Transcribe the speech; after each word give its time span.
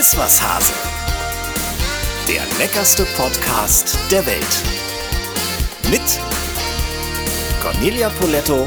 Iss 0.00 0.16
was 0.16 0.40
Hase. 0.40 0.72
Der 2.26 2.40
leckerste 2.58 3.04
Podcast 3.18 3.98
der 4.10 4.24
Welt. 4.24 4.62
Mit 5.90 6.00
Cornelia 7.62 8.08
Poletto 8.08 8.66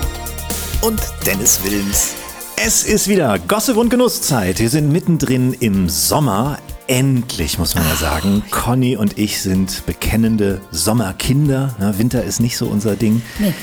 und 0.82 1.02
Dennis 1.26 1.64
Wilms. 1.64 2.14
Es 2.56 2.84
ist 2.84 3.08
wieder 3.08 3.40
Gossip 3.40 3.78
und 3.78 3.90
Genusszeit. 3.90 4.60
Wir 4.60 4.70
sind 4.70 4.92
mittendrin 4.92 5.54
im 5.54 5.90
Sommer. 5.90 6.60
Endlich, 6.86 7.58
muss 7.58 7.74
man 7.74 7.84
ja 7.88 7.96
sagen. 7.96 8.44
Conny 8.52 8.96
und 8.96 9.18
ich 9.18 9.42
sind 9.42 9.88
bekennende 9.88 10.62
Sommerkinder. 10.70 11.76
Na, 11.80 11.98
Winter 11.98 12.24
ist 12.24 12.42
nicht 12.42 12.58
so 12.58 12.68
unser 12.68 12.96
Ding. 12.96 13.24
Nee. 13.40 13.56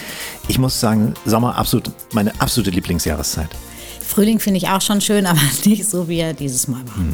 Ich 0.48 0.58
muss 0.58 0.80
sagen, 0.80 1.14
Sommer 1.24 1.54
absolut 1.54 1.92
meine 2.12 2.32
absolute 2.40 2.70
Lieblingsjahreszeit. 2.70 3.50
Frühling 4.10 4.40
finde 4.40 4.58
ich 4.58 4.68
auch 4.68 4.80
schon 4.80 5.00
schön, 5.00 5.24
aber 5.26 5.40
nicht 5.64 5.88
so, 5.88 6.08
wie 6.08 6.18
er 6.18 6.34
dieses 6.34 6.66
Mal 6.66 6.82
war. 6.86 7.04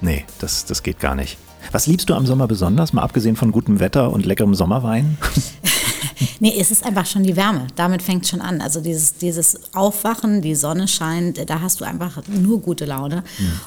Nee, 0.00 0.24
das, 0.38 0.64
das 0.64 0.82
geht 0.82 0.98
gar 0.98 1.14
nicht. 1.14 1.36
Was 1.72 1.86
liebst 1.86 2.08
du 2.08 2.14
am 2.14 2.26
Sommer 2.26 2.46
besonders, 2.46 2.92
mal 2.92 3.02
abgesehen 3.02 3.36
von 3.36 3.52
gutem 3.52 3.80
Wetter 3.80 4.10
und 4.12 4.24
leckerem 4.24 4.54
Sommerwein? 4.54 5.18
Nee, 6.40 6.54
es 6.58 6.70
ist 6.70 6.84
einfach 6.84 7.06
schon 7.06 7.22
die 7.22 7.36
Wärme. 7.36 7.66
Damit 7.76 8.02
fängt 8.02 8.24
es 8.24 8.30
schon 8.30 8.40
an. 8.40 8.60
Also 8.60 8.80
dieses, 8.80 9.14
dieses 9.14 9.58
Aufwachen, 9.74 10.42
die 10.42 10.54
Sonne 10.54 10.86
scheint, 10.88 11.48
da 11.48 11.60
hast 11.60 11.80
du 11.80 11.84
einfach 11.84 12.22
nur 12.28 12.60
gute 12.60 12.84
Laune. 12.84 13.22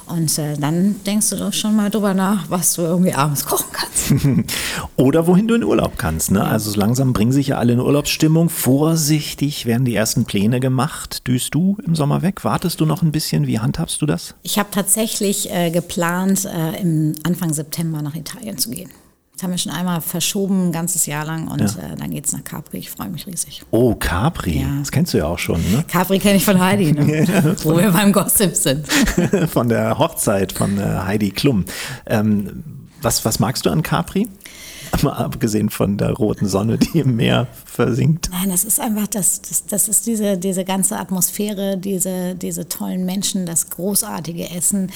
Und 0.06 0.38
äh, 0.38 0.56
dann 0.56 0.96
denkst 1.04 1.30
du 1.30 1.36
doch 1.36 1.52
schon 1.52 1.74
mal 1.76 1.90
drüber 1.90 2.14
nach, 2.14 2.48
was 2.48 2.74
du 2.74 2.82
irgendwie 2.82 3.12
abends 3.12 3.44
kochen 3.44 3.70
kannst. 3.72 4.54
Oder 4.96 5.26
wohin 5.26 5.48
du 5.48 5.54
in 5.54 5.64
Urlaub 5.64 5.98
kannst. 5.98 6.30
Ne? 6.30 6.44
Also 6.44 6.70
so 6.70 6.78
langsam 6.78 7.12
bringen 7.12 7.32
sich 7.32 7.48
ja 7.48 7.58
alle 7.58 7.72
in 7.72 7.80
Urlaubsstimmung. 7.80 8.48
Vorsichtig 8.48 9.66
werden 9.66 9.84
die 9.84 9.94
ersten 9.94 10.24
Pläne 10.24 10.60
gemacht. 10.60 11.26
Düst 11.26 11.54
du 11.54 11.76
im 11.84 11.94
Sommer 11.94 12.22
weg? 12.22 12.44
Wartest 12.44 12.80
du 12.80 12.86
noch 12.86 13.02
ein 13.02 13.12
bisschen? 13.12 13.46
Wie 13.46 13.58
handhabst 13.58 14.00
du 14.02 14.06
das? 14.06 14.34
Ich 14.42 14.58
habe 14.58 14.68
tatsächlich 14.70 15.50
äh, 15.50 15.70
geplant, 15.70 16.44
äh, 16.44 16.80
im 16.80 17.14
Anfang 17.24 17.52
September 17.52 18.02
nach 18.02 18.14
Italien 18.14 18.58
zu 18.58 18.70
gehen. 18.70 18.90
Das 19.40 19.44
haben 19.44 19.52
wir 19.52 19.58
schon 19.58 19.72
einmal 19.72 20.02
verschoben, 20.02 20.68
ein 20.68 20.72
ganzes 20.72 21.06
Jahr 21.06 21.24
lang. 21.24 21.48
Und 21.48 21.62
äh, 21.62 21.96
dann 21.98 22.10
geht 22.10 22.26
es 22.26 22.32
nach 22.32 22.44
Capri. 22.44 22.76
Ich 22.76 22.90
freue 22.90 23.08
mich 23.08 23.26
riesig. 23.26 23.62
Oh, 23.70 23.94
Capri. 23.94 24.60
Ja. 24.60 24.68
Das 24.80 24.92
kennst 24.92 25.14
du 25.14 25.18
ja 25.18 25.24
auch 25.24 25.38
schon, 25.38 25.62
ne? 25.72 25.82
Capri 25.88 26.18
kenne 26.18 26.36
ich 26.36 26.44
von 26.44 26.60
Heidi, 26.60 26.92
ne? 26.92 27.56
wo 27.62 27.74
wir 27.74 27.90
beim 27.90 28.12
Gossip 28.12 28.54
sind. 28.54 28.86
von 29.50 29.70
der 29.70 29.98
Hochzeit 29.98 30.52
von 30.52 30.76
äh, 30.76 30.82
Heidi 30.82 31.30
Klum. 31.30 31.64
Ähm, 32.04 32.64
was, 33.00 33.24
was 33.24 33.38
magst 33.38 33.64
du 33.64 33.70
an 33.70 33.82
Capri? 33.82 34.28
Mal 35.02 35.12
abgesehen 35.12 35.70
von 35.70 35.96
der 35.96 36.10
roten 36.10 36.46
Sonne, 36.46 36.76
die 36.76 36.98
im 36.98 37.16
Meer 37.16 37.46
versinkt. 37.64 38.28
Nein, 38.30 38.50
das 38.50 38.64
ist 38.64 38.78
einfach, 38.78 39.06
das, 39.06 39.40
das, 39.40 39.64
das 39.64 39.88
ist 39.88 40.06
diese, 40.06 40.36
diese 40.36 40.66
ganze 40.66 40.98
Atmosphäre, 40.98 41.78
diese, 41.78 42.34
diese 42.34 42.68
tollen 42.68 43.06
Menschen, 43.06 43.46
das 43.46 43.70
großartige 43.70 44.50
Essen, 44.50 44.92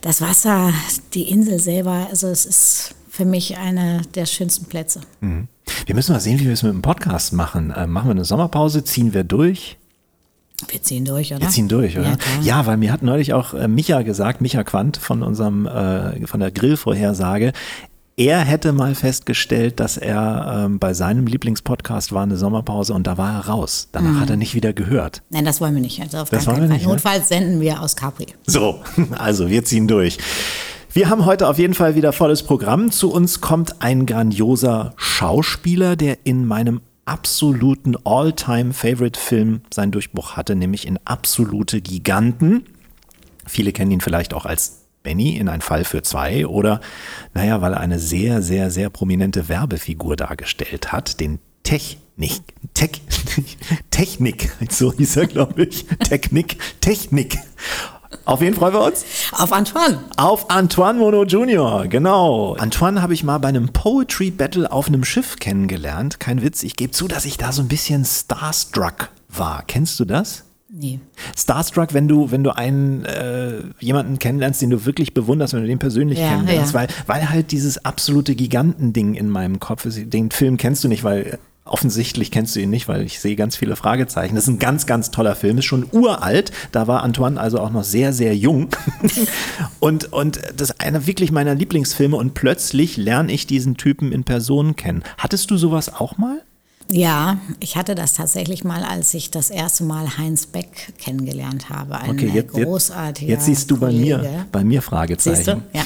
das 0.00 0.20
Wasser, 0.20 0.72
die 1.14 1.30
Insel 1.30 1.60
selber. 1.60 2.08
Also 2.10 2.26
es 2.26 2.46
ist 2.46 2.96
für 3.16 3.24
mich 3.24 3.56
einer 3.56 4.02
der 4.14 4.26
schönsten 4.26 4.66
Plätze. 4.66 5.00
Wir 5.20 5.94
müssen 5.94 6.12
mal 6.12 6.20
sehen, 6.20 6.38
wie 6.38 6.44
wir 6.44 6.52
es 6.52 6.62
mit 6.62 6.72
dem 6.72 6.82
Podcast 6.82 7.32
machen. 7.32 7.72
Ähm, 7.74 7.90
machen 7.90 8.08
wir 8.08 8.12
eine 8.12 8.24
Sommerpause, 8.26 8.84
ziehen 8.84 9.14
wir 9.14 9.24
durch? 9.24 9.78
Wir 10.68 10.82
ziehen 10.82 11.04
durch, 11.06 11.32
oder? 11.32 11.40
Wir 11.40 11.48
ziehen 11.48 11.68
durch, 11.68 11.98
oder? 11.98 12.10
Ja. 12.10 12.16
Ja, 12.42 12.66
weil 12.66 12.76
mir 12.76 12.92
hat 12.92 13.02
neulich 13.02 13.32
auch 13.32 13.54
äh, 13.54 13.68
Micha 13.68 14.02
gesagt, 14.02 14.40
Micha 14.42 14.64
Quandt 14.64 14.98
von 14.98 15.22
unserem, 15.22 15.66
äh, 15.66 16.26
von 16.26 16.40
der 16.40 16.50
Grillvorhersage, 16.50 17.52
er 18.18 18.40
hätte 18.40 18.72
mal 18.72 18.94
festgestellt, 18.94 19.78
dass 19.80 19.96
er 19.98 20.64
ähm, 20.66 20.78
bei 20.78 20.92
seinem 20.94 21.26
Lieblingspodcast 21.26 22.12
war 22.12 22.22
eine 22.22 22.36
Sommerpause 22.38 22.92
und 22.94 23.06
da 23.06 23.16
war 23.18 23.34
er 23.34 23.46
raus. 23.48 23.88
Danach 23.92 24.12
Mhm. 24.12 24.20
hat 24.20 24.30
er 24.30 24.36
nicht 24.36 24.54
wieder 24.54 24.72
gehört. 24.72 25.22
Nein, 25.30 25.44
das 25.44 25.60
wollen 25.60 25.74
wir 25.74 25.82
nicht. 25.82 26.00
Also 26.00 26.18
auf 26.18 26.30
Das 26.30 26.46
wollen 26.46 26.62
wir 26.62 26.68
nicht, 26.68 26.86
ne? 26.86 26.92
Notfalls 26.92 27.28
senden 27.28 27.60
wir 27.60 27.80
aus 27.82 27.94
Capri. 27.96 28.26
So, 28.46 28.80
also 29.18 29.48
wir 29.50 29.64
ziehen 29.64 29.86
durch. 29.88 30.16
Wir 30.96 31.10
haben 31.10 31.26
heute 31.26 31.46
auf 31.46 31.58
jeden 31.58 31.74
Fall 31.74 31.94
wieder 31.94 32.14
volles 32.14 32.42
Programm. 32.42 32.90
Zu 32.90 33.12
uns 33.12 33.42
kommt 33.42 33.82
ein 33.82 34.06
grandioser 34.06 34.94
Schauspieler, 34.96 35.94
der 35.94 36.24
in 36.24 36.46
meinem 36.46 36.80
absoluten 37.04 37.98
All-Time-Favorite-Film 38.02 39.60
seinen 39.70 39.92
Durchbruch 39.92 40.38
hatte, 40.38 40.56
nämlich 40.56 40.86
in 40.86 40.98
Absolute 41.04 41.82
Giganten. 41.82 42.64
Viele 43.46 43.72
kennen 43.72 43.90
ihn 43.90 44.00
vielleicht 44.00 44.32
auch 44.32 44.46
als 44.46 44.86
Benny 45.02 45.36
in 45.36 45.50
Ein 45.50 45.60
Fall 45.60 45.84
für 45.84 46.00
zwei 46.00 46.46
oder, 46.46 46.80
naja, 47.34 47.60
weil 47.60 47.74
er 47.74 47.80
eine 47.80 47.98
sehr, 47.98 48.40
sehr, 48.40 48.70
sehr 48.70 48.88
prominente 48.88 49.50
Werbefigur 49.50 50.16
dargestellt 50.16 50.92
hat, 50.92 51.20
den 51.20 51.40
Technik, 51.62 52.40
Tech, 52.72 53.02
Technik, 53.90 54.50
so 54.70 54.94
hieß 54.94 55.16
er, 55.18 55.26
glaube 55.26 55.64
ich, 55.64 55.84
Technik, 56.08 56.56
Technik. 56.80 57.36
Auf 58.24 58.40
wen 58.40 58.54
freuen 58.54 58.74
wir 58.74 58.82
uns? 58.84 59.04
Auf 59.32 59.52
Antoine. 59.52 60.00
Auf 60.16 60.50
Antoine 60.50 60.98
Mono 60.98 61.24
Jr., 61.24 61.86
genau. 61.88 62.54
Antoine 62.54 63.02
habe 63.02 63.14
ich 63.14 63.24
mal 63.24 63.38
bei 63.38 63.48
einem 63.48 63.68
Poetry 63.68 64.30
Battle 64.30 64.70
auf 64.70 64.88
einem 64.88 65.04
Schiff 65.04 65.36
kennengelernt. 65.38 66.20
Kein 66.20 66.42
Witz, 66.42 66.62
ich 66.62 66.76
gebe 66.76 66.92
zu, 66.92 67.08
dass 67.08 67.24
ich 67.24 67.38
da 67.38 67.52
so 67.52 67.62
ein 67.62 67.68
bisschen 67.68 68.04
starstruck 68.04 69.10
war. 69.28 69.62
Kennst 69.66 69.98
du 70.00 70.04
das? 70.04 70.44
Nee. 70.68 71.00
Starstruck, 71.36 71.94
wenn 71.94 72.08
du, 72.08 72.30
wenn 72.30 72.42
du 72.42 72.50
einen 72.50 73.04
äh, 73.04 73.62
jemanden 73.78 74.18
kennenlernst, 74.18 74.60
den 74.60 74.70
du 74.70 74.84
wirklich 74.84 75.14
bewunderst, 75.14 75.54
wenn 75.54 75.62
du 75.62 75.68
den 75.68 75.78
persönlich 75.78 76.18
Ja, 76.18 76.28
kennenlernst, 76.30 76.74
ja. 76.74 76.80
weil, 76.80 76.88
weil 77.06 77.30
halt 77.30 77.52
dieses 77.52 77.84
absolute 77.84 78.34
Gigantending 78.34 79.14
in 79.14 79.30
meinem 79.30 79.60
Kopf 79.60 79.86
ist. 79.86 80.12
Den 80.12 80.30
Film 80.30 80.56
kennst 80.56 80.82
du 80.84 80.88
nicht, 80.88 81.04
weil 81.04 81.38
offensichtlich 81.66 82.30
kennst 82.30 82.56
du 82.56 82.60
ihn 82.60 82.70
nicht, 82.70 82.88
weil 82.88 83.02
ich 83.02 83.20
sehe 83.20 83.36
ganz 83.36 83.56
viele 83.56 83.76
Fragezeichen. 83.76 84.34
Das 84.34 84.44
ist 84.44 84.50
ein 84.50 84.58
ganz, 84.58 84.86
ganz 84.86 85.10
toller 85.10 85.34
Film, 85.34 85.58
ist 85.58 85.64
schon 85.64 85.86
uralt. 85.92 86.52
Da 86.72 86.86
war 86.86 87.02
Antoine 87.02 87.40
also 87.40 87.60
auch 87.60 87.70
noch 87.70 87.84
sehr, 87.84 88.12
sehr 88.12 88.36
jung. 88.36 88.68
und, 89.80 90.12
und 90.12 90.40
das 90.56 90.70
ist 90.70 90.80
einer 90.80 91.06
wirklich 91.06 91.32
meiner 91.32 91.54
Lieblingsfilme 91.54 92.16
und 92.16 92.34
plötzlich 92.34 92.96
lerne 92.96 93.32
ich 93.32 93.46
diesen 93.46 93.76
Typen 93.76 94.12
in 94.12 94.24
Person 94.24 94.76
kennen. 94.76 95.02
Hattest 95.18 95.50
du 95.50 95.56
sowas 95.56 95.92
auch 95.94 96.16
mal? 96.18 96.42
Ja, 96.88 97.38
ich 97.58 97.76
hatte 97.76 97.96
das 97.96 98.14
tatsächlich 98.14 98.62
mal, 98.62 98.84
als 98.84 99.12
ich 99.14 99.32
das 99.32 99.50
erste 99.50 99.82
Mal 99.82 100.18
Heinz 100.18 100.46
Beck 100.46 100.94
kennengelernt 100.98 101.68
habe. 101.68 101.98
Ein 101.98 102.10
Okay, 102.10 102.30
jetzt, 102.32 102.52
großartiger 102.52 103.32
jetzt, 103.32 103.46
siehst 103.46 103.70
du 103.70 103.76
bei 103.76 103.88
Kollege. 103.88 104.18
mir, 104.18 104.46
bei 104.52 104.62
mir 104.62 104.82
Fragezeichen. 104.82 105.36
Siehst 105.36 105.48
du? 105.48 105.62
Ja. 105.72 105.84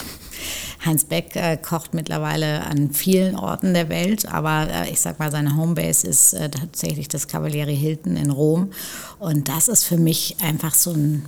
Heinz 0.85 1.05
Beck 1.05 1.37
äh, 1.37 1.57
kocht 1.57 1.95
mittlerweile 1.95 2.65
an 2.65 2.91
vielen 2.91 3.37
Orten 3.37 3.75
der 3.75 3.89
Welt, 3.89 4.27
aber 4.27 4.69
äh, 4.71 4.91
ich 4.91 5.01
sag 5.01 5.19
mal, 5.19 5.31
seine 5.31 5.57
Homebase 5.57 6.07
ist 6.07 6.33
äh, 6.33 6.49
tatsächlich 6.49 7.09
das 7.09 7.29
Cavalieri 7.29 7.77
Hilton 7.77 8.17
in 8.17 8.31
Rom. 8.31 8.71
Und 9.19 9.49
das 9.49 9.69
ist 9.69 9.85
für 9.85 9.99
mich 9.99 10.37
einfach 10.41 10.75
so 10.75 10.93
ein 10.93 11.25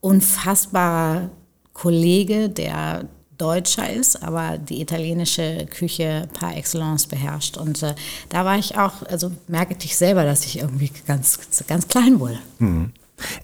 unfassbarer 0.00 1.30
Kollege, 1.72 2.48
der 2.48 3.04
Deutscher 3.38 3.90
ist, 3.90 4.22
aber 4.22 4.58
die 4.58 4.82
italienische 4.82 5.66
Küche 5.70 6.28
par 6.34 6.56
excellence 6.56 7.06
beherrscht. 7.06 7.56
Und 7.56 7.82
äh, 7.82 7.94
da 8.28 8.44
war 8.44 8.58
ich 8.58 8.76
auch, 8.76 9.02
also 9.08 9.32
merke 9.48 9.76
ich 9.82 9.96
selber, 9.96 10.24
dass 10.24 10.44
ich 10.44 10.58
irgendwie 10.58 10.90
ganz, 11.06 11.38
ganz 11.66 11.88
klein 11.88 12.20
wurde. 12.20 12.38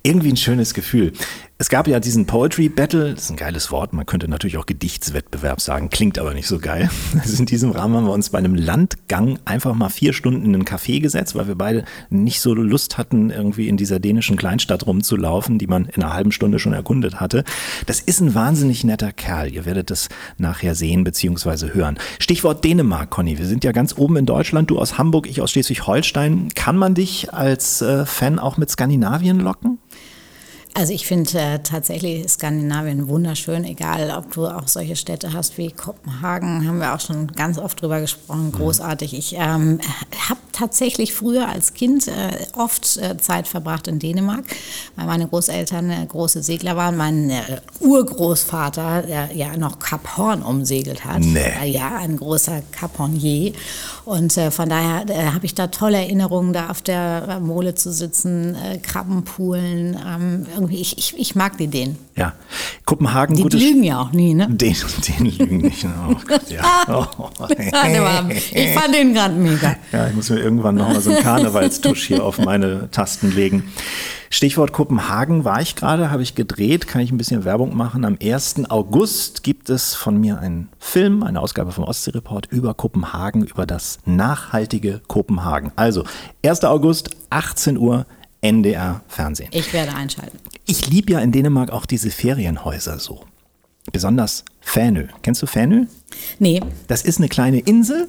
Irgendwie 0.02 0.30
ein 0.30 0.36
schönes 0.36 0.74
Gefühl. 0.74 1.12
Es 1.58 1.70
gab 1.70 1.88
ja 1.88 2.00
diesen 2.00 2.26
Poetry 2.26 2.68
Battle, 2.68 3.14
das 3.14 3.24
ist 3.24 3.30
ein 3.30 3.38
geiles 3.38 3.70
Wort, 3.70 3.94
man 3.94 4.04
könnte 4.04 4.28
natürlich 4.28 4.58
auch 4.58 4.66
Gedichtswettbewerb 4.66 5.62
sagen, 5.62 5.88
klingt 5.88 6.18
aber 6.18 6.34
nicht 6.34 6.48
so 6.48 6.58
geil. 6.58 6.90
Also 7.18 7.38
in 7.38 7.46
diesem 7.46 7.70
Rahmen 7.70 7.96
haben 7.96 8.04
wir 8.04 8.12
uns 8.12 8.28
bei 8.28 8.36
einem 8.36 8.54
Landgang 8.54 9.38
einfach 9.46 9.74
mal 9.74 9.88
vier 9.88 10.12
Stunden 10.12 10.44
in 10.44 10.54
einen 10.54 10.64
Café 10.66 11.00
gesetzt, 11.00 11.34
weil 11.34 11.48
wir 11.48 11.54
beide 11.54 11.86
nicht 12.10 12.40
so 12.40 12.52
Lust 12.52 12.98
hatten, 12.98 13.30
irgendwie 13.30 13.68
in 13.68 13.78
dieser 13.78 13.98
dänischen 13.98 14.36
Kleinstadt 14.36 14.86
rumzulaufen, 14.86 15.58
die 15.58 15.66
man 15.66 15.86
in 15.86 16.02
einer 16.02 16.12
halben 16.12 16.30
Stunde 16.30 16.58
schon 16.58 16.74
erkundet 16.74 17.20
hatte. 17.20 17.42
Das 17.86 18.00
ist 18.00 18.20
ein 18.20 18.34
wahnsinnig 18.34 18.84
netter 18.84 19.12
Kerl, 19.12 19.50
ihr 19.50 19.64
werdet 19.64 19.90
das 19.90 20.10
nachher 20.36 20.74
sehen 20.74 21.04
bzw. 21.04 21.72
hören. 21.72 21.98
Stichwort 22.18 22.64
Dänemark, 22.64 23.08
Conny, 23.08 23.38
wir 23.38 23.46
sind 23.46 23.64
ja 23.64 23.72
ganz 23.72 23.96
oben 23.96 24.18
in 24.18 24.26
Deutschland, 24.26 24.68
du 24.68 24.78
aus 24.78 24.98
Hamburg, 24.98 25.26
ich 25.26 25.40
aus 25.40 25.52
Schleswig-Holstein. 25.52 26.50
Kann 26.54 26.76
man 26.76 26.94
dich 26.94 27.32
als 27.32 27.80
äh, 27.80 28.04
Fan 28.04 28.38
auch 28.38 28.58
mit 28.58 28.70
Skandinavien 28.70 29.40
locken? 29.40 29.78
Also 30.76 30.92
ich 30.92 31.06
finde 31.06 31.38
äh, 31.38 31.58
tatsächlich 31.60 32.28
Skandinavien 32.28 33.08
wunderschön, 33.08 33.64
egal 33.64 34.10
ob 34.10 34.30
du 34.32 34.46
auch 34.46 34.68
solche 34.68 34.94
Städte 34.94 35.32
hast 35.32 35.56
wie 35.56 35.70
Kopenhagen, 35.70 36.68
haben 36.68 36.80
wir 36.80 36.94
auch 36.94 37.00
schon 37.00 37.28
ganz 37.28 37.56
oft 37.58 37.80
drüber 37.80 38.02
gesprochen, 38.02 38.52
großartig. 38.52 39.16
Ich 39.16 39.36
ähm, 39.38 39.80
habe 40.28 40.40
tatsächlich 40.52 41.14
früher 41.14 41.48
als 41.48 41.72
Kind 41.72 42.08
äh, 42.08 42.12
oft 42.54 42.98
äh, 42.98 43.16
Zeit 43.16 43.48
verbracht 43.48 43.88
in 43.88 43.98
Dänemark, 43.98 44.44
weil 44.96 45.06
meine 45.06 45.26
Großeltern 45.26 45.90
äh, 45.90 46.06
große 46.06 46.42
Segler 46.42 46.76
waren. 46.76 46.98
Mein 46.98 47.30
äh, 47.30 47.42
Urgroßvater, 47.80 49.02
der 49.02 49.34
ja 49.34 49.56
noch 49.56 49.78
Kap 49.78 50.18
Horn 50.18 50.42
umsegelt 50.42 51.06
hat, 51.06 51.20
Nee. 51.20 51.70
ja, 51.70 51.96
ein 51.96 52.18
großer 52.18 52.60
Kap 52.70 52.98
Hornier. 52.98 53.52
Und 54.04 54.36
äh, 54.36 54.50
von 54.50 54.68
daher 54.68 55.06
habe 55.34 55.46
ich 55.46 55.54
da 55.54 55.68
tolle 55.68 55.98
Erinnerungen, 55.98 56.52
da 56.52 56.68
auf 56.70 56.82
der 56.82 57.40
Mole 57.40 57.74
zu 57.74 57.92
sitzen, 57.92 58.56
Krabbenpoolen, 58.82 59.98
ähm, 60.06 60.46
ich, 60.70 60.98
ich, 60.98 61.14
ich 61.18 61.34
mag 61.34 61.58
die 61.58 61.68
denen. 61.68 61.96
Ja. 62.16 62.34
Kopenhagen, 62.84 63.36
Die 63.36 63.42
gutes 63.42 63.60
lügen 63.60 63.82
ja 63.82 64.00
auch 64.00 64.12
nie, 64.12 64.34
ne? 64.34 64.48
Den, 64.48 64.76
den 65.08 65.26
lügen 65.26 65.56
nicht. 65.58 65.84
Oh 65.84 66.14
Gott, 66.26 66.50
ja. 66.50 66.62
Oh. 66.88 67.06
Ich 67.48 68.70
fand 68.70 68.94
den 68.94 69.12
gerade 69.12 69.34
mega. 69.34 69.76
Ja, 69.92 70.06
ich 70.08 70.14
muss 70.14 70.30
mir 70.30 70.38
irgendwann 70.38 70.76
nochmal 70.76 71.00
so 71.00 71.10
einen 71.10 71.22
Karnevalstusch 71.22 72.06
hier 72.06 72.24
auf 72.24 72.38
meine 72.38 72.90
Tasten 72.90 73.32
legen. 73.32 73.64
Stichwort 74.30 74.72
Kopenhagen 74.72 75.44
war 75.44 75.60
ich 75.60 75.76
gerade, 75.76 76.10
habe 76.10 76.22
ich 76.22 76.34
gedreht, 76.34 76.86
kann 76.88 77.00
ich 77.00 77.12
ein 77.12 77.18
bisschen 77.18 77.44
Werbung 77.44 77.76
machen. 77.76 78.04
Am 78.04 78.18
1. 78.20 78.68
August 78.68 79.42
gibt 79.42 79.70
es 79.70 79.94
von 79.94 80.18
mir 80.18 80.38
einen 80.38 80.68
Film, 80.78 81.22
eine 81.22 81.40
Ausgabe 81.40 81.72
vom 81.72 81.84
Ostsee-Report 81.84 82.46
über 82.50 82.74
Kopenhagen, 82.74 83.44
über 83.44 83.66
das 83.66 83.98
nachhaltige 84.04 85.00
Kopenhagen. 85.06 85.72
Also 85.76 86.04
1. 86.44 86.64
August, 86.64 87.10
18 87.30 87.78
Uhr, 87.78 88.06
NDR 88.40 89.02
Fernsehen. 89.08 89.48
Ich 89.52 89.72
werde 89.72 89.94
einschalten. 89.94 90.38
Ich 90.66 90.88
liebe 90.88 91.12
ja 91.12 91.20
in 91.20 91.32
Dänemark 91.32 91.70
auch 91.70 91.86
diese 91.86 92.10
Ferienhäuser 92.10 92.98
so. 92.98 93.24
Besonders 93.92 94.44
Fänö. 94.60 95.06
Kennst 95.22 95.42
du 95.42 95.46
Fänö? 95.46 95.86
Nee, 96.38 96.60
Das 96.88 97.02
ist 97.02 97.18
eine 97.18 97.28
kleine 97.28 97.60
Insel. 97.60 98.08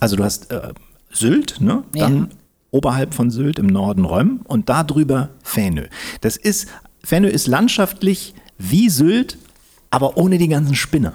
Also 0.00 0.16
du 0.16 0.24
hast 0.24 0.50
äh, 0.50 0.72
Sylt, 1.10 1.60
ne? 1.60 1.84
Ja. 1.94 2.08
Dann 2.08 2.30
oberhalb 2.70 3.14
von 3.14 3.30
Sylt 3.30 3.58
im 3.58 3.66
Norden 3.66 4.04
Röm 4.04 4.40
und 4.44 4.68
da 4.68 4.82
drüber 4.84 5.30
Fänö. 5.42 5.86
Das 6.20 6.36
ist, 6.36 6.68
Fänö 7.04 7.28
ist 7.28 7.46
landschaftlich 7.46 8.34
wie 8.58 8.88
Sylt, 8.88 9.38
aber 9.90 10.16
ohne 10.16 10.38
die 10.38 10.48
ganzen 10.48 10.74
Spinner. 10.74 11.14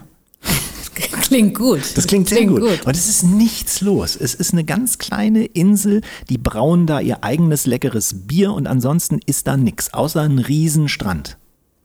klingt 1.22 1.56
gut. 1.56 1.82
Das 1.96 2.08
klingt 2.08 2.30
sehr 2.30 2.46
gut. 2.46 2.62
Und 2.62 2.96
es 2.96 3.10
ist 3.10 3.24
nichts 3.24 3.82
los. 3.82 4.16
Es 4.16 4.34
ist 4.34 4.54
eine 4.54 4.64
ganz 4.64 4.98
kleine 4.98 5.46
Insel, 5.46 6.02
die 6.30 6.38
brauen 6.38 6.86
da 6.86 7.00
ihr 7.00 7.24
eigenes 7.24 7.66
leckeres 7.66 8.28
Bier 8.28 8.54
und 8.54 8.68
ansonsten 8.68 9.20
ist 9.26 9.48
da 9.48 9.58
nichts, 9.58 9.94
außer 9.94 10.22
ein 10.22 10.40
Riesenstrand. 10.40 11.38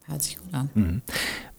Hört 0.06 0.22
sich 0.22 0.41
an. 0.52 0.70
Mhm. 0.74 1.02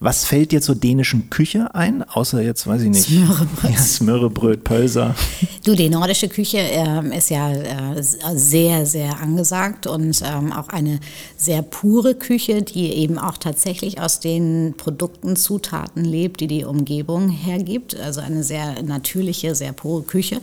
Was 0.04 0.26
fällt 0.26 0.52
dir 0.52 0.62
zur 0.62 0.76
dänischen 0.76 1.30
Küche 1.30 1.74
ein? 1.74 2.04
Außer 2.04 2.42
jetzt, 2.42 2.68
weiß 2.68 2.82
ich 2.82 2.90
nicht. 2.90 3.06
Smørrebrød. 3.06 3.72
Ja, 3.72 3.78
Smørrebröt, 3.78 4.64
Pölser. 4.66 5.16
Du, 5.64 5.76
die 5.76 5.88
nordische 5.88 6.28
Küche 6.28 6.58
ähm, 6.58 7.14
ist 7.14 7.30
ja 7.30 7.50
äh, 7.54 8.04
sehr, 8.04 8.86
sehr 8.86 9.22
angesagt 9.22 9.88
und 9.88 10.22
ähm, 10.26 10.52
auch 10.52 10.68
eine 10.68 11.00
sehr 11.38 11.62
pure 11.62 12.16
Küche, 12.16 12.64
die 12.64 12.96
eben 12.96 13.18
auch 13.18 13.38
tatsächlich 13.38 14.02
aus 14.02 14.20
den 14.20 14.74
Produkten, 14.76 15.38
Zutaten 15.38 16.04
lebt, 16.04 16.42
die 16.42 16.48
die 16.48 16.66
Umgebung 16.66 17.30
hergibt. 17.30 17.98
Also 17.98 18.20
eine 18.20 18.44
sehr 18.44 18.84
natürliche, 18.84 19.56
sehr 19.56 19.72
pure 19.72 20.04
Küche. 20.04 20.42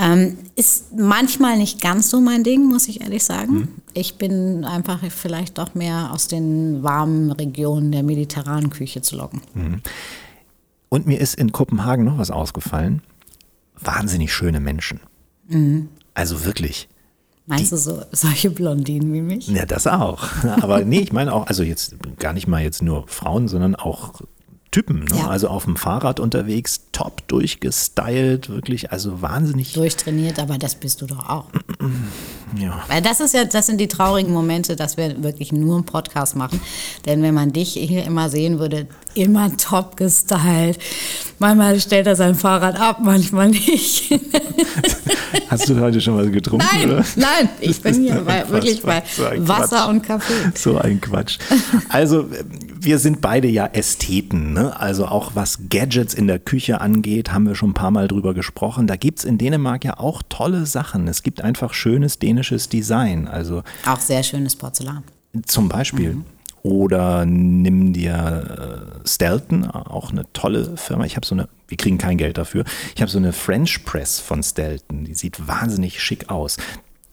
Ähm, 0.00 0.38
ist 0.54 0.96
manchmal 0.96 1.58
nicht 1.58 1.80
ganz 1.80 2.10
so 2.10 2.20
mein 2.20 2.44
Ding, 2.44 2.64
muss 2.64 2.86
ich 2.86 3.00
ehrlich 3.00 3.24
sagen. 3.24 3.66
Ich 3.92 4.14
bin 4.18 4.64
einfach 4.64 5.00
vielleicht 5.10 5.58
doch 5.58 5.74
mehr 5.74 6.12
aus 6.12 6.28
den 6.28 6.84
warmen 6.84 7.32
Regionen 7.32 7.89
der 7.92 8.02
mediterranen 8.02 8.70
Küche 8.70 9.02
zu 9.02 9.16
locken. 9.16 9.42
Und 10.88 11.06
mir 11.06 11.20
ist 11.20 11.34
in 11.34 11.52
Kopenhagen 11.52 12.04
noch 12.04 12.18
was 12.18 12.30
ausgefallen. 12.30 13.02
Wahnsinnig 13.78 14.32
schöne 14.32 14.60
Menschen. 14.60 15.00
Also 16.14 16.44
wirklich. 16.44 16.88
Meinst 17.46 17.72
du 17.72 17.76
so 17.76 18.02
solche 18.12 18.50
Blondinen 18.50 19.12
wie 19.12 19.22
mich? 19.22 19.48
Ja, 19.48 19.66
das 19.66 19.86
auch. 19.86 20.28
Aber 20.60 20.80
nee, 20.84 21.00
ich 21.00 21.12
meine 21.12 21.32
auch, 21.32 21.48
also 21.48 21.64
jetzt 21.64 21.96
gar 22.18 22.32
nicht 22.32 22.46
mal 22.46 22.62
jetzt 22.62 22.82
nur 22.82 23.08
Frauen, 23.08 23.48
sondern 23.48 23.74
auch 23.74 24.20
Typen. 24.70 25.00
Ne? 25.00 25.18
Ja. 25.18 25.28
Also 25.28 25.48
auf 25.48 25.64
dem 25.64 25.76
Fahrrad 25.76 26.20
unterwegs, 26.20 26.89
top 27.00 27.26
durchgestylt, 27.28 28.50
wirklich, 28.50 28.92
also 28.92 29.22
wahnsinnig. 29.22 29.72
Durchtrainiert, 29.72 30.38
aber 30.38 30.58
das 30.58 30.74
bist 30.74 31.00
du 31.00 31.06
doch 31.06 31.30
auch. 31.30 31.46
Ja. 32.58 32.84
Weil 32.88 33.00
das 33.00 33.20
ist 33.20 33.32
ja, 33.32 33.44
das 33.44 33.66
sind 33.66 33.80
die 33.80 33.88
traurigen 33.88 34.32
Momente, 34.32 34.76
dass 34.76 34.98
wir 34.98 35.22
wirklich 35.22 35.50
nur 35.50 35.76
einen 35.76 35.86
Podcast 35.86 36.36
machen. 36.36 36.60
Denn 37.06 37.22
wenn 37.22 37.32
man 37.32 37.52
dich 37.52 37.72
hier 37.72 38.04
immer 38.04 38.28
sehen 38.28 38.58
würde, 38.58 38.86
immer 39.14 39.56
top 39.56 39.96
gestylt. 39.96 40.78
Manchmal 41.38 41.80
stellt 41.80 42.06
er 42.06 42.16
sein 42.16 42.34
Fahrrad 42.34 42.78
ab, 42.78 42.98
manchmal 43.02 43.48
nicht. 43.48 44.10
Hast 45.48 45.68
du 45.68 45.80
heute 45.80 46.00
schon 46.00 46.16
was 46.16 46.30
getrunken? 46.30 46.66
Nein, 46.72 46.90
oder? 46.90 47.04
nein, 47.16 47.48
ich 47.60 47.80
bin 47.80 47.94
hier 48.02 48.20
bei, 48.26 48.48
wirklich 48.48 48.82
bei 48.82 49.02
So 49.16 49.22
Wasser 49.48 49.68
Quatsch. 49.68 49.88
und 49.88 50.02
Kaffee. 50.02 50.52
So 50.54 50.76
ein 50.76 51.00
Quatsch. 51.00 51.38
Also, 51.88 52.28
wir 52.78 52.98
sind 52.98 53.20
beide 53.20 53.48
ja 53.48 53.66
Ästheten. 53.66 54.52
Ne? 54.52 54.78
Also, 54.78 55.06
auch 55.06 55.32
was 55.34 55.58
Gadgets 55.70 56.14
in 56.14 56.26
der 56.26 56.38
Küche 56.38 56.80
angeht, 56.80 56.89
haben 57.30 57.46
wir 57.46 57.54
schon 57.54 57.70
ein 57.70 57.74
paar 57.74 57.90
Mal 57.90 58.08
drüber 58.08 58.34
gesprochen. 58.34 58.86
Da 58.86 58.96
gibt 58.96 59.20
es 59.20 59.24
in 59.24 59.38
Dänemark 59.38 59.84
ja 59.84 59.98
auch 59.98 60.22
tolle 60.28 60.66
Sachen. 60.66 61.08
Es 61.08 61.22
gibt 61.22 61.40
einfach 61.42 61.72
schönes 61.74 62.18
dänisches 62.18 62.68
Design. 62.68 63.28
Also, 63.28 63.62
Auch 63.86 64.00
sehr 64.00 64.22
schönes 64.22 64.56
Porzellan. 64.56 65.04
zum 65.46 65.68
Beispiel. 65.68 66.18
Oder 66.62 67.24
nimm 67.24 67.94
dir 67.94 68.92
äh, 69.02 69.08
Stelton, 69.08 69.64
auch 69.70 70.10
eine 70.10 70.30
tolle 70.34 70.76
Firma. 70.76 71.04
Ich 71.06 71.16
habe 71.16 71.24
so 71.24 71.34
eine, 71.34 71.48
wir 71.68 71.78
kriegen 71.78 71.96
kein 71.96 72.18
Geld 72.18 72.36
dafür. 72.36 72.64
Ich 72.94 73.00
habe 73.00 73.10
so 73.10 73.16
eine 73.18 73.32
French 73.32 73.84
Press 73.86 74.20
von 74.20 74.42
Stelton. 74.42 75.04
Die 75.04 75.14
sieht 75.14 75.46
wahnsinnig 75.48 76.02
schick 76.02 76.28
aus. 76.28 76.58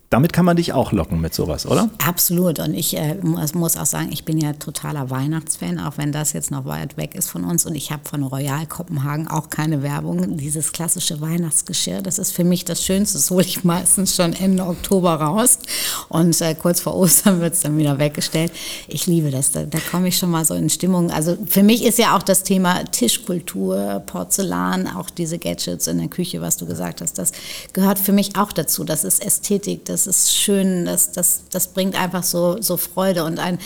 Damit 0.10 0.32
kann 0.32 0.46
man 0.46 0.56
dich 0.56 0.72
auch 0.72 0.94
locken 0.94 1.20
mit 1.20 1.34
sowas, 1.34 1.66
oder? 1.66 1.90
Absolut. 2.06 2.60
Und 2.60 2.74
ich 2.74 2.96
äh, 2.96 3.16
muss, 3.24 3.76
auch 3.76 3.86
sagen, 3.86 4.08
ich 4.10 4.24
bin 4.24 4.38
ja 4.38 4.54
totaler 4.54 5.10
Weihnachtsfan, 5.10 5.80
auch 5.80 5.98
wenn 5.98 6.14
das 6.14 6.32
jetzt 6.32 6.50
noch 6.50 6.64
weit 6.64 6.96
weg 6.96 7.14
ist 7.14 7.30
von 7.30 7.44
uns. 7.44 7.66
Und 7.66 7.76
ich 7.76 7.92
habe 7.92 8.04
von 8.08 8.24
Royal 8.24 8.66
Kopenhagen 8.68 9.28
auch 9.28 9.50
keine 9.50 9.84
Werbung. 9.84 10.38
Dieses 10.38 10.72
klassische 10.72 11.20
Weihnachtsgeschirr, 11.20 12.02
das 12.02 12.20
ist 12.20 12.32
für 12.32 12.46
mich 12.46 12.64
das 12.64 12.86
Schönste. 12.86 13.18
Das 13.18 13.30
hole 13.32 13.44
ich 13.44 13.66
meistens 13.66 14.16
schon 14.16 14.32
Ende 14.32 14.66
Oktober 14.66 15.16
raus. 15.16 15.60
Und 16.08 16.40
äh, 16.40 16.56
kurz 16.56 16.80
vor 16.80 16.96
Ostern 16.96 17.42
wird 17.42 17.56
es 17.56 17.60
dann 17.60 17.78
wieder 17.78 18.00
weggestellt. 18.00 18.54
Ich 18.88 19.08
liebe 19.08 19.30
das. 19.30 19.52
Da, 19.52 19.64
da 19.64 19.80
komme 19.92 20.08
ich 20.08 20.18
schon 20.18 20.32
mal 20.32 20.46
so 20.46 20.54
in 20.54 20.70
Stimmung. 20.70 21.12
Also 21.12 21.38
für 21.48 21.64
mich 21.64 21.84
ist 21.84 22.00
ja 22.00 22.16
auch 22.16 22.24
das 22.24 22.44
Thema 22.44 22.86
Tischkultur, 22.86 24.02
Porzellan, 24.06 24.88
auch 24.88 25.10
diese 25.10 25.38
Gadgets 25.38 25.88
in 25.88 25.98
der 25.98 26.08
Küche, 26.08 26.40
was 26.40 26.56
du 26.56 26.66
gesagt 26.66 27.02
hast, 27.02 27.18
das 27.18 27.34
gehört 27.74 28.00
für 28.00 28.14
mich 28.14 28.38
auch 28.38 28.54
dazu. 28.54 28.86
Das 28.86 29.04
ist 29.04 29.22
Ästhetik, 29.22 29.84
das 29.84 29.97
ist 30.06 30.36
schön, 30.36 30.86
das, 30.86 31.12
das, 31.14 31.42
das 31.50 31.70
bringt 31.70 32.00
einfach 32.00 32.22
so, 32.24 32.62
so 32.62 32.78
Freude. 32.78 33.24
Und 33.24 33.40
ein, 33.40 33.58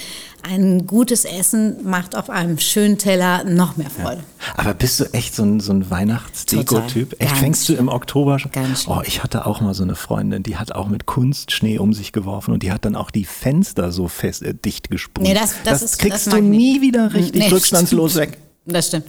ein 0.44 0.88
gutes 0.88 1.26
Essen 1.26 1.84
macht 1.84 2.16
auf 2.16 2.30
einem 2.30 2.58
schönen 2.60 2.98
Teller 2.98 3.44
noch 3.44 3.76
mehr 3.76 3.90
Freude. 3.90 4.24
Aber 4.56 4.74
bist 4.74 5.00
du 5.00 5.06
echt 5.14 5.36
so 5.36 5.44
ein, 5.44 5.60
so 5.60 5.74
ein 5.74 5.90
Weihnachtsdeko-Typ? 5.90 7.14
Echt, 7.20 7.20
Ganz 7.32 7.40
fängst 7.40 7.70
du 7.70 7.74
im 7.74 7.90
Oktober 7.90 8.40
schon? 8.40 8.52
Ganz 8.52 8.84
schlimm. 8.84 8.98
Oh, 8.98 9.02
ich 9.06 9.24
hatte 9.24 9.46
auch 9.46 9.62
mal 9.62 9.74
so 9.74 9.84
eine 9.84 9.96
Freundin, 9.96 10.44
die 10.44 10.58
hat 10.58 10.72
auch 10.74 10.88
mit 10.88 11.06
Kunstschnee 11.06 11.78
um 11.80 11.94
sich 11.94 12.12
geworfen 12.12 12.54
und 12.54 12.64
die 12.64 12.72
hat 12.72 12.86
dann 12.86 12.96
auch 12.96 13.12
die 13.12 13.26
Fenster 13.26 13.92
so 13.92 14.08
fest 14.08 14.44
äh, 14.44 14.54
dicht 14.54 14.90
gesprüht. 14.90 15.26
Nee, 15.28 15.34
das- 15.34 15.56
das 15.64 15.82
ist- 15.82 16.00
kriegst 16.00 16.28
das 16.28 16.34
du 16.34 16.42
nie 16.42 16.74
nicht. 16.74 16.82
wieder 16.82 17.14
richtig 17.14 17.42
Nee, 17.42 17.50
rückstandslos 17.50 18.16
weg. 18.16 18.38
Das 18.66 18.88
stimmt. 18.88 19.06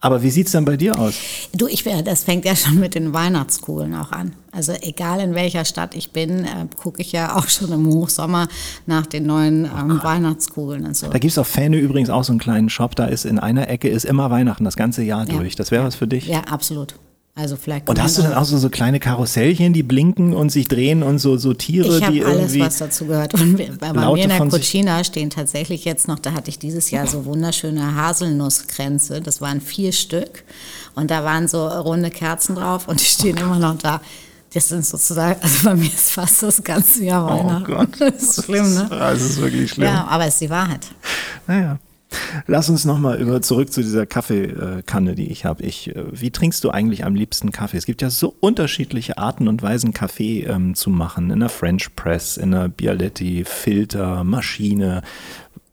Aber 0.00 0.22
wie 0.22 0.30
sieht's 0.30 0.52
dann 0.52 0.64
bei 0.64 0.76
dir 0.76 0.96
aus? 0.98 1.14
Du, 1.52 1.66
ich 1.66 1.82
das 2.04 2.22
fängt 2.22 2.44
ja 2.44 2.54
schon 2.54 2.78
mit 2.78 2.94
den 2.94 3.12
Weihnachtskugeln 3.12 3.94
auch 3.96 4.12
an. 4.12 4.32
Also 4.52 4.72
egal 4.80 5.20
in 5.20 5.34
welcher 5.34 5.64
Stadt 5.64 5.96
ich 5.96 6.12
bin, 6.12 6.44
äh, 6.44 6.66
gucke 6.76 7.02
ich 7.02 7.10
ja 7.10 7.34
auch 7.36 7.48
schon 7.48 7.72
im 7.72 7.86
Hochsommer 7.86 8.46
nach 8.86 9.06
den 9.06 9.26
neuen 9.26 9.64
ähm, 9.64 10.00
Weihnachtskugeln 10.02 10.86
und 10.86 10.96
so. 10.96 11.08
Da 11.08 11.18
gibt's 11.18 11.36
auf 11.38 11.48
Fähne 11.48 11.78
übrigens 11.78 12.10
auch 12.10 12.22
so 12.22 12.32
einen 12.32 12.38
kleinen 12.38 12.70
Shop, 12.70 12.94
da 12.94 13.06
ist 13.06 13.24
in 13.24 13.40
einer 13.40 13.68
Ecke 13.68 13.88
ist 13.88 14.04
immer 14.04 14.30
Weihnachten, 14.30 14.64
das 14.64 14.76
ganze 14.76 15.02
Jahr 15.02 15.26
Ja. 15.28 15.36
durch. 15.36 15.56
Das 15.56 15.72
wäre 15.72 15.84
was 15.84 15.96
für 15.96 16.06
dich? 16.06 16.26
Ja, 16.28 16.42
absolut. 16.42 16.94
Also 17.38 17.56
vielleicht. 17.56 17.88
Und 17.88 18.02
hast 18.02 18.18
du 18.18 18.22
dann 18.22 18.34
auch 18.34 18.44
so, 18.44 18.58
so 18.58 18.68
kleine 18.68 18.98
Karussellchen, 18.98 19.72
die 19.72 19.84
blinken 19.84 20.34
und 20.34 20.50
sich 20.50 20.66
drehen 20.66 21.04
und 21.04 21.20
so, 21.20 21.36
so 21.36 21.54
Tiere, 21.54 21.86
Ich 21.86 22.06
die 22.08 22.24
alles, 22.24 22.36
irgendwie. 22.36 22.60
was 22.62 22.78
dazu 22.78 23.06
gehört. 23.06 23.32
Und 23.34 23.56
bei 23.78 23.92
bei 23.92 23.92
mir 23.92 24.24
in 24.24 24.28
der 24.28 24.40
Cucina 24.40 25.04
stehen 25.04 25.30
tatsächlich 25.30 25.84
jetzt 25.84 26.08
noch, 26.08 26.18
da 26.18 26.32
hatte 26.32 26.50
ich 26.50 26.58
dieses 26.58 26.90
Jahr 26.90 27.06
so 27.06 27.24
wunderschöne 27.26 27.94
Haselnusskränze. 27.94 29.20
Das 29.20 29.40
waren 29.40 29.60
vier 29.60 29.92
Stück. 29.92 30.42
Und 30.96 31.12
da 31.12 31.22
waren 31.22 31.46
so 31.46 31.64
runde 31.68 32.10
Kerzen 32.10 32.56
drauf 32.56 32.88
und 32.88 33.00
die 33.00 33.04
stehen 33.04 33.36
immer 33.36 33.60
noch 33.60 33.78
da. 33.78 34.00
Das 34.52 34.66
sind 34.68 34.84
sozusagen, 34.84 35.40
also 35.40 35.68
bei 35.68 35.76
mir 35.76 35.86
ist 35.86 36.14
fast 36.14 36.42
das 36.42 36.64
ganze 36.64 37.04
Jahr 37.04 37.24
oh 37.24 37.38
Weihnachten. 37.38 37.72
Gott. 37.72 37.88
Das 38.00 38.38
ist 38.38 38.44
schlimm, 38.46 38.74
ne? 38.74 38.88
Das 38.90 39.20
ist 39.20 39.40
wirklich 39.40 39.70
schlimm. 39.70 39.86
Ja, 39.86 40.08
aber 40.08 40.26
es 40.26 40.34
ist 40.34 40.40
die 40.40 40.50
Wahrheit. 40.50 40.86
Naja. 41.46 41.78
Lass 42.46 42.68
uns 42.68 42.84
nochmal 42.84 43.20
über 43.20 43.42
zurück 43.42 43.72
zu 43.72 43.82
dieser 43.82 44.06
Kaffeekanne, 44.06 45.14
die 45.14 45.30
ich 45.30 45.44
habe. 45.44 45.62
Ich, 45.62 45.94
äh, 45.94 46.04
wie 46.10 46.30
trinkst 46.30 46.64
du 46.64 46.70
eigentlich 46.70 47.04
am 47.04 47.14
liebsten 47.14 47.52
Kaffee? 47.52 47.76
Es 47.76 47.86
gibt 47.86 48.02
ja 48.02 48.10
so 48.10 48.34
unterschiedliche 48.40 49.18
Arten 49.18 49.48
und 49.48 49.62
Weisen, 49.62 49.92
Kaffee 49.92 50.44
ähm, 50.44 50.74
zu 50.74 50.90
machen. 50.90 51.26
In 51.26 51.32
einer 51.32 51.48
French 51.48 51.94
Press, 51.96 52.36
in 52.36 52.54
einer 52.54 52.68
Bialetti, 52.68 53.44
Filter, 53.44 54.24
Maschine. 54.24 55.02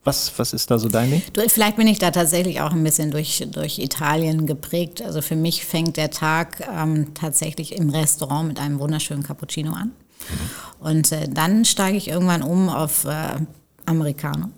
Was, 0.04 0.38
was 0.38 0.54
ist 0.54 0.70
da 0.70 0.78
so 0.78 0.88
dein 0.88 1.10
Ding? 1.10 1.22
Du, 1.34 1.42
vielleicht 1.50 1.78
bin 1.78 1.88
ich 1.88 2.00
da 2.00 2.12
tatsächlich 2.12 2.62
auch 2.62 2.72
ein 2.72 2.84
bisschen 2.84 3.12
durch, 3.12 3.46
durch 3.52 3.80
Italien 3.80 4.46
geprägt. 4.46 5.02
Also 5.02 5.22
für 5.22 5.36
mich 5.36 5.66
fängt 5.66 5.98
der 5.98 6.12
Tag 6.12 6.68
ähm, 6.72 7.14
tatsächlich 7.16 7.76
im 7.76 7.90
Restaurant 7.90 8.48
mit 8.48 8.60
einem 8.60 8.80
wunderschönen 8.80 9.24
Cappuccino 9.24 9.72
an. 9.72 9.92
Und 10.80 11.12
äh, 11.12 11.28
dann 11.28 11.66
steige 11.66 11.98
ich 11.98 12.08
irgendwann 12.08 12.44
um 12.44 12.70
auf 12.70 13.06
äh, 13.06 13.38
Americano. 13.86 14.50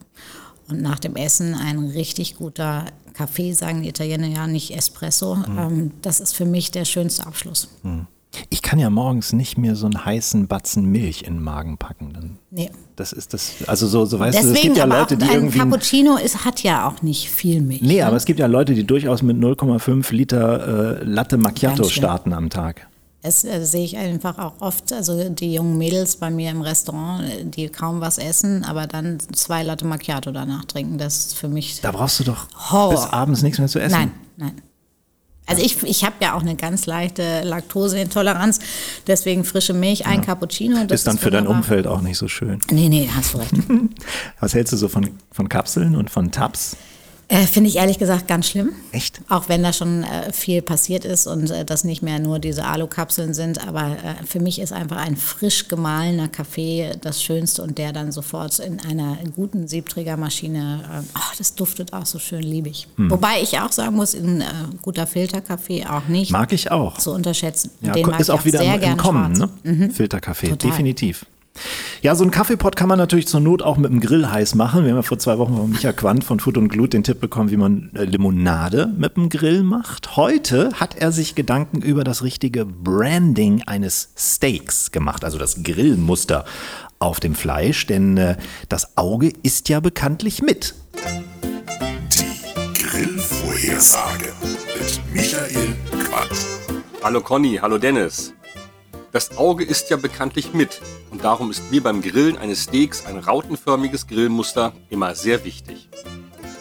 Und 0.69 0.81
nach 0.81 0.99
dem 0.99 1.15
Essen 1.15 1.55
ein 1.55 1.79
richtig 1.79 2.35
guter 2.35 2.85
Kaffee, 3.13 3.53
sagen 3.53 3.81
die 3.81 3.89
Italiener 3.89 4.27
ja, 4.27 4.47
nicht 4.47 4.75
Espresso. 4.75 5.37
Ähm, 5.47 5.91
das 6.01 6.19
ist 6.19 6.33
für 6.33 6.45
mich 6.45 6.71
der 6.71 6.85
schönste 6.85 7.25
Abschluss. 7.25 7.69
Ich 8.49 8.61
kann 8.61 8.77
ja 8.77 8.89
morgens 8.89 9.33
nicht 9.33 9.57
mehr 9.57 9.75
so 9.75 9.85
einen 9.85 10.05
heißen 10.05 10.47
Batzen 10.47 10.85
Milch 10.85 11.23
in 11.23 11.35
den 11.35 11.43
Magen 11.43 11.77
packen. 11.77 12.13
Dann 12.13 12.37
Nee. 12.51 12.69
Das 12.95 13.13
ist 13.13 13.33
das, 13.33 13.53
also 13.67 13.87
so, 13.87 14.05
so 14.05 14.19
weißt 14.19 14.37
Deswegen, 14.37 14.53
du, 14.53 14.59
es 14.59 14.63
gibt 14.63 14.77
ja 14.77 14.85
Leute, 14.85 15.17
die 15.17 15.25
ein 15.25 15.31
irgendwie. 15.31 15.59
Cappuccino 15.59 16.17
ist, 16.17 16.45
hat 16.45 16.63
ja 16.63 16.87
auch 16.87 17.01
nicht 17.01 17.29
viel 17.29 17.61
Milch. 17.61 17.81
Nee, 17.81 17.97
ne? 17.97 18.05
aber 18.05 18.17
es 18.17 18.25
gibt 18.25 18.39
ja 18.39 18.47
Leute, 18.47 18.73
die 18.73 18.83
durchaus 18.83 19.21
mit 19.21 19.37
0,5 19.37 20.13
Liter 20.13 20.99
äh, 20.99 21.03
Latte 21.03 21.37
Macchiato 21.37 21.87
starten 21.89 22.33
am 22.33 22.49
Tag. 22.49 22.87
Das 23.23 23.43
äh, 23.43 23.65
sehe 23.65 23.83
ich 23.83 23.97
einfach 23.97 24.37
auch 24.37 24.53
oft. 24.61 24.93
Also 24.93 25.29
die 25.29 25.53
jungen 25.53 25.77
Mädels 25.77 26.15
bei 26.17 26.29
mir 26.29 26.51
im 26.51 26.61
Restaurant, 26.61 27.55
die 27.55 27.67
kaum 27.69 27.99
was 27.99 28.17
essen, 28.19 28.63
aber 28.63 28.87
dann 28.87 29.17
zwei 29.33 29.63
Latte 29.63 29.85
Macchiato 29.85 30.31
danach 30.31 30.65
trinken. 30.65 30.97
Das 30.97 31.17
ist 31.17 31.37
für 31.37 31.47
mich 31.49 31.81
Da 31.81 31.91
brauchst 31.91 32.19
du 32.19 32.23
doch 32.23 32.47
Horror. 32.71 32.91
bis 32.91 33.01
abends 33.05 33.41
nichts 33.41 33.59
mehr 33.59 33.67
zu 33.67 33.79
essen. 33.79 33.97
Nein, 33.97 34.11
nein. 34.37 34.61
Also 35.49 35.63
ich, 35.63 35.81
ich 35.83 36.03
habe 36.03 36.15
ja 36.21 36.33
auch 36.35 36.41
eine 36.41 36.55
ganz 36.57 36.85
leichte 36.87 37.41
Laktoseintoleranz, 37.43 38.59
deswegen 39.07 39.45
frische 39.45 39.73
Milch, 39.73 40.05
ein 40.05 40.21
Cappuccino. 40.21 40.83
Das 40.85 40.99
ist 41.01 41.07
dann 41.07 41.17
für 41.17 41.31
dein 41.31 41.45
wunderbar. 41.45 41.57
Umfeld 41.59 41.87
auch 41.87 42.01
nicht 42.01 42.17
so 42.17 42.27
schön. 42.27 42.59
Nee, 42.69 42.89
nee, 42.89 43.09
hast 43.15 43.33
du 43.33 43.37
recht. 43.37 43.53
Was 44.41 44.53
hältst 44.53 44.73
du 44.73 44.77
so 44.77 44.89
von, 44.89 45.09
von 45.31 45.47
Kapseln 45.47 45.95
und 45.95 46.09
von 46.09 46.31
Tabs? 46.31 46.75
Äh, 47.29 47.45
Finde 47.45 47.69
ich 47.69 47.75
ehrlich 47.75 47.99
gesagt 47.99 48.27
ganz 48.29 48.47
schlimm. 48.47 48.69
Echt? 48.93 49.19
Auch 49.27 49.49
wenn 49.49 49.61
da 49.61 49.73
schon 49.73 50.03
äh, 50.03 50.31
viel 50.31 50.61
passiert 50.61 51.03
ist 51.03 51.27
und 51.27 51.51
äh, 51.51 51.65
das 51.65 51.83
nicht 51.83 52.01
mehr 52.01 52.19
nur 52.19 52.39
diese 52.39 52.63
Alukapseln 52.65 53.33
sind. 53.33 53.67
Aber 53.67 53.97
äh, 54.01 54.25
für 54.25 54.39
mich 54.39 54.59
ist 54.59 54.71
einfach 54.71 54.95
ein 54.95 55.17
frisch 55.17 55.67
gemahlener 55.67 56.29
Kaffee 56.29 56.91
das 57.01 57.21
Schönste 57.21 57.63
und 57.63 57.77
der 57.77 57.91
dann 57.91 58.13
sofort 58.13 58.59
in 58.59 58.79
einer 58.79 59.17
guten 59.35 59.67
Siebträgermaschine, 59.67 61.03
ach, 61.13 61.35
das 61.35 61.53
duftet 61.55 61.91
auch 61.91 62.05
so 62.05 62.17
schön, 62.17 62.43
liebe 62.43 62.69
ich. 62.69 62.87
Hm. 62.95 63.11
Wobei 63.11 63.41
ich 63.41 63.59
auch 63.59 63.73
sagen 63.73 63.95
muss, 63.97 64.13
ein 64.13 64.39
äh, 64.41 64.45
guter 64.81 65.05
Filterkaffee 65.05 65.85
auch 65.85 66.07
nicht 66.07 66.31
Mag 66.31 66.53
ich 66.53 66.71
auch. 66.71 66.97
zu 66.97 67.11
unterschätzen. 67.11 67.71
Ja, 67.81 67.91
Den 67.91 68.07
ist 68.09 68.21
ich 68.21 68.31
auch 68.31 68.45
wieder 68.45 68.59
sehr 68.59 68.69
im, 68.69 68.75
im 68.75 68.79
gerne 68.81 69.01
Kommen, 69.01 69.35
schwarz. 69.35 69.51
Mhm. 69.63 69.77
ne? 69.79 69.89
Filterkaffee, 69.89 70.47
Total. 70.49 70.69
definitiv. 70.71 71.25
Ja, 72.01 72.15
so 72.15 72.23
einen 72.23 72.31
Kaffeepot 72.31 72.75
kann 72.75 72.89
man 72.89 72.97
natürlich 72.97 73.27
zur 73.27 73.39
Not 73.39 73.61
auch 73.61 73.77
mit 73.77 73.91
dem 73.91 73.99
Grill 73.99 74.29
heiß 74.29 74.55
machen. 74.55 74.83
Wir 74.83 74.91
haben 74.91 74.97
ja 74.97 75.01
vor 75.01 75.19
zwei 75.19 75.37
Wochen 75.37 75.55
von 75.55 75.69
Micha 75.69 75.91
Quandt 75.91 76.23
von 76.23 76.39
Food 76.39 76.57
und 76.57 76.69
Glut 76.69 76.93
den 76.93 77.03
Tipp 77.03 77.19
bekommen, 77.19 77.51
wie 77.51 77.57
man 77.57 77.91
äh, 77.95 78.03
Limonade 78.03 78.93
mit 78.97 79.15
dem 79.17 79.29
Grill 79.29 79.63
macht. 79.63 80.15
Heute 80.15 80.71
hat 80.73 80.95
er 80.95 81.11
sich 81.11 81.35
Gedanken 81.35 81.81
über 81.81 82.03
das 82.03 82.23
richtige 82.23 82.65
Branding 82.65 83.63
eines 83.65 84.09
Steaks 84.17 84.91
gemacht, 84.91 85.23
also 85.23 85.37
das 85.37 85.63
Grillmuster 85.63 86.45
auf 86.99 87.19
dem 87.19 87.35
Fleisch, 87.35 87.85
denn 87.85 88.17
äh, 88.17 88.37
das 88.69 88.97
Auge 88.97 89.31
isst 89.43 89.69
ja 89.69 89.79
bekanntlich 89.79 90.41
mit. 90.41 90.75
Die 92.11 92.83
Grillvorhersage 92.83 94.33
mit 94.79 95.01
Michael 95.13 95.75
Quandt. 96.03 96.45
Hallo 97.03 97.21
Conny, 97.21 97.59
hallo 97.61 97.77
Dennis. 97.77 98.33
Das 99.11 99.37
Auge 99.37 99.63
isst 99.63 99.89
ja 99.89 99.97
bekanntlich 99.97 100.53
mit 100.53 100.81
und 101.11 101.23
darum 101.23 101.49
ist 101.49 101.71
mir 101.71 101.81
beim 101.81 102.01
Grillen 102.01 102.37
eines 102.37 102.63
Steaks 102.63 103.05
ein 103.05 103.17
rautenförmiges 103.17 104.07
Grillmuster 104.07 104.73
immer 104.89 105.15
sehr 105.15 105.45
wichtig. 105.45 105.89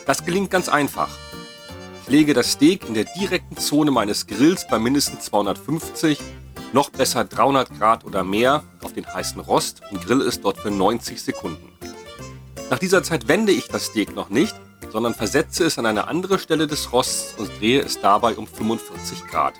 Das 0.06 0.24
gelingt 0.24 0.50
ganz 0.50 0.68
einfach. 0.68 1.08
Ich 2.02 2.08
lege 2.08 2.34
das 2.34 2.52
Steak 2.52 2.86
in 2.86 2.94
der 2.94 3.04
direkten 3.04 3.56
Zone 3.56 3.90
meines 3.90 4.28
Grills 4.28 4.68
bei 4.68 4.78
mindestens 4.78 5.24
250, 5.24 6.20
noch 6.72 6.90
besser 6.90 7.24
300 7.24 7.76
Grad 7.76 8.04
oder 8.04 8.22
mehr 8.22 8.62
auf 8.80 8.92
den 8.92 9.12
heißen 9.12 9.40
Rost 9.40 9.82
und 9.90 10.04
grille 10.04 10.24
es 10.24 10.40
dort 10.40 10.58
für 10.58 10.70
90 10.70 11.20
Sekunden. 11.20 11.72
Nach 12.70 12.78
dieser 12.78 13.02
Zeit 13.02 13.26
wende 13.26 13.50
ich 13.50 13.66
das 13.66 13.86
Steak 13.86 14.14
noch 14.14 14.30
nicht, 14.30 14.54
sondern 14.92 15.14
versetze 15.14 15.64
es 15.64 15.78
an 15.78 15.86
eine 15.86 16.06
andere 16.06 16.38
Stelle 16.38 16.68
des 16.68 16.92
Rosts 16.92 17.34
und 17.38 17.50
drehe 17.60 17.80
es 17.80 18.00
dabei 18.00 18.34
um 18.36 18.46
45 18.46 19.26
Grad. 19.26 19.54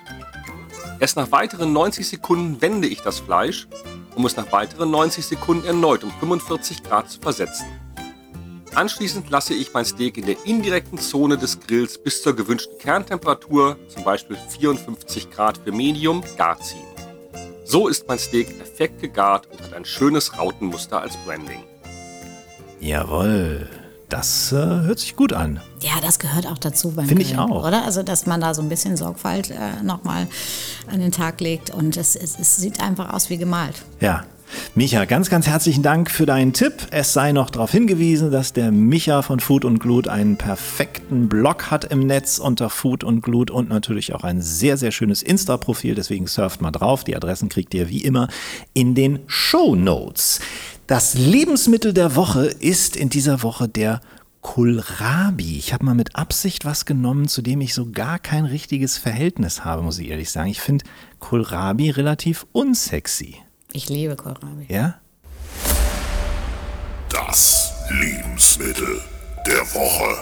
Erst 0.99 1.17
nach 1.17 1.31
weiteren 1.31 1.73
90 1.73 2.09
Sekunden 2.09 2.63
wende 2.63 2.89
ich 2.89 3.03
das 3.03 3.21
Fleisch, 3.21 3.69
um 4.15 4.25
es 4.25 4.37
nach 4.37 4.51
weiteren 4.51 4.91
90 4.91 5.27
Sekunden 5.27 5.67
erneut 5.67 6.05
um 6.05 6.11
45 6.21 6.83
Grad 6.83 7.11
zu 7.11 7.21
versetzen. 7.21 7.67
Anschließend 8.75 9.31
lasse 9.31 9.55
ich 9.55 9.73
mein 9.73 9.85
Steak 9.85 10.17
in 10.19 10.27
der 10.27 10.37
indirekten 10.45 10.99
Zone 10.99 11.37
des 11.39 11.61
Grills 11.61 11.99
bis 11.99 12.23
zur 12.23 12.35
gewünschten 12.35 12.79
Kerntemperatur, 12.79 13.77
zum 13.89 14.05
Beispiel 14.05 14.37
54 14.37 15.31
Grad 15.31 15.59
für 15.59 15.73
Medium, 15.73 16.23
gar 16.37 16.59
ziehen. 16.61 16.85
So 17.65 17.89
ist 17.89 18.07
mein 18.09 18.19
Steak 18.19 18.57
perfekt 18.57 19.01
gegart 19.01 19.49
und 19.51 19.61
hat 19.63 19.75
ein 19.75 19.85
schönes 19.85 20.39
Rautenmuster 20.39 21.01
als 21.01 21.17
Branding. 21.27 21.63
Jawohl, 22.81 23.69
das 24.17 24.51
äh, 24.51 24.57
hört 24.57 24.99
sich 24.99 25.15
gut 25.15 25.35
an. 25.35 25.61
Ja, 25.81 26.01
das 26.01 26.19
gehört 26.19 26.47
auch 26.47 26.57
dazu 26.57 26.93
beim 26.93 27.07
Finde 27.07 27.23
ich 27.23 27.37
auch. 27.37 27.67
Oder? 27.67 27.85
Also, 27.85 28.03
dass 28.03 28.25
man 28.25 28.41
da 28.41 28.55
so 28.55 28.63
ein 28.63 28.69
bisschen 28.71 28.97
Sorgfalt 28.97 29.51
äh, 29.51 29.83
nochmal 29.83 30.27
an 30.91 31.01
den 31.01 31.13
Tag 31.13 31.41
legt 31.41 31.69
und 31.69 31.99
es, 31.99 32.17
es, 32.17 32.39
es 32.39 32.57
sieht 32.57 32.81
einfach 32.81 33.13
aus 33.13 33.29
wie 33.29 33.37
gemalt. 33.37 33.83
Ja. 34.01 34.25
Micha, 34.77 35.07
ganz, 35.07 35.29
ganz 35.29 35.49
herzlichen 35.49 35.83
Dank 35.83 36.09
für 36.09 36.25
deinen 36.25 36.53
Tipp. 36.53 36.75
Es 36.93 37.13
sei 37.13 37.33
noch 37.33 37.51
darauf 37.51 37.73
hingewiesen, 37.73 38.31
dass 38.31 38.53
der 38.53 38.71
Micha 38.71 39.23
von 39.23 39.41
Food 39.41 39.65
und 39.65 39.81
Glut 39.81 40.07
einen 40.07 40.37
perfekten 40.37 41.29
Blog 41.29 41.71
hat 41.73 41.85
im 41.87 42.07
Netz 42.07 42.39
unter 42.39 42.71
Food 42.71 43.03
und 43.03 43.23
Glut 43.23 43.51
und 43.51 43.69
natürlich 43.69 44.15
auch 44.15 44.23
ein 44.23 44.41
sehr, 44.41 44.77
sehr 44.77 44.93
schönes 44.93 45.23
Insta-Profil. 45.23 45.97
Deswegen 45.97 46.29
surft 46.29 46.63
mal 46.63 46.71
drauf. 46.71 47.03
Die 47.03 47.17
Adressen 47.17 47.49
kriegt 47.49 47.75
ihr 47.75 47.89
wie 47.89 48.03
immer 48.03 48.29
in 48.73 48.95
den 48.95 49.19
Show 49.27 49.75
Notes. 49.75 50.41
Das 50.87 51.15
Lebensmittel 51.15 51.93
der 51.93 52.15
Woche 52.15 52.47
ist 52.47 52.95
in 52.95 53.09
dieser 53.09 53.43
Woche 53.43 53.69
der 53.69 54.01
Kohlrabi. 54.41 55.59
Ich 55.59 55.73
habe 55.73 55.85
mal 55.85 55.97
mit 55.97 56.15
Absicht 56.15 56.65
was 56.65 56.85
genommen, 56.85 57.27
zu 57.27 57.43
dem 57.43 57.61
ich 57.61 57.75
so 57.75 57.91
gar 57.91 58.21
kein 58.21 58.45
richtiges 58.45 58.97
Verhältnis 58.97 59.65
habe, 59.65 59.83
muss 59.83 59.99
ich 59.99 60.09
ehrlich 60.11 60.31
sagen. 60.31 60.49
Ich 60.49 60.61
finde 60.61 60.85
Kohlrabi 61.19 61.91
relativ 61.91 62.47
unsexy. 62.53 63.35
Ich 63.73 63.89
liebe 63.89 64.15
Kohlrabi. 64.15 64.67
Ja? 64.69 65.01
Das 67.11 67.73
Lebensmittel 67.91 69.01
der 69.45 69.63
Woche. 69.75 70.15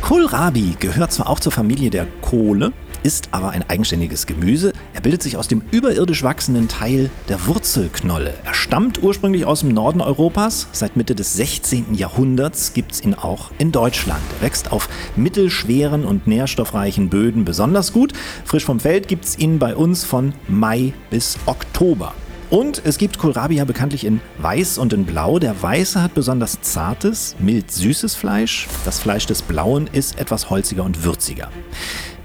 Kohlrabi 0.00 0.76
gehört 0.80 1.12
zwar 1.12 1.28
auch 1.28 1.40
zur 1.40 1.52
Familie 1.52 1.90
der 1.90 2.06
Kohle, 2.22 2.72
ist 3.04 3.28
aber 3.32 3.50
ein 3.50 3.68
eigenständiges 3.68 4.26
Gemüse. 4.26 4.72
Er 4.94 5.02
bildet 5.02 5.22
sich 5.22 5.36
aus 5.36 5.46
dem 5.46 5.62
überirdisch 5.70 6.24
wachsenden 6.24 6.68
Teil 6.68 7.10
der 7.28 7.46
Wurzelknolle. 7.46 8.34
Er 8.44 8.54
stammt 8.54 9.02
ursprünglich 9.02 9.44
aus 9.44 9.60
dem 9.60 9.68
Norden 9.68 10.00
Europas. 10.00 10.68
Seit 10.72 10.96
Mitte 10.96 11.14
des 11.14 11.34
16. 11.34 11.94
Jahrhunderts 11.94 12.72
gibt 12.72 12.92
es 12.92 13.04
ihn 13.04 13.14
auch 13.14 13.50
in 13.58 13.70
Deutschland. 13.70 14.22
Er 14.40 14.46
wächst 14.46 14.72
auf 14.72 14.88
mittelschweren 15.16 16.04
und 16.04 16.26
nährstoffreichen 16.26 17.10
Böden 17.10 17.44
besonders 17.44 17.92
gut. 17.92 18.14
Frisch 18.44 18.64
vom 18.64 18.80
Feld 18.80 19.06
gibt 19.06 19.26
es 19.26 19.38
ihn 19.38 19.58
bei 19.58 19.76
uns 19.76 20.04
von 20.04 20.32
Mai 20.48 20.94
bis 21.10 21.36
Oktober. 21.44 22.14
Und 22.50 22.82
es 22.84 22.98
gibt 22.98 23.18
Kohlrabi 23.18 23.56
ja 23.56 23.64
bekanntlich 23.64 24.04
in 24.04 24.20
Weiß 24.38 24.78
und 24.78 24.92
in 24.92 25.04
Blau. 25.04 25.38
Der 25.38 25.60
Weiße 25.60 26.00
hat 26.02 26.14
besonders 26.14 26.60
zartes, 26.62 27.36
mild 27.38 27.70
süßes 27.70 28.14
Fleisch. 28.14 28.68
Das 28.84 29.00
Fleisch 29.00 29.26
des 29.26 29.42
Blauen 29.42 29.88
ist 29.92 30.18
etwas 30.18 30.50
holziger 30.50 30.84
und 30.84 31.04
würziger. 31.04 31.50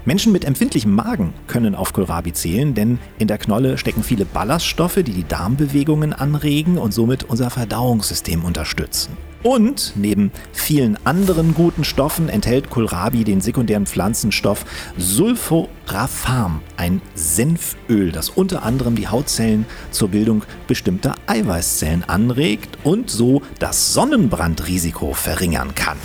Menschen 0.04 0.32
mit 0.32 0.44
empfindlichem 0.44 0.94
Magen 0.94 1.34
können 1.46 1.74
auf 1.74 1.92
Kohlrabi 1.92 2.32
zählen, 2.32 2.74
denn 2.74 2.98
in 3.18 3.28
der 3.28 3.38
Knolle 3.38 3.76
stecken 3.76 4.02
viele 4.02 4.24
Ballaststoffe, 4.24 4.96
die 4.96 5.12
die 5.12 5.28
Darmbewegungen 5.28 6.12
anregen 6.12 6.78
und 6.78 6.94
somit 6.94 7.24
unser 7.24 7.50
Verdauungssystem 7.50 8.44
unterstützen. 8.44 9.16
Und 9.42 9.94
neben 9.96 10.32
vielen 10.52 10.98
anderen 11.06 11.54
guten 11.54 11.84
Stoffen 11.84 12.28
enthält 12.28 12.70
Kohlrabi 12.70 13.24
den 13.24 13.40
sekundären 13.40 13.86
Pflanzenstoff 13.86 14.64
Sulforaphan, 14.98 16.60
ein 16.76 17.00
Senföl, 17.14 18.12
das 18.12 18.28
unter 18.28 18.62
anderem 18.62 18.96
die 18.96 19.08
Hautzellen 19.08 19.64
zur 19.90 20.08
Bildung 20.08 20.44
bestimmter 20.66 21.14
Eiweißzellen 21.26 22.04
anregt 22.04 22.78
und 22.84 23.10
so 23.10 23.42
das 23.58 23.94
Sonnenbrandrisiko 23.94 25.14
verringern 25.14 25.74
kann. 25.74 25.96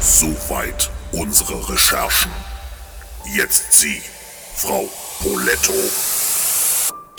Soweit 0.00 0.90
unsere 1.12 1.68
Recherchen. 1.68 2.30
Jetzt 3.36 3.72
Sie, 3.80 4.00
Frau 4.56 4.88
Poletto. 5.20 5.72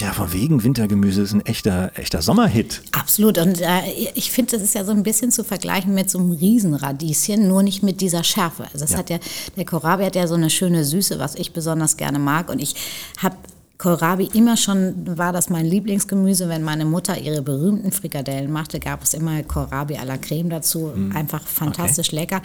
Ja, 0.01 0.11
von 0.11 0.33
wegen 0.33 0.63
Wintergemüse 0.63 1.21
ist 1.21 1.33
ein 1.33 1.45
echter, 1.45 1.91
echter 1.95 2.21
Sommerhit. 2.21 2.81
Absolut. 2.91 3.37
Und 3.37 3.61
äh, 3.61 3.81
ich 4.15 4.31
finde, 4.31 4.53
das 4.53 4.61
ist 4.63 4.75
ja 4.75 4.83
so 4.83 4.91
ein 4.91 5.03
bisschen 5.03 5.31
zu 5.31 5.43
vergleichen 5.43 5.93
mit 5.93 6.09
so 6.09 6.17
einem 6.17 6.31
Riesenradieschen, 6.31 7.47
nur 7.47 7.63
nicht 7.63 7.83
mit 7.83 8.01
dieser 8.01 8.23
Schärfe. 8.23 8.65
Also 8.73 8.83
es 8.85 8.91
Ja. 8.91 8.97
hat 8.97 9.09
ja, 9.11 9.19
der 9.55 9.65
Kohlrabi 9.65 10.03
hat 10.03 10.15
ja 10.15 10.27
so 10.27 10.33
eine 10.33 10.49
schöne 10.49 10.83
Süße, 10.83 11.19
was 11.19 11.35
ich 11.35 11.53
besonders 11.53 11.95
gerne 11.95 12.19
mag. 12.19 12.49
Und 12.49 12.59
ich 12.61 12.75
habe 13.19 13.37
Kohlrabi 13.83 14.29
immer 14.33 14.55
schon, 14.55 14.93
war 15.17 15.33
das 15.33 15.49
mein 15.49 15.65
Lieblingsgemüse. 15.65 16.47
Wenn 16.47 16.63
meine 16.63 16.85
Mutter 16.85 17.17
ihre 17.17 17.41
berühmten 17.41 17.91
Frikadellen 17.91 18.49
machte, 18.49 18.79
gab 18.79 19.03
es 19.03 19.13
immer 19.13 19.43
Kohlrabi 19.43 19.97
à 19.97 20.05
la 20.05 20.17
Creme 20.17 20.49
dazu. 20.49 20.93
Einfach 21.13 21.45
fantastisch 21.45 22.13
lecker. 22.13 22.41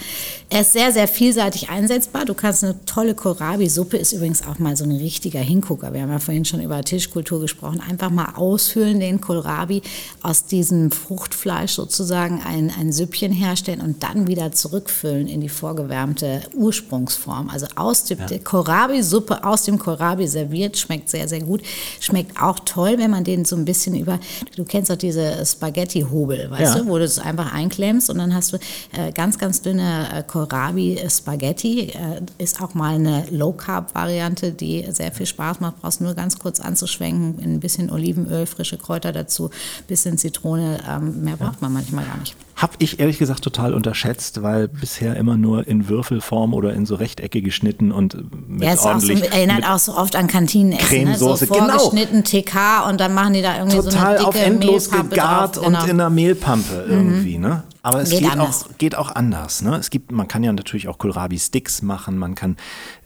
Er 0.50 0.62
ist 0.62 0.73
sehr, 0.73 0.90
sehr 0.90 1.07
vielseitig 1.07 1.71
einsetzbar. 1.71 2.25
Du 2.25 2.35
kannst 2.35 2.64
eine 2.64 2.75
tolle 2.87 3.14
Kohlrabi-Suppe, 3.14 3.97
ist 3.97 4.14
übrigens 4.14 4.45
auch 4.49 4.59
mal 4.59 4.76
so 4.76 4.83
ein 4.83 4.90
richtiger 4.90 5.38
Hingucker. 5.38 5.95
Wir 5.95 6.02
haben 6.02 6.11
ja 6.11 6.18
vorhin 6.18 6.45
schon 6.45 6.61
über 6.61 6.83
Tischkultur 6.83 7.40
gesprochen. 7.40 7.80
Einfach 7.88 8.11
mal 8.11 8.33
ausfüllen 8.35 8.99
den 8.99 9.21
Kohlrabi, 9.21 9.83
aus 10.23 10.45
diesem 10.47 10.90
Fruchtfleisch 10.90 11.71
sozusagen 11.71 12.42
ein, 12.45 12.73
ein 12.76 12.90
Süppchen 12.90 13.30
herstellen 13.30 13.80
und 13.80 14.02
dann 14.02 14.26
wieder 14.26 14.50
zurückfüllen 14.50 15.28
in 15.28 15.40
die 15.40 15.49
vorgewärmte 15.49 16.40
Ursprungsform. 16.57 17.49
Also 17.49 17.68
aus 17.76 18.02
dem, 18.02 18.26
die 18.26 18.40
Kohlrabi-Suppe 18.40 19.45
aus 19.45 19.62
dem 19.62 19.78
Kohlrabi 19.78 20.26
serviert, 20.26 20.76
schmeckt 20.76 21.09
sehr, 21.09 21.27
sehr, 21.28 21.38
sehr 21.38 21.47
gut. 21.47 21.62
Schmeckt 22.00 22.40
auch 22.40 22.58
toll, 22.61 22.94
wenn 22.99 23.11
man 23.11 23.25
den 23.25 23.44
so 23.44 23.56
ein 23.56 23.64
bisschen 23.64 23.94
über, 23.94 24.18
du 24.56 24.64
kennst 24.64 24.90
doch 24.90 24.97
diese 24.97 25.44
Spaghetti-Hobel, 25.44 26.50
weißt 26.50 26.75
ja. 26.76 26.80
du, 26.80 26.88
wo 26.88 26.99
du 26.99 27.04
es 27.04 27.18
einfach 27.18 27.52
einklemmst 27.52 28.11
und 28.11 28.18
dann 28.18 28.35
hast 28.35 28.52
du 28.52 28.56
äh, 28.92 29.12
ganz, 29.12 29.38
ganz 29.38 29.62
dünne 29.62 30.08
äh, 30.12 30.23
Kohlrabi-Spaghetti. 30.23 31.90
Äh, 31.90 32.23
ist 32.38 32.61
auch 32.61 32.75
mal 32.75 32.94
eine 32.94 33.25
Low-Carb-Variante, 33.30 34.52
die 34.52 34.87
sehr 34.90 35.12
viel 35.12 35.26
Spaß 35.26 35.61
macht. 35.61 35.80
Brauchst 35.80 36.00
nur 36.00 36.14
ganz 36.14 36.38
kurz 36.38 36.61
anzuschwenken, 36.61 37.38
ein 37.42 37.61
bisschen 37.61 37.90
Olivenöl, 37.90 38.47
frische 38.47 38.78
Kräuter 38.78 39.12
dazu, 39.12 39.50
bisschen 39.87 40.18
Zitrone. 40.18 40.80
Ähm, 40.88 41.23
mehr 41.23 41.37
braucht 41.37 41.62
man 41.62 41.73
manchmal 41.73 42.04
gar 42.04 42.18
nicht. 42.18 42.35
Habe 42.58 42.73
ich 42.80 42.99
ehrlich 42.99 43.18
gesagt 43.18 43.44
total 43.44 43.73
unterschätzt, 43.73 44.42
weil 44.42 44.66
bisher 44.66 45.14
immer 45.14 45.37
nur 45.37 45.68
in 45.68 45.88
Würfelform 45.88 46.54
oder 46.54 46.73
in 46.73 46.87
so 46.87 46.97
Rechteckige 46.97 47.44
geschnitten 47.44 47.92
und 47.92 48.16
mit 48.49 48.64
ja, 48.64 48.76
ordentlich. 48.80 49.23
Auch 49.23 49.26
so, 49.26 49.30
erinnert 49.30 49.64
auch 49.64 49.78
so 49.78 49.94
oft 49.97 50.16
an 50.16 50.26
Kantinenessen. 50.26 50.88
Cremesoße, 50.88 51.17
ne? 51.20 51.37
so 51.37 51.46
vorgeschnitten 51.46 52.22
genau. 52.22 52.42
TK 52.42 52.88
und 52.88 53.00
dann 53.00 53.14
machen 53.14 53.34
die 53.34 53.42
da 53.42 53.58
irgendwie 53.58 53.76
total 53.76 53.92
so 53.92 53.98
eine 53.98 54.16
dicke 54.16 54.28
auf 54.28 54.34
endlos 54.37 54.90
Mehlpampe 54.90 55.14
gegart 55.14 55.56
drauf, 55.56 55.64
genau. 55.64 55.78
und 55.78 55.88
in 55.88 56.00
einer 56.00 56.10
Mehlpampe 56.10 56.84
mhm. 56.87 56.92
irgendwie, 56.92 57.38
ne? 57.38 57.62
Aber 57.82 58.02
es 58.02 58.10
geht, 58.10 58.20
geht 58.20 58.38
auch, 58.38 58.64
geht 58.76 58.94
auch 58.96 59.14
anders. 59.14 59.62
Ne? 59.62 59.76
Es 59.76 59.88
gibt, 59.88 60.12
man 60.12 60.28
kann 60.28 60.42
ja 60.44 60.52
natürlich 60.52 60.88
auch 60.88 60.98
Kohlrabi-Sticks 60.98 61.80
machen, 61.82 62.18
man 62.18 62.34
kann 62.34 62.56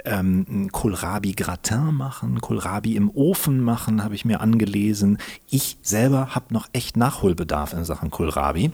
ähm, 0.05 0.71
Kohlrabi-Gratin 0.73 1.95
machen, 1.95 2.41
Kohlrabi 2.41 2.97
im 2.97 3.11
Ofen 3.11 3.61
machen, 3.61 4.03
habe 4.03 4.15
ich 4.15 4.25
mir 4.25 4.41
angelesen. 4.41 5.19
Ich 5.51 5.77
selber 5.83 6.35
habe 6.35 6.47
noch 6.51 6.69
echt 6.73 6.97
Nachholbedarf 6.97 7.75
in 7.75 7.85
Sachen 7.85 8.11
Kohlrabi. 8.11 8.73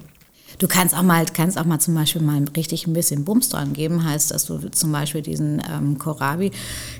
Du 0.59 0.67
kannst 0.67 0.97
auch 0.97 1.03
mal, 1.03 1.25
kannst 1.27 1.57
auch 1.57 1.65
mal 1.65 1.79
zum 1.79 1.95
Beispiel 1.95 2.21
mal 2.21 2.43
richtig 2.57 2.87
ein 2.87 2.93
bisschen 2.93 3.25
Bums 3.25 3.49
dran 3.49 3.73
geben, 3.75 4.05
heißt, 4.05 4.33
dass 4.33 4.47
du 4.47 4.59
zum 4.71 4.91
Beispiel 4.91 5.23
diesen 5.23 5.63
ähm, 5.73 5.99
Kohlrabi 5.99 6.51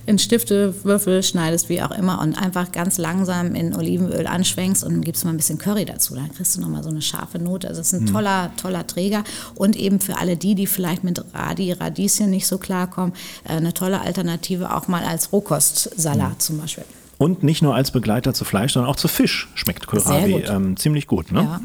in 0.07 0.19
Stifte, 0.19 0.75
Würfel 0.85 1.25
schneidest, 1.25 1.69
wie 1.69 1.83
auch 1.83 1.91
immer, 1.91 2.21
und 2.21 2.41
einfach 2.41 2.71
ganz 2.71 2.99
langsam 2.99 3.57
in 3.57 3.75
Olivenöl 3.75 4.29
anschwenkst 4.29 4.85
und 4.85 5.01
gibst 5.01 5.25
mal 5.25 5.33
ein 5.33 5.37
bisschen 5.37 5.59
Curry 5.59 5.85
dazu. 5.85 6.15
Dann 6.15 6.33
kriegst 6.33 6.57
du 6.57 6.61
nochmal 6.61 6.85
so 6.85 6.91
eine 6.91 7.03
scharfe 7.03 7.41
Note. 7.41 7.67
Also 7.67 7.81
es 7.81 7.93
ist 7.93 8.01
ein 8.01 8.05
mhm. 8.05 8.13
toller, 8.13 8.53
toller 8.57 8.87
Träger. 8.87 9.25
Und 9.57 9.75
eben 9.75 9.99
für 9.99 10.19
alle 10.19 10.37
die, 10.37 10.55
die 10.55 10.69
vielleicht 10.69 11.03
mit 11.03 11.23
Radi, 11.35 11.73
Radieschen 11.73 12.31
nicht 12.31 12.47
so 12.47 12.59
klarkommen, 12.59 13.13
äh, 13.45 13.55
eine 13.55 13.75
tolle 13.75 14.01
Alternative 14.01 14.73
auch 14.75 14.87
mal 14.87 15.03
als 15.03 15.33
Rohkostsalat 15.33 16.31
mhm. 16.31 16.39
zum 16.39 16.59
Beispiel. 16.59 16.85
Und 17.19 17.43
nicht 17.43 17.63
nur 17.63 17.75
als 17.75 17.91
Begleiter 17.91 18.33
zu 18.33 18.45
Fleisch, 18.45 18.75
sondern 18.75 18.93
auch 18.93 18.97
zu 18.97 19.09
Fisch 19.09 19.49
schmeckt 19.55 19.89
Kohlrabi 19.89 20.45
ähm, 20.47 20.77
ziemlich 20.77 21.09
gut. 21.09 21.33
Ne? 21.33 21.43
Ja. 21.43 21.61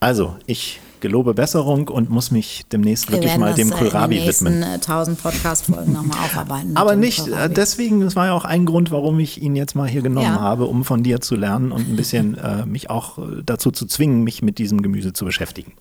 Also, 0.00 0.34
ich 0.46 0.80
gelobe 1.00 1.34
Besserung 1.34 1.88
und 1.88 2.10
muss 2.10 2.30
mich 2.30 2.64
demnächst 2.70 3.10
wirklich 3.10 3.36
mal 3.36 3.54
dem 3.54 3.72
äh, 3.72 3.74
Kohlrabi 3.74 4.26
widmen. 4.26 4.60
Wir 4.60 4.74
1000 4.74 5.18
äh, 5.18 5.22
Podcast-Folgen 5.22 5.92
nochmal 5.92 6.18
aufarbeiten. 6.18 6.76
Aber 6.76 6.96
nicht, 6.96 7.20
äh, 7.20 7.30
Kohlrabi. 7.30 7.54
deswegen, 7.54 8.00
das 8.00 8.16
war 8.16 8.26
ja 8.26 8.32
auch 8.32 8.44
ein 8.44 8.66
Grund, 8.66 8.90
warum 8.90 9.18
ich 9.20 9.42
ihn 9.42 9.56
jetzt 9.56 9.74
mal 9.74 9.88
hier 9.88 10.02
genommen 10.02 10.26
ja. 10.26 10.40
habe, 10.40 10.66
um 10.66 10.84
von 10.84 11.02
dir 11.02 11.20
zu 11.20 11.36
lernen 11.36 11.72
und 11.72 11.88
ein 11.88 11.96
bisschen 11.96 12.36
äh, 12.36 12.66
mich 12.66 12.90
auch 12.90 13.18
dazu 13.44 13.70
zu 13.70 13.86
zwingen, 13.86 14.24
mich 14.24 14.42
mit 14.42 14.58
diesem 14.58 14.82
Gemüse 14.82 15.12
zu 15.12 15.24
beschäftigen. 15.24 15.72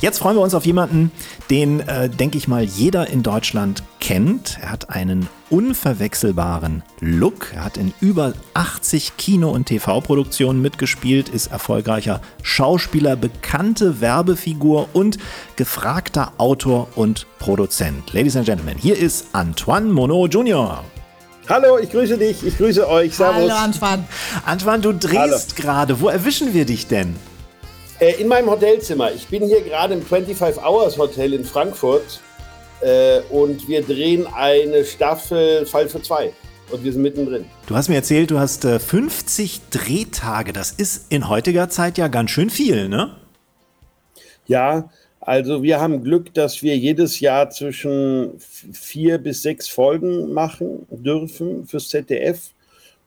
Jetzt 0.00 0.18
freuen 0.18 0.36
wir 0.36 0.42
uns 0.42 0.54
auf 0.54 0.66
jemanden, 0.66 1.12
den, 1.50 1.80
äh, 1.80 2.08
denke 2.08 2.36
ich 2.36 2.48
mal, 2.48 2.62
jeder 2.62 3.08
in 3.08 3.22
Deutschland 3.22 3.82
kennt. 4.00 4.58
Er 4.60 4.72
hat 4.72 4.90
einen 4.90 5.28
unverwechselbaren 5.50 6.82
Look. 7.00 7.52
Er 7.54 7.64
hat 7.64 7.76
in 7.76 7.94
über 8.00 8.34
80 8.54 9.16
Kino- 9.16 9.50
und 9.50 9.66
TV-Produktionen 9.66 10.60
mitgespielt, 10.60 11.28
ist 11.28 11.46
erfolgreicher 11.46 12.20
Schauspieler, 12.42 13.16
bekannte 13.16 14.00
Werbefigur 14.00 14.88
und 14.92 15.18
gefragter 15.56 16.32
Autor 16.38 16.88
und 16.96 17.26
Produzent. 17.38 18.12
Ladies 18.12 18.36
and 18.36 18.46
Gentlemen, 18.46 18.76
hier 18.76 18.98
ist 18.98 19.28
Antoine 19.32 19.86
Monod 19.86 20.34
Jr. 20.34 20.82
Hallo, 21.48 21.78
ich 21.78 21.90
grüße 21.90 22.18
dich, 22.18 22.44
ich 22.44 22.56
grüße 22.56 22.88
euch. 22.88 23.14
Servus. 23.14 23.42
Hallo 23.42 23.54
Antoine. 23.54 24.04
Antoine, 24.44 24.80
du 24.80 24.92
drehst 24.92 25.56
gerade. 25.56 26.00
Wo 26.00 26.08
erwischen 26.08 26.52
wir 26.52 26.64
dich 26.64 26.88
denn? 26.88 27.14
Äh, 28.00 28.20
in 28.20 28.28
meinem 28.28 28.50
Hotelzimmer. 28.50 29.12
Ich 29.12 29.28
bin 29.28 29.44
hier 29.44 29.62
gerade 29.62 29.94
im 29.94 30.02
25 30.02 30.62
Hours 30.62 30.98
Hotel 30.98 31.32
in 31.32 31.44
Frankfurt 31.44 32.20
äh, 32.80 33.20
und 33.30 33.68
wir 33.68 33.82
drehen 33.82 34.26
eine 34.26 34.84
Staffel 34.84 35.64
Fall 35.64 35.88
für 35.88 36.02
zwei. 36.02 36.32
Und 36.72 36.82
wir 36.82 36.92
sind 36.92 37.02
mittendrin. 37.02 37.44
Du 37.66 37.76
hast 37.76 37.88
mir 37.88 37.96
erzählt, 37.96 38.30
du 38.30 38.38
hast 38.38 38.64
äh, 38.64 38.80
50 38.80 39.60
Drehtage. 39.70 40.52
Das 40.52 40.72
ist 40.72 41.12
in 41.12 41.28
heutiger 41.28 41.68
Zeit 41.68 41.98
ja 41.98 42.08
ganz 42.08 42.30
schön 42.30 42.50
viel, 42.50 42.88
ne? 42.88 43.14
Ja, 44.46 44.90
also 45.20 45.62
wir 45.62 45.80
haben 45.80 46.02
Glück, 46.02 46.34
dass 46.34 46.62
wir 46.62 46.76
jedes 46.76 47.20
Jahr 47.20 47.48
zwischen 47.50 48.32
vier 48.38 49.18
bis 49.18 49.42
sechs 49.42 49.68
Folgen 49.68 50.32
machen 50.32 50.86
dürfen 50.90 51.66
fürs 51.66 51.88
ZDF. 51.88 52.50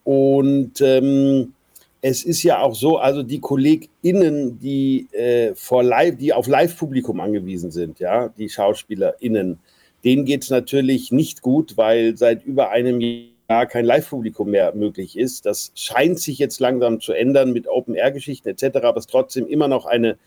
Und 0.04 0.80
ähm, 0.82 1.54
es 2.02 2.24
ist 2.24 2.44
ja 2.44 2.62
auch 2.62 2.76
so, 2.76 2.98
also 2.98 3.24
die 3.24 3.40
KollegInnen, 3.40 4.60
die, 4.60 5.08
äh, 5.12 5.54
vor 5.56 5.84
live, 5.84 6.18
die 6.18 6.34
auf 6.34 6.48
Live-Publikum 6.48 7.20
angewiesen 7.20 7.72
sind, 7.72 8.00
ja, 8.00 8.30
die 8.30 8.50
SchauspielerInnen, 8.50 9.60
denen 10.04 10.26
geht 10.26 10.44
es 10.44 10.50
natürlich 10.50 11.12
nicht 11.12 11.42
gut, 11.42 11.76
weil 11.76 12.16
seit 12.16 12.44
über 12.46 12.70
einem 12.70 13.02
Jahr 13.02 13.66
kein 13.66 13.86
Live-Publikum 13.86 14.52
mehr 14.52 14.74
möglich 14.76 15.18
ist. 15.18 15.46
Das 15.46 15.72
scheint 15.76 16.20
sich 16.20 16.38
jetzt 16.38 16.60
langsam 16.60 17.00
zu 17.00 17.14
ändern 17.14 17.52
mit 17.52 17.68
Open-Air-Geschichten 17.68 18.50
etc., 18.50 18.78
aber 18.84 18.98
es 18.98 19.06
ist 19.06 19.12
trotzdem 19.12 19.48
immer 19.48 19.68
noch 19.68 19.86
eine 19.86 20.18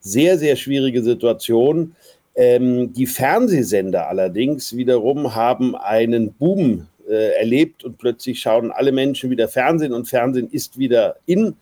sehr, 0.00 0.38
sehr 0.38 0.56
schwierige 0.56 1.02
Situation. 1.02 1.94
Ähm, 2.34 2.92
die 2.92 3.06
Fernsehsender 3.06 4.08
allerdings 4.08 4.76
wiederum 4.76 5.34
haben 5.34 5.76
einen 5.76 6.32
Boom 6.32 6.86
äh, 7.10 7.32
erlebt 7.38 7.84
und 7.84 7.98
plötzlich 7.98 8.40
schauen 8.40 8.70
alle 8.70 8.92
Menschen 8.92 9.30
wieder 9.30 9.48
Fernsehen 9.48 9.92
und 9.92 10.08
Fernsehen 10.08 10.48
ist 10.50 10.78
wieder 10.78 11.16
in, 11.26 11.56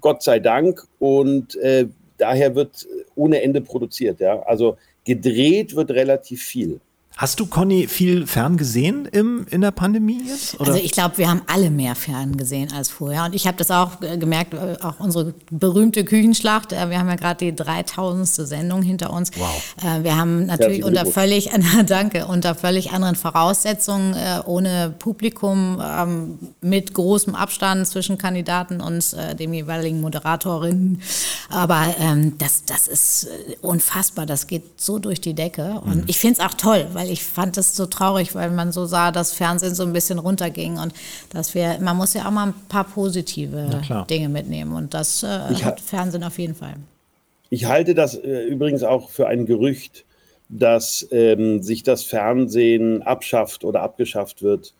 Gott 0.00 0.22
sei 0.22 0.38
Dank. 0.38 0.86
Und 0.98 1.56
äh, 1.56 1.86
daher 2.18 2.54
wird 2.54 2.86
ohne 3.14 3.42
Ende 3.42 3.62
produziert. 3.62 4.20
Ja? 4.20 4.40
Also 4.42 4.76
gedreht 5.04 5.74
wird 5.74 5.90
relativ 5.90 6.42
viel. 6.42 6.80
Hast 7.18 7.38
du, 7.38 7.46
Conny, 7.46 7.88
viel 7.88 8.26
fern 8.26 8.56
gesehen 8.56 9.06
im, 9.12 9.46
in 9.50 9.60
der 9.60 9.70
Pandemie 9.70 10.22
jetzt? 10.26 10.58
Oder? 10.58 10.72
Also 10.72 10.82
ich 10.82 10.92
glaube, 10.92 11.18
wir 11.18 11.28
haben 11.28 11.42
alle 11.46 11.70
mehr 11.70 11.94
fern 11.94 12.38
gesehen 12.38 12.72
als 12.72 12.88
vorher. 12.88 13.24
Und 13.26 13.34
ich 13.34 13.46
habe 13.46 13.56
das 13.58 13.70
auch 13.70 14.00
gemerkt, 14.00 14.54
äh, 14.54 14.76
auch 14.82 14.98
unsere 14.98 15.34
berühmte 15.50 16.04
Küchenschlacht. 16.04 16.72
Äh, 16.72 16.88
wir 16.88 16.98
haben 16.98 17.08
ja 17.08 17.16
gerade 17.16 17.44
die 17.44 17.54
3000. 17.54 18.48
Sendung 18.48 18.82
hinter 18.82 19.12
uns. 19.12 19.30
Wow. 19.36 19.74
Äh, 19.82 20.02
wir 20.04 20.16
haben 20.16 20.46
natürlich 20.46 20.84
unter 20.84 21.04
völlig, 21.04 21.50
danke, 21.86 22.26
unter 22.26 22.54
völlig 22.54 22.92
anderen 22.92 23.14
Voraussetzungen, 23.14 24.16
ohne 24.46 24.94
Publikum, 24.98 25.80
ähm, 25.84 26.38
mit 26.60 26.94
großem 26.94 27.34
Abstand 27.34 27.86
zwischen 27.86 28.16
Kandidaten 28.16 28.80
und 28.80 29.14
dem 29.38 29.52
jeweiligen 29.52 30.00
Moderatorinnen. 30.00 31.02
Aber 31.50 31.94
ähm, 32.00 32.38
das, 32.38 32.64
das 32.64 32.88
ist 32.88 33.28
unfassbar. 33.60 34.26
Das 34.26 34.46
geht 34.46 34.80
so 34.80 34.98
durch 34.98 35.20
die 35.20 35.34
Decke. 35.34 35.80
Und 35.84 35.96
mhm. 35.96 36.04
ich 36.06 36.18
finde 36.18 36.40
es 36.40 36.46
auch 36.46 36.54
toll, 36.54 36.86
weil 36.92 37.01
weil 37.02 37.10
ich 37.10 37.24
fand 37.24 37.58
es 37.58 37.74
so 37.74 37.86
traurig, 37.86 38.34
weil 38.34 38.50
man 38.50 38.70
so 38.70 38.86
sah, 38.86 39.10
dass 39.10 39.32
Fernsehen 39.32 39.74
so 39.74 39.82
ein 39.82 39.92
bisschen 39.92 40.18
runterging 40.18 40.78
und 40.78 40.94
dass 41.30 41.54
wir, 41.54 41.78
man 41.80 41.96
muss 41.96 42.14
ja 42.14 42.26
auch 42.26 42.30
mal 42.30 42.48
ein 42.48 42.54
paar 42.68 42.84
positive 42.84 43.80
Dinge 44.08 44.28
mitnehmen 44.28 44.72
und 44.72 44.94
das 44.94 45.22
äh, 45.22 45.26
hat 45.26 45.80
Fernsehen 45.80 46.22
auf 46.22 46.38
jeden 46.38 46.54
Fall. 46.54 46.74
Ich 47.50 47.64
halte 47.64 47.94
das 47.94 48.14
äh, 48.14 48.44
übrigens 48.44 48.82
auch 48.82 49.10
für 49.10 49.26
ein 49.26 49.46
Gerücht, 49.46 50.04
dass 50.48 51.06
ähm, 51.10 51.62
sich 51.62 51.82
das 51.82 52.04
Fernsehen 52.04 53.02
abschafft 53.02 53.64
oder 53.64 53.82
abgeschafft 53.82 54.42
wird. 54.42 54.72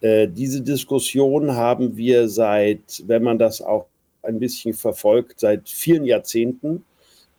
Äh, 0.00 0.28
diese 0.28 0.60
Diskussion 0.60 1.54
haben 1.54 1.96
wir 1.96 2.28
seit, 2.28 3.02
wenn 3.06 3.22
man 3.22 3.38
das 3.38 3.62
auch 3.62 3.86
ein 4.22 4.38
bisschen 4.38 4.74
verfolgt, 4.74 5.40
seit 5.40 5.68
vielen 5.68 6.04
Jahrzehnten, 6.04 6.84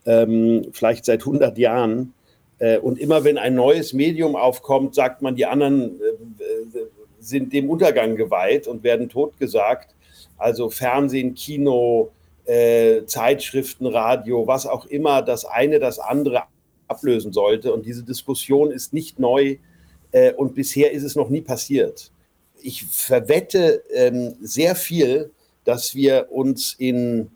ähm, 0.06 0.68
vielleicht 0.72 1.06
seit 1.06 1.22
100 1.22 1.58
Jahren. 1.58 2.14
Äh, 2.60 2.78
und 2.78 3.00
immer 3.00 3.24
wenn 3.24 3.38
ein 3.38 3.56
neues 3.56 3.94
Medium 3.94 4.36
aufkommt, 4.36 4.96
sagt 4.96 5.22
man, 5.22 5.36
die 5.36 5.46
anderen 5.46 6.00
äh, 6.00 6.80
sind 7.20 7.54
dem 7.54 7.70
Untergang 7.70 8.16
geweiht 8.16 8.68
und 8.68 8.84
werden 8.84 9.10
totgesagt. 9.10 9.96
Also 10.38 10.70
Fernsehen, 10.70 11.36
Kino, 11.36 12.12
äh, 12.46 13.06
Zeitschriften, 13.06 13.86
Radio, 13.88 14.48
was 14.48 14.68
auch 14.68 14.86
immer, 14.86 15.22
das 15.22 15.46
eine 15.46 15.80
das 15.80 16.00
andere 16.00 16.44
ablösen 16.88 17.32
sollte. 17.32 17.74
Und 17.74 17.86
diese 17.86 18.04
Diskussion 18.04 18.72
ist 18.72 18.94
nicht 18.94 19.20
neu 19.20 19.58
und 20.38 20.54
bisher 20.54 20.92
ist 20.92 21.02
es 21.02 21.16
noch 21.16 21.30
nie 21.30 21.42
passiert. 21.42 22.12
Ich 22.62 22.84
verwette 22.86 23.82
ähm, 23.92 24.36
sehr 24.42 24.76
viel, 24.76 25.32
dass 25.64 25.96
wir 25.96 26.28
uns 26.30 26.76
in 26.78 27.32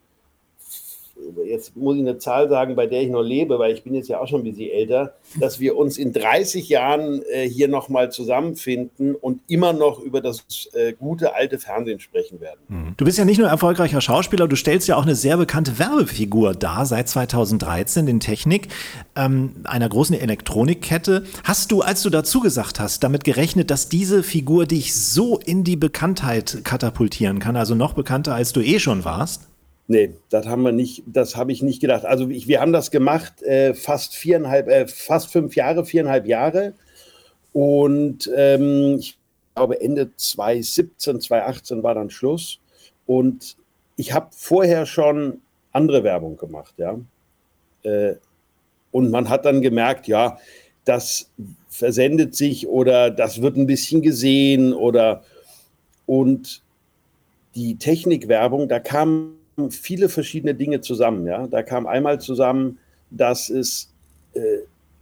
jetzt 1.45 1.75
muss 1.75 1.95
ich 1.95 2.01
eine 2.01 2.17
Zahl 2.17 2.49
sagen, 2.49 2.75
bei 2.75 2.87
der 2.87 3.01
ich 3.01 3.09
noch 3.09 3.21
lebe, 3.21 3.59
weil 3.59 3.73
ich 3.73 3.83
bin 3.83 3.93
jetzt 3.93 4.09
ja 4.09 4.19
auch 4.19 4.27
schon 4.27 4.41
ein 4.41 4.43
bisschen 4.43 4.71
älter, 4.71 5.15
dass 5.39 5.59
wir 5.59 5.77
uns 5.77 5.97
in 5.97 6.13
30 6.13 6.69
Jahren 6.69 7.21
äh, 7.31 7.47
hier 7.47 7.67
nochmal 7.67 8.11
zusammenfinden 8.11 9.15
und 9.15 9.41
immer 9.47 9.73
noch 9.73 9.99
über 9.99 10.21
das 10.21 10.45
äh, 10.73 10.93
gute 10.93 11.35
alte 11.35 11.59
Fernsehen 11.59 11.99
sprechen 11.99 12.39
werden. 12.39 12.59
Mhm. 12.67 12.93
Du 12.97 13.05
bist 13.05 13.17
ja 13.17 13.25
nicht 13.25 13.39
nur 13.39 13.47
erfolgreicher 13.47 14.01
Schauspieler, 14.01 14.47
du 14.47 14.55
stellst 14.55 14.87
ja 14.87 14.95
auch 14.95 15.03
eine 15.03 15.15
sehr 15.15 15.37
bekannte 15.37 15.79
Werbefigur 15.79 16.53
dar 16.53 16.85
seit 16.85 17.09
2013 17.09 18.07
in 18.07 18.19
Technik 18.19 18.67
ähm, 19.15 19.55
einer 19.63 19.89
großen 19.89 20.15
Elektronikkette. 20.15 21.23
Hast 21.43 21.71
du, 21.71 21.81
als 21.81 22.03
du 22.03 22.09
dazu 22.09 22.39
gesagt 22.39 22.79
hast, 22.79 23.03
damit 23.03 23.23
gerechnet, 23.23 23.71
dass 23.71 23.89
diese 23.89 24.23
Figur 24.23 24.65
dich 24.65 24.95
so 24.95 25.37
in 25.37 25.63
die 25.63 25.75
Bekanntheit 25.75 26.59
katapultieren 26.63 27.39
kann, 27.39 27.55
also 27.55 27.75
noch 27.75 27.93
bekannter 27.93 28.35
als 28.35 28.53
du 28.53 28.61
eh 28.61 28.79
schon 28.79 29.05
warst? 29.05 29.46
Nee, 29.87 30.15
das 30.29 30.45
haben 30.45 30.63
wir 30.63 30.73
nicht, 30.73 31.03
das 31.07 31.37
habe 31.37 31.53
ich 31.53 31.61
nicht 31.61 31.79
gedacht. 31.79 32.05
Also 32.05 32.29
ich, 32.29 32.47
wir 32.47 32.59
haben 32.59 32.73
das 32.73 32.91
gemacht 32.91 33.41
äh, 33.43 33.73
fast 33.73 34.15
viereinhalb, 34.15 34.67
äh, 34.67 34.87
fast 34.87 35.31
fünf 35.31 35.55
Jahre, 35.55 35.85
viereinhalb 35.85 36.27
Jahre. 36.27 36.73
Und 37.53 38.29
ähm, 38.35 38.97
ich 38.99 39.17
glaube 39.55 39.79
Ende 39.79 40.13
2017, 40.15 41.21
2018 41.21 41.83
war 41.83 41.95
dann 41.95 42.09
Schluss. 42.09 42.59
Und 43.05 43.55
ich 43.95 44.13
habe 44.13 44.27
vorher 44.31 44.85
schon 44.85 45.41
andere 45.71 46.03
Werbung 46.03 46.35
gemacht, 46.35 46.73
ja. 46.77 46.99
Äh, 47.83 48.15
und 48.91 49.09
man 49.09 49.29
hat 49.29 49.45
dann 49.45 49.61
gemerkt, 49.61 50.07
ja, 50.07 50.37
das 50.83 51.31
versendet 51.69 52.35
sich 52.35 52.67
oder 52.67 53.09
das 53.09 53.41
wird 53.41 53.55
ein 53.57 53.67
bisschen 53.67 54.01
gesehen 54.01 54.73
oder 54.73 55.23
und 56.05 56.61
die 57.55 57.77
Technikwerbung, 57.77 58.67
da 58.67 58.79
kam 58.79 59.36
viele 59.69 60.09
verschiedene 60.09 60.55
Dinge 60.55 60.81
zusammen. 60.81 61.25
Ja? 61.25 61.47
Da 61.47 61.63
kam 61.63 61.87
einmal 61.87 62.19
zusammen, 62.19 62.77
dass 63.09 63.49
es 63.49 63.91
äh, 64.33 64.39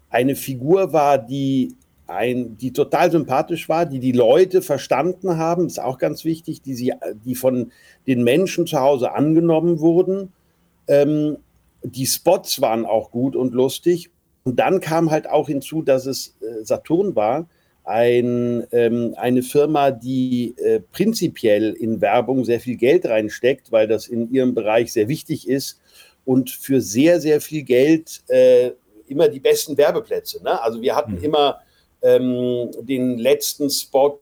eine 0.09 0.35
Figur 0.35 0.93
war, 0.93 1.17
die, 1.17 1.75
ein, 2.07 2.57
die 2.57 2.71
total 2.71 3.11
sympathisch 3.11 3.67
war, 3.67 3.85
die 3.85 3.99
die 3.99 4.11
Leute 4.11 4.61
verstanden 4.61 5.37
haben, 5.37 5.65
ist 5.65 5.79
auch 5.79 5.97
ganz 5.97 6.23
wichtig, 6.23 6.61
die, 6.61 6.73
sie, 6.73 6.93
die 7.25 7.35
von 7.35 7.71
den 8.07 8.23
Menschen 8.23 8.67
zu 8.67 8.79
Hause 8.79 9.11
angenommen 9.11 9.79
wurden. 9.79 10.31
Ähm, 10.87 11.37
die 11.83 12.05
Spots 12.05 12.61
waren 12.61 12.85
auch 12.85 13.11
gut 13.11 13.35
und 13.35 13.53
lustig. 13.53 14.09
Und 14.43 14.59
dann 14.59 14.79
kam 14.79 15.11
halt 15.11 15.27
auch 15.27 15.47
hinzu, 15.47 15.81
dass 15.81 16.05
es 16.05 16.37
äh, 16.41 16.63
Saturn 16.63 17.15
war, 17.15 17.47
ein, 17.85 18.65
ähm, 18.71 19.13
eine 19.17 19.43
Firma, 19.43 19.91
die 19.91 20.55
äh, 20.57 20.79
prinzipiell 20.79 21.73
in 21.73 22.01
Werbung 22.01 22.43
sehr 22.43 22.59
viel 22.59 22.77
Geld 22.77 23.05
reinsteckt, 23.05 23.71
weil 23.71 23.87
das 23.87 24.07
in 24.07 24.31
ihrem 24.31 24.55
Bereich 24.55 24.91
sehr 24.91 25.07
wichtig 25.07 25.47
ist 25.47 25.79
und 26.25 26.49
für 26.49 26.81
sehr, 26.81 27.21
sehr 27.21 27.39
viel 27.41 27.63
Geld 27.63 28.23
äh, 28.27 28.71
immer 29.07 29.27
die 29.27 29.39
besten 29.39 29.77
Werbeplätze. 29.77 30.43
Ne? 30.43 30.59
Also 30.61 30.81
wir 30.81 30.95
hatten 30.95 31.13
mhm. 31.13 31.23
immer 31.23 31.61
ähm, 32.01 32.71
den 32.81 33.19
letzten 33.19 33.69
Spot 33.69 34.19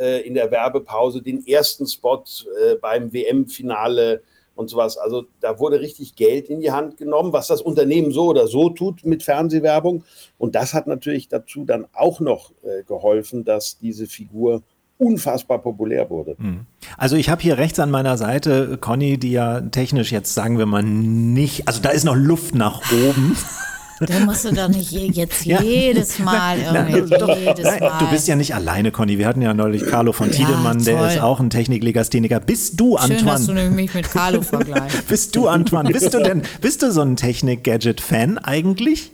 äh, 0.00 0.26
in 0.26 0.34
der 0.34 0.50
Werbepause, 0.50 1.22
den 1.22 1.46
ersten 1.46 1.86
Spot 1.86 2.24
äh, 2.60 2.74
beim 2.76 3.12
WM-Finale 3.12 4.22
und 4.56 4.68
sowas. 4.68 4.96
Also 4.96 5.26
da 5.40 5.58
wurde 5.58 5.80
richtig 5.80 6.16
Geld 6.16 6.48
in 6.48 6.60
die 6.60 6.72
Hand 6.72 6.96
genommen, 6.96 7.32
was 7.32 7.46
das 7.46 7.62
Unternehmen 7.62 8.10
so 8.10 8.26
oder 8.26 8.48
so 8.48 8.70
tut 8.70 9.04
mit 9.04 9.22
Fernsehwerbung. 9.22 10.02
Und 10.38 10.54
das 10.54 10.74
hat 10.74 10.86
natürlich 10.86 11.28
dazu 11.28 11.64
dann 11.64 11.86
auch 11.92 12.20
noch 12.20 12.50
äh, 12.62 12.82
geholfen, 12.82 13.44
dass 13.44 13.78
diese 13.78 14.06
Figur 14.06 14.62
unfassbar 14.98 15.58
populär 15.58 16.08
wurde. 16.08 16.36
Hm. 16.38 16.66
Also 16.96 17.16
ich 17.16 17.28
habe 17.28 17.42
hier 17.42 17.58
rechts 17.58 17.78
an 17.78 17.90
meiner 17.90 18.16
Seite 18.16 18.78
Conny, 18.78 19.18
die 19.18 19.32
ja 19.32 19.60
technisch 19.60 20.10
jetzt 20.10 20.34
sagen 20.34 20.58
wir 20.58 20.66
mal 20.66 20.82
nicht, 20.82 21.68
also 21.68 21.82
da 21.82 21.90
ist 21.90 22.04
noch 22.04 22.16
Luft 22.16 22.54
nach 22.54 22.80
oben. 22.92 23.36
Da 24.06 24.20
musst 24.20 24.44
du 24.44 24.52
doch 24.52 24.68
nicht 24.68 24.92
jetzt 24.92 25.44
ja. 25.46 25.62
jedes 25.62 26.18
Mal 26.18 26.58
irgendwie 26.58 27.12
ja, 27.12 27.18
doch, 27.18 27.36
jedes 27.36 27.64
Mal. 27.64 27.98
Du 27.98 28.10
bist 28.10 28.28
ja 28.28 28.36
nicht 28.36 28.54
alleine, 28.54 28.90
Conny. 28.90 29.18
Wir 29.18 29.26
hatten 29.26 29.40
ja 29.40 29.54
neulich 29.54 29.86
Carlo 29.86 30.12
von 30.12 30.30
Tiedemann, 30.30 30.80
ja, 30.80 30.84
der 30.84 31.08
ist 31.08 31.22
auch 31.22 31.40
ein 31.40 31.50
Techniklegastheniker. 31.50 32.40
Bist 32.40 32.78
du, 32.78 32.96
Antoine? 32.96 33.18
Schön, 33.18 33.26
dass 33.26 33.46
du 33.46 33.70
mich 33.70 33.94
mit 33.94 34.10
Carlo 34.10 34.42
vergleichst. 34.42 35.06
bist 35.08 35.34
du, 35.34 35.48
Antoine, 35.48 35.90
bist 35.90 36.12
du 36.12 36.22
denn, 36.22 36.42
bist 36.60 36.82
du 36.82 36.92
so 36.92 37.00
ein 37.00 37.16
Technik-Gadget-Fan 37.16 38.38
eigentlich? 38.38 39.12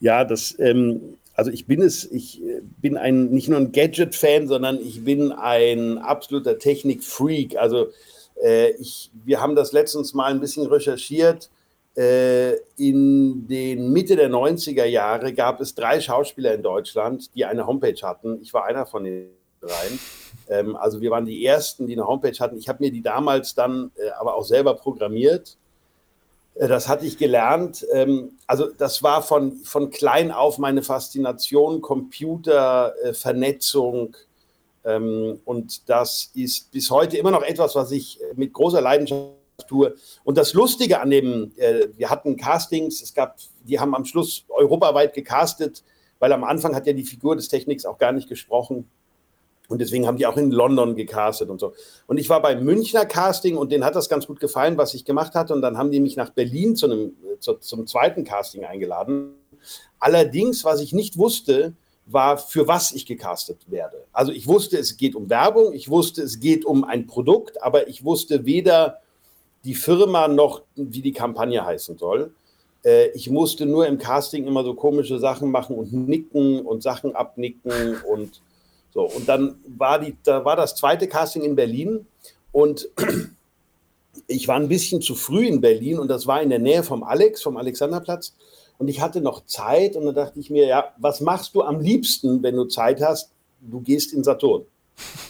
Ja, 0.00 0.24
das, 0.24 0.56
ähm, 0.58 1.00
also 1.34 1.50
ich 1.52 1.66
bin 1.66 1.80
es, 1.80 2.04
ich 2.10 2.42
äh, 2.42 2.60
bin 2.80 2.96
ein, 2.96 3.26
nicht 3.26 3.48
nur 3.48 3.58
ein 3.58 3.70
Gadget-Fan, 3.70 4.48
sondern 4.48 4.80
ich 4.80 5.04
bin 5.04 5.30
ein 5.30 5.98
absoluter 5.98 6.58
Technik-Freak. 6.58 7.56
Also 7.56 7.88
äh, 8.42 8.70
ich, 8.72 9.10
wir 9.24 9.40
haben 9.40 9.54
das 9.54 9.72
letztens 9.72 10.14
mal 10.14 10.32
ein 10.32 10.40
bisschen 10.40 10.66
recherchiert 10.66 11.48
in 12.76 13.48
den 13.48 13.92
Mitte 13.92 14.14
der 14.14 14.30
90er 14.30 14.84
Jahre 14.84 15.32
gab 15.32 15.60
es 15.60 15.74
drei 15.74 16.00
Schauspieler 16.00 16.54
in 16.54 16.62
Deutschland, 16.62 17.34
die 17.34 17.44
eine 17.44 17.66
Homepage 17.66 18.00
hatten. 18.02 18.40
Ich 18.40 18.54
war 18.54 18.66
einer 18.66 18.86
von 18.86 19.02
den 19.02 19.30
dreien. 19.60 19.98
Ähm, 20.48 20.76
also 20.76 21.00
wir 21.00 21.10
waren 21.10 21.26
die 21.26 21.44
Ersten, 21.44 21.86
die 21.86 21.94
eine 21.94 22.06
Homepage 22.06 22.38
hatten. 22.38 22.56
Ich 22.56 22.68
habe 22.68 22.82
mir 22.82 22.90
die 22.90 23.02
damals 23.02 23.54
dann 23.54 23.90
äh, 23.96 24.10
aber 24.18 24.34
auch 24.34 24.44
selber 24.44 24.74
programmiert. 24.74 25.56
Äh, 26.54 26.68
das 26.68 26.88
hatte 26.88 27.06
ich 27.06 27.18
gelernt. 27.18 27.86
Ähm, 27.92 28.32
also 28.46 28.66
das 28.66 29.02
war 29.02 29.22
von, 29.22 29.56
von 29.64 29.90
klein 29.90 30.30
auf 30.30 30.58
meine 30.58 30.82
Faszination, 30.82 31.80
Computer, 31.80 32.94
Vernetzung. 33.12 34.16
Ähm, 34.84 35.40
und 35.44 35.88
das 35.88 36.30
ist 36.34 36.70
bis 36.70 36.90
heute 36.90 37.16
immer 37.16 37.30
noch 37.30 37.42
etwas, 37.42 37.74
was 37.74 37.90
ich 37.90 38.20
mit 38.36 38.52
großer 38.52 38.80
Leidenschaft 38.80 39.37
tue. 39.66 39.94
Und 40.24 40.38
das 40.38 40.54
Lustige 40.54 41.00
an 41.00 41.10
dem, 41.10 41.52
äh, 41.56 41.88
wir 41.96 42.10
hatten 42.10 42.36
Castings, 42.36 43.02
es 43.02 43.14
gab, 43.14 43.36
die 43.64 43.80
haben 43.80 43.94
am 43.94 44.04
Schluss 44.04 44.44
europaweit 44.48 45.14
gecastet, 45.14 45.82
weil 46.18 46.32
am 46.32 46.44
Anfang 46.44 46.74
hat 46.74 46.86
ja 46.86 46.92
die 46.92 47.04
Figur 47.04 47.36
des 47.36 47.48
Techniks 47.48 47.84
auch 47.84 47.98
gar 47.98 48.12
nicht 48.12 48.28
gesprochen. 48.28 48.88
Und 49.68 49.80
deswegen 49.80 50.06
haben 50.06 50.16
die 50.16 50.26
auch 50.26 50.38
in 50.38 50.50
London 50.50 50.96
gecastet 50.96 51.50
und 51.50 51.60
so. 51.60 51.74
Und 52.06 52.18
ich 52.18 52.30
war 52.30 52.40
beim 52.40 52.64
Münchner 52.64 53.04
Casting 53.04 53.58
und 53.58 53.70
denen 53.70 53.84
hat 53.84 53.94
das 53.94 54.08
ganz 54.08 54.26
gut 54.26 54.40
gefallen, 54.40 54.78
was 54.78 54.94
ich 54.94 55.04
gemacht 55.04 55.34
hatte. 55.34 55.52
Und 55.52 55.60
dann 55.60 55.76
haben 55.76 55.90
die 55.90 56.00
mich 56.00 56.16
nach 56.16 56.30
Berlin 56.30 56.74
zu 56.74 56.86
einem, 56.86 57.12
zu, 57.38 57.54
zum 57.54 57.86
zweiten 57.86 58.24
Casting 58.24 58.64
eingeladen. 58.64 59.34
Allerdings, 59.98 60.64
was 60.64 60.80
ich 60.80 60.94
nicht 60.94 61.18
wusste, 61.18 61.74
war, 62.06 62.38
für 62.38 62.66
was 62.66 62.92
ich 62.92 63.04
gecastet 63.04 63.70
werde. 63.70 64.06
Also 64.12 64.32
ich 64.32 64.46
wusste, 64.46 64.78
es 64.78 64.96
geht 64.96 65.14
um 65.14 65.28
Werbung, 65.28 65.74
ich 65.74 65.90
wusste, 65.90 66.22
es 66.22 66.40
geht 66.40 66.64
um 66.64 66.84
ein 66.84 67.06
Produkt, 67.06 67.62
aber 67.62 67.88
ich 67.88 68.02
wusste 68.02 68.46
weder, 68.46 69.02
die 69.68 69.74
Firma 69.74 70.28
noch, 70.28 70.62
wie 70.76 71.02
die 71.02 71.12
Kampagne 71.12 71.62
heißen 71.62 71.98
soll. 71.98 72.32
Äh, 72.86 73.08
ich 73.08 73.28
musste 73.28 73.66
nur 73.66 73.86
im 73.86 73.98
Casting 73.98 74.46
immer 74.46 74.64
so 74.64 74.72
komische 74.72 75.18
Sachen 75.18 75.50
machen 75.50 75.76
und 75.76 75.92
nicken 75.92 76.62
und 76.62 76.82
Sachen 76.82 77.14
abnicken 77.14 77.98
und 78.10 78.40
so. 78.94 79.02
Und 79.02 79.28
dann 79.28 79.56
war, 79.66 79.98
die, 79.98 80.16
da 80.24 80.42
war 80.42 80.56
das 80.56 80.74
zweite 80.74 81.06
Casting 81.06 81.42
in 81.42 81.54
Berlin 81.54 82.06
und 82.50 82.88
ich 84.26 84.48
war 84.48 84.56
ein 84.56 84.68
bisschen 84.68 85.02
zu 85.02 85.14
früh 85.14 85.46
in 85.46 85.60
Berlin 85.60 85.98
und 85.98 86.08
das 86.08 86.26
war 86.26 86.40
in 86.40 86.48
der 86.48 86.60
Nähe 86.60 86.82
vom 86.82 87.02
Alex, 87.02 87.42
vom 87.42 87.58
Alexanderplatz. 87.58 88.34
Und 88.78 88.88
ich 88.88 89.02
hatte 89.02 89.20
noch 89.20 89.44
Zeit 89.44 89.96
und 89.96 90.06
dann 90.06 90.14
dachte 90.14 90.40
ich 90.40 90.48
mir, 90.48 90.66
ja, 90.66 90.94
was 90.96 91.20
machst 91.20 91.54
du 91.54 91.60
am 91.60 91.78
liebsten, 91.80 92.42
wenn 92.42 92.56
du 92.56 92.64
Zeit 92.64 93.02
hast? 93.02 93.32
Du 93.60 93.80
gehst 93.80 94.14
in 94.14 94.24
Saturn. 94.24 94.62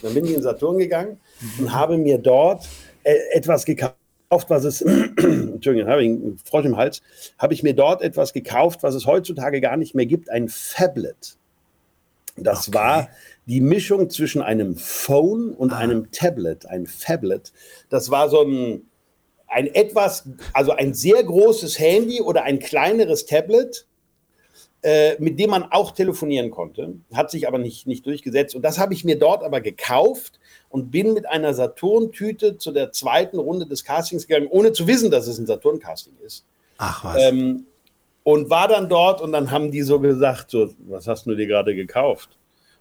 Dann 0.00 0.14
bin 0.14 0.26
ich 0.26 0.34
in 0.34 0.42
Saturn 0.42 0.78
gegangen 0.78 1.18
und 1.58 1.74
habe 1.74 1.98
mir 1.98 2.18
dort 2.18 2.68
äh, 3.02 3.16
etwas 3.32 3.64
gekauft 3.64 3.97
gekauft, 4.28 4.50
was 4.50 4.64
es, 4.64 4.80
Entschuldigung, 5.16 5.88
habe 5.88 6.04
ich 6.04 6.10
einen 6.10 6.38
Frosch 6.44 6.66
im 6.66 6.76
Hals, 6.76 7.02
habe 7.38 7.54
ich 7.54 7.62
mir 7.62 7.74
dort 7.74 8.02
etwas 8.02 8.32
gekauft, 8.32 8.82
was 8.82 8.94
es 8.94 9.06
heutzutage 9.06 9.60
gar 9.60 9.76
nicht 9.76 9.94
mehr 9.94 10.06
gibt, 10.06 10.28
ein 10.30 10.48
Phablet. 10.48 11.36
Das 12.36 12.68
okay. 12.68 12.78
war 12.78 13.08
die 13.46 13.60
Mischung 13.60 14.10
zwischen 14.10 14.42
einem 14.42 14.76
Phone 14.76 15.52
und 15.52 15.72
ah. 15.72 15.78
einem 15.78 16.10
Tablet, 16.12 16.66
ein 16.66 16.86
Phablet. 16.86 17.52
Das 17.88 18.10
war 18.10 18.28
so 18.28 18.42
ein, 18.42 18.82
ein 19.46 19.66
etwas, 19.66 20.28
also 20.52 20.72
ein 20.72 20.94
sehr 20.94 21.22
großes 21.24 21.78
Handy 21.78 22.20
oder 22.20 22.44
ein 22.44 22.58
kleineres 22.58 23.24
Tablet, 23.26 23.86
äh, 24.82 25.16
mit 25.18 25.40
dem 25.40 25.50
man 25.50 25.64
auch 25.64 25.92
telefonieren 25.92 26.50
konnte, 26.50 26.94
hat 27.12 27.30
sich 27.30 27.48
aber 27.48 27.58
nicht, 27.58 27.86
nicht 27.86 28.06
durchgesetzt. 28.06 28.54
Und 28.54 28.62
das 28.62 28.78
habe 28.78 28.94
ich 28.94 29.04
mir 29.04 29.18
dort 29.18 29.42
aber 29.42 29.60
gekauft 29.60 30.37
und 30.70 30.90
bin 30.90 31.14
mit 31.14 31.28
einer 31.28 31.54
Saturn-Tüte 31.54 32.58
zu 32.58 32.72
der 32.72 32.92
zweiten 32.92 33.38
Runde 33.38 33.66
des 33.66 33.84
Castings 33.84 34.26
gegangen, 34.26 34.48
ohne 34.50 34.72
zu 34.72 34.86
wissen, 34.86 35.10
dass 35.10 35.26
es 35.26 35.38
ein 35.38 35.46
Saturn-Casting 35.46 36.14
ist. 36.24 36.44
Ach 36.78 37.04
was. 37.04 37.16
Ähm, 37.22 37.66
und 38.22 38.50
war 38.50 38.68
dann 38.68 38.88
dort 38.88 39.22
und 39.22 39.32
dann 39.32 39.50
haben 39.50 39.70
die 39.70 39.82
so 39.82 39.98
gesagt, 40.00 40.50
so, 40.50 40.68
was 40.80 41.06
hast 41.06 41.26
du 41.26 41.34
dir 41.34 41.46
gerade 41.46 41.74
gekauft? 41.74 42.28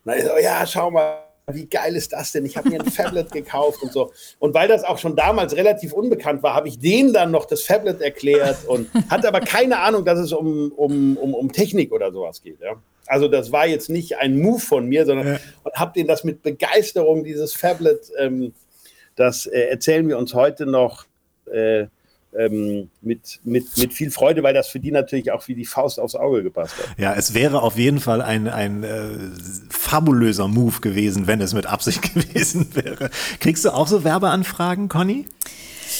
Und 0.03 0.11
dann 0.11 0.19
ich 0.19 0.25
so, 0.25 0.37
ja, 0.41 0.65
schau 0.67 0.91
mal, 0.91 1.23
wie 1.53 1.65
geil 1.65 1.95
ist 1.95 2.11
das 2.11 2.33
denn? 2.33 2.45
Ich 2.45 2.57
habe 2.57 2.69
mir 2.69 2.81
ein 2.81 2.91
Fablet 2.91 3.31
gekauft 3.31 3.81
und 3.81 3.93
so. 3.93 4.11
Und 4.39 4.53
weil 4.53 4.67
das 4.67 4.83
auch 4.83 4.97
schon 4.97 5.15
damals 5.15 5.55
relativ 5.55 5.93
unbekannt 5.93 6.43
war, 6.43 6.53
habe 6.53 6.67
ich 6.67 6.79
denen 6.79 7.13
dann 7.13 7.31
noch 7.31 7.45
das 7.45 7.63
Fablet 7.63 8.01
erklärt 8.01 8.65
und 8.67 8.89
hatte 9.09 9.29
aber 9.29 9.39
keine 9.39 9.79
Ahnung, 9.79 10.03
dass 10.03 10.19
es 10.19 10.33
um, 10.33 10.73
um, 10.73 11.15
um, 11.15 11.33
um 11.33 11.51
Technik 11.53 11.93
oder 11.93 12.11
sowas 12.11 12.41
geht. 12.41 12.59
Ja. 12.59 12.73
Also 13.07 13.27
das 13.27 13.51
war 13.51 13.65
jetzt 13.67 13.89
nicht 13.89 14.17
ein 14.17 14.39
Move 14.39 14.59
von 14.59 14.87
mir, 14.87 15.05
sondern 15.05 15.27
ja. 15.27 15.39
habe 15.73 15.93
denen 15.93 16.07
das 16.07 16.23
mit 16.23 16.43
Begeisterung, 16.43 17.23
dieses 17.23 17.53
Fablet, 17.53 18.11
ähm, 18.19 18.53
das 19.15 19.45
äh, 19.47 19.67
erzählen 19.69 20.07
wir 20.07 20.17
uns 20.17 20.33
heute 20.33 20.65
noch, 20.65 21.05
äh, 21.51 21.87
ähm, 22.37 22.89
mit, 23.01 23.39
mit, 23.43 23.77
mit 23.77 23.93
viel 23.93 24.11
Freude, 24.11 24.43
weil 24.43 24.53
das 24.53 24.67
für 24.67 24.79
die 24.79 24.91
natürlich 24.91 25.31
auch 25.31 25.47
wie 25.47 25.55
die 25.55 25.65
Faust 25.65 25.99
aufs 25.99 26.15
Auge 26.15 26.43
gepasst 26.43 26.75
hat. 26.77 26.99
Ja, 26.99 27.13
es 27.13 27.33
wäre 27.33 27.61
auf 27.61 27.77
jeden 27.77 27.99
Fall 27.99 28.21
ein, 28.21 28.47
ein 28.47 28.83
äh, 28.83 29.07
fabulöser 29.69 30.47
Move 30.47 30.81
gewesen, 30.81 31.27
wenn 31.27 31.41
es 31.41 31.53
mit 31.53 31.65
Absicht 31.65 32.01
gewesen 32.13 32.75
wäre. 32.75 33.09
Kriegst 33.39 33.65
du 33.65 33.71
auch 33.71 33.87
so 33.87 34.03
Werbeanfragen, 34.03 34.89
Conny? 34.89 35.25
Ja, 35.25 35.31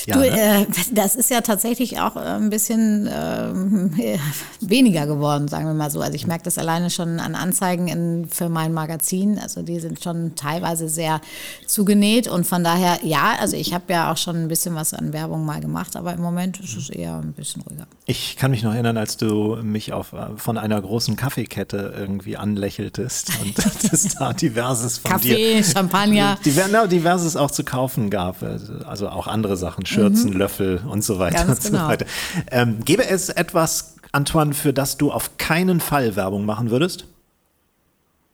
du, 0.08 0.20
ne? 0.20 0.62
äh, 0.62 0.66
das 0.92 1.16
ist 1.16 1.30
ja 1.30 1.42
tatsächlich 1.42 2.00
auch 2.00 2.16
äh, 2.16 2.20
ein 2.20 2.50
bisschen 2.50 3.08
äh, 3.08 4.18
weniger 4.62 5.08
geworden, 5.08 5.48
sagen 5.48 5.66
wir 5.66 5.74
mal 5.74 5.92
so. 5.92 6.02
Also 6.02 6.16
ich 6.16 6.28
merke 6.28 6.44
das 6.44 6.58
alleine 6.58 6.90
schon 6.90 7.20
an 7.20 7.36
Anzeigen 7.36 7.88
in, 7.88 8.28
für 8.30 8.50
mein 8.50 8.74
Magazin. 8.74 9.40
Also 9.40 9.62
die 9.62 9.80
sind 9.80 10.04
schon 10.04 10.36
teilweise 10.36 10.90
sehr 10.90 11.22
zugenäht 11.66 12.28
und 12.28 12.46
von 12.46 12.64
daher, 12.64 13.00
ja, 13.04 13.36
also 13.40 13.56
ich 13.56 13.74
habe 13.74 13.92
ja 13.94 14.12
auch 14.12 14.18
schon 14.18 14.36
ein 14.36 14.48
bisschen 14.48 14.76
was 14.76 14.94
an 14.94 15.14
Werbung 15.14 15.46
mal 15.46 15.62
gemacht, 15.62 15.96
aber 15.96 16.14
im 16.14 16.22
Moment 16.22 16.60
ist 16.60 16.76
es 16.76 16.90
eher 16.90 17.16
ein 17.16 17.34
bisschen 17.34 17.62
ruhiger. 17.64 17.88
Ich 18.06 18.38
kann 18.38 18.52
mich 18.52 18.64
noch 18.64 18.74
erinnern, 18.74 18.98
als 18.98 19.18
du 19.18 19.58
mich 19.62 19.94
auf, 19.94 20.14
äh, 20.14 20.38
von 20.38 20.58
einer 20.58 20.82
großen 20.82 21.16
Kaffeekette 21.16 21.94
irgendwie 21.98 22.38
anlächeltest 22.38 23.32
und 23.42 23.58
es 23.92 24.16
da 24.16 24.34
diverses 24.34 24.98
von 25.00 25.12
Kaffee, 25.12 25.36
dir. 25.36 25.58
Kaffee, 25.58 25.74
Champagner. 25.74 26.38
Diver, 26.46 26.88
diverses 26.88 27.36
auch 27.36 27.52
zu 27.52 27.64
kaufen 27.64 28.10
gab. 28.10 28.44
Also 28.86 29.10
auch 29.10 29.28
andere 29.28 29.58
Sachen. 29.58 29.77
Schürzen, 29.86 30.32
mhm. 30.32 30.38
Löffel 30.38 30.82
und 30.90 31.04
so 31.04 31.20
weiter 31.20 31.46
Ganz 31.46 31.66
und 31.66 31.72
genau. 31.72 31.86
so 31.86 31.90
weiter. 31.90 32.06
Ähm, 32.52 32.80
gäbe 32.84 33.08
es 33.08 33.30
etwas, 33.30 33.96
Antoine, 34.12 34.54
für 34.54 34.74
das 34.74 34.98
du 34.98 35.12
auf 35.12 35.38
keinen 35.38 35.80
Fall 35.80 36.16
Werbung 36.16 36.46
machen 36.46 36.72
würdest? 36.72 37.06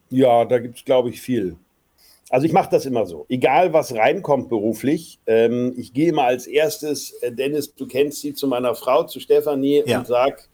Ja, 0.09 0.45
da 0.45 0.59
gibt 0.59 0.77
es, 0.77 0.85
glaube 0.85 1.09
ich, 1.09 1.21
viel. 1.21 1.57
Also 2.29 2.45
ich 2.45 2.53
mache 2.53 2.69
das 2.71 2.85
immer 2.85 3.05
so. 3.05 3.25
Egal, 3.29 3.73
was 3.73 3.93
reinkommt 3.93 4.49
beruflich, 4.49 5.19
ähm, 5.27 5.73
ich 5.77 5.93
gehe 5.93 6.09
immer 6.09 6.23
als 6.23 6.47
erstes, 6.47 7.11
äh, 7.21 7.31
Dennis, 7.31 7.75
du 7.75 7.85
kennst 7.85 8.21
sie, 8.21 8.33
zu 8.33 8.47
meiner 8.47 8.73
Frau, 8.75 9.03
zu 9.03 9.19
Stefanie 9.19 9.83
ja. 9.85 9.99
und 9.99 10.07
sag, 10.07 10.47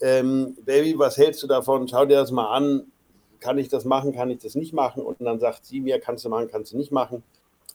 ähm, 0.00 0.56
Baby, 0.64 0.98
was 0.98 1.16
hältst 1.16 1.42
du 1.42 1.46
davon? 1.46 1.88
Schau 1.88 2.04
dir 2.04 2.16
das 2.16 2.30
mal 2.30 2.54
an. 2.54 2.86
Kann 3.40 3.58
ich 3.58 3.68
das 3.68 3.84
machen? 3.84 4.12
Kann 4.12 4.30
ich 4.30 4.38
das 4.38 4.54
nicht 4.54 4.72
machen? 4.72 5.02
Und 5.02 5.20
dann 5.20 5.38
sagt 5.40 5.64
sie 5.64 5.80
mir, 5.80 6.00
kannst 6.00 6.24
du 6.24 6.28
machen, 6.28 6.48
kannst 6.50 6.72
du 6.72 6.76
nicht 6.76 6.92
machen. 6.92 7.22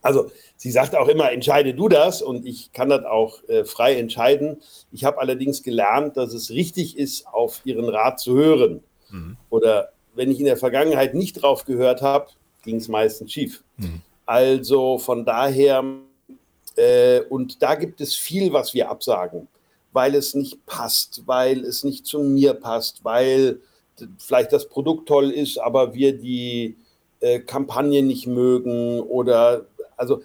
Also 0.01 0.31
sie 0.57 0.71
sagt 0.71 0.95
auch 0.95 1.07
immer, 1.07 1.31
entscheide 1.31 1.73
du 1.73 1.87
das 1.87 2.21
und 2.21 2.45
ich 2.45 2.71
kann 2.71 2.89
das 2.89 3.05
auch 3.05 3.43
äh, 3.47 3.65
frei 3.65 3.95
entscheiden. 3.95 4.61
Ich 4.91 5.03
habe 5.03 5.19
allerdings 5.19 5.63
gelernt, 5.63 6.17
dass 6.17 6.33
es 6.33 6.49
richtig 6.49 6.97
ist, 6.97 7.27
auf 7.27 7.61
ihren 7.65 7.87
Rat 7.87 8.19
zu 8.19 8.35
hören. 8.35 8.83
Mhm. 9.09 9.37
Oder 9.49 9.89
wenn 10.15 10.31
ich 10.31 10.39
in 10.39 10.45
der 10.45 10.57
Vergangenheit 10.57 11.13
nicht 11.13 11.41
drauf 11.41 11.65
gehört 11.65 12.01
habe, 12.01 12.27
ging 12.63 12.77
es 12.77 12.87
meistens 12.87 13.31
schief. 13.31 13.63
Mhm. 13.77 14.01
Also 14.25 14.97
von 14.97 15.25
daher, 15.25 15.83
äh, 16.75 17.21
und 17.21 17.61
da 17.61 17.75
gibt 17.75 18.01
es 18.01 18.15
viel, 18.15 18.53
was 18.53 18.73
wir 18.73 18.89
absagen, 18.89 19.47
weil 19.93 20.15
es 20.15 20.33
nicht 20.33 20.65
passt, 20.65 21.23
weil 21.25 21.63
es 21.65 21.83
nicht 21.83 22.05
zu 22.05 22.19
mir 22.19 22.53
passt, 22.53 23.03
weil 23.03 23.59
vielleicht 24.17 24.53
das 24.53 24.67
Produkt 24.67 25.07
toll 25.07 25.31
ist, 25.31 25.59
aber 25.59 25.93
wir 25.93 26.17
die 26.17 26.77
äh, 27.19 27.39
Kampagne 27.39 28.01
nicht 28.01 28.25
mögen 28.25 28.99
oder 28.99 29.65
also 30.01 30.21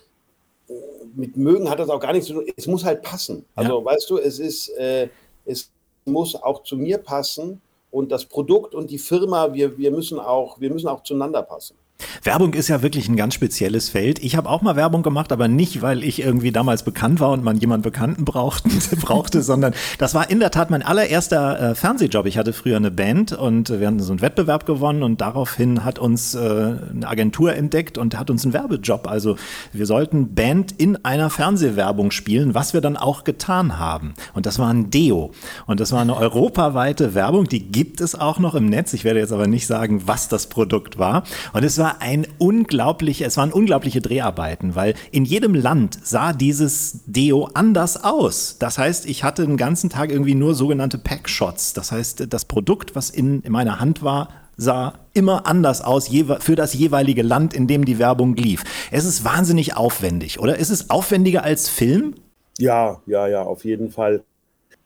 mit 1.14 1.36
mögen 1.36 1.70
hat 1.70 1.78
das 1.78 1.88
auch 1.88 2.00
gar 2.00 2.12
nichts 2.12 2.26
zu 2.26 2.34
tun. 2.34 2.46
Es 2.56 2.66
muss 2.66 2.84
halt 2.84 3.02
passen. 3.02 3.44
Also 3.54 3.78
ja. 3.78 3.84
weißt 3.84 4.10
du, 4.10 4.18
es 4.18 4.38
ist, 4.38 4.68
äh, 4.70 5.08
es 5.44 5.70
muss 6.04 6.34
auch 6.34 6.62
zu 6.64 6.76
mir 6.76 6.98
passen 6.98 7.60
und 7.90 8.10
das 8.10 8.24
Produkt 8.24 8.74
und 8.74 8.90
die 8.90 8.98
Firma, 8.98 9.52
wir, 9.52 9.78
wir 9.78 9.90
müssen 9.90 10.18
auch, 10.18 10.60
wir 10.60 10.72
müssen 10.72 10.88
auch 10.88 11.02
zueinander 11.02 11.42
passen. 11.42 11.76
Werbung 12.22 12.54
ist 12.54 12.68
ja 12.68 12.82
wirklich 12.82 13.08
ein 13.08 13.16
ganz 13.16 13.34
spezielles 13.34 13.88
Feld. 13.88 14.18
Ich 14.22 14.36
habe 14.36 14.48
auch 14.48 14.62
mal 14.62 14.76
Werbung 14.76 15.02
gemacht, 15.02 15.32
aber 15.32 15.48
nicht, 15.48 15.82
weil 15.82 16.04
ich 16.04 16.20
irgendwie 16.20 16.52
damals 16.52 16.82
bekannt 16.82 17.20
war 17.20 17.30
und 17.30 17.42
man 17.42 17.56
jemanden 17.56 17.82
Bekannten 17.82 18.24
brauchte, 18.24 18.68
brauchte 19.00 19.42
sondern 19.42 19.74
das 19.98 20.14
war 20.14 20.30
in 20.30 20.40
der 20.40 20.50
Tat 20.50 20.70
mein 20.70 20.82
allererster 20.82 21.70
äh, 21.70 21.74
Fernsehjob. 21.74 22.26
Ich 22.26 22.38
hatte 22.38 22.52
früher 22.52 22.76
eine 22.76 22.90
Band 22.90 23.32
und 23.32 23.70
wir 23.70 23.86
hatten 23.86 24.00
so 24.00 24.12
einen 24.12 24.20
Wettbewerb 24.20 24.66
gewonnen 24.66 25.02
und 25.02 25.20
daraufhin 25.20 25.84
hat 25.84 25.98
uns 25.98 26.34
äh, 26.34 26.38
eine 26.38 27.06
Agentur 27.06 27.54
entdeckt 27.54 27.98
und 27.98 28.18
hat 28.18 28.30
uns 28.30 28.44
einen 28.44 28.52
Werbejob. 28.52 29.08
Also 29.08 29.36
wir 29.72 29.86
sollten 29.86 30.34
Band 30.34 30.72
in 30.72 31.04
einer 31.04 31.30
Fernsehwerbung 31.30 32.10
spielen, 32.10 32.54
was 32.54 32.74
wir 32.74 32.80
dann 32.80 32.96
auch 32.96 33.24
getan 33.24 33.78
haben. 33.78 34.14
Und 34.34 34.46
das 34.46 34.58
war 34.58 34.68
ein 34.68 34.90
Deo. 34.90 35.30
Und 35.66 35.80
das 35.80 35.92
war 35.92 36.00
eine 36.00 36.16
europaweite 36.16 37.14
Werbung, 37.14 37.46
die 37.46 37.70
gibt 37.70 38.00
es 38.00 38.14
auch 38.14 38.38
noch 38.38 38.54
im 38.54 38.66
Netz. 38.66 38.92
Ich 38.92 39.04
werde 39.04 39.20
jetzt 39.20 39.32
aber 39.32 39.46
nicht 39.46 39.66
sagen, 39.66 40.02
was 40.06 40.28
das 40.28 40.48
Produkt 40.48 40.98
war. 40.98 41.22
Und 41.52 41.64
es 41.64 41.78
war 41.78 41.85
war 41.86 42.02
ein 42.02 42.26
unglaublich, 42.38 43.20
es 43.20 43.36
waren 43.36 43.52
unglaubliche 43.52 44.00
Dreharbeiten, 44.00 44.74
weil 44.74 44.94
in 45.12 45.24
jedem 45.24 45.54
Land 45.54 45.96
sah 46.02 46.32
dieses 46.32 47.04
Deo 47.06 47.48
anders 47.54 48.02
aus. 48.02 48.56
Das 48.58 48.76
heißt, 48.76 49.06
ich 49.06 49.22
hatte 49.22 49.46
den 49.46 49.56
ganzen 49.56 49.88
Tag 49.88 50.10
irgendwie 50.10 50.34
nur 50.34 50.56
sogenannte 50.56 50.98
Packshots. 50.98 51.74
Das 51.74 51.92
heißt, 51.92 52.26
das 52.28 52.44
Produkt, 52.44 52.96
was 52.96 53.10
in, 53.10 53.40
in 53.42 53.52
meiner 53.52 53.78
Hand 53.78 54.02
war, 54.02 54.30
sah 54.56 54.94
immer 55.14 55.46
anders 55.46 55.80
aus 55.80 56.08
für 56.40 56.56
das 56.56 56.74
jeweilige 56.74 57.22
Land, 57.22 57.54
in 57.54 57.68
dem 57.68 57.84
die 57.84 58.00
Werbung 58.00 58.34
lief. 58.34 58.64
Es 58.90 59.04
ist 59.04 59.24
wahnsinnig 59.24 59.76
aufwendig, 59.76 60.40
oder? 60.40 60.58
Ist 60.58 60.70
es 60.70 60.90
aufwendiger 60.90 61.44
als 61.44 61.68
Film? 61.68 62.16
Ja, 62.58 63.00
ja, 63.06 63.28
ja, 63.28 63.42
auf 63.44 63.64
jeden 63.64 63.92
Fall. 63.92 64.24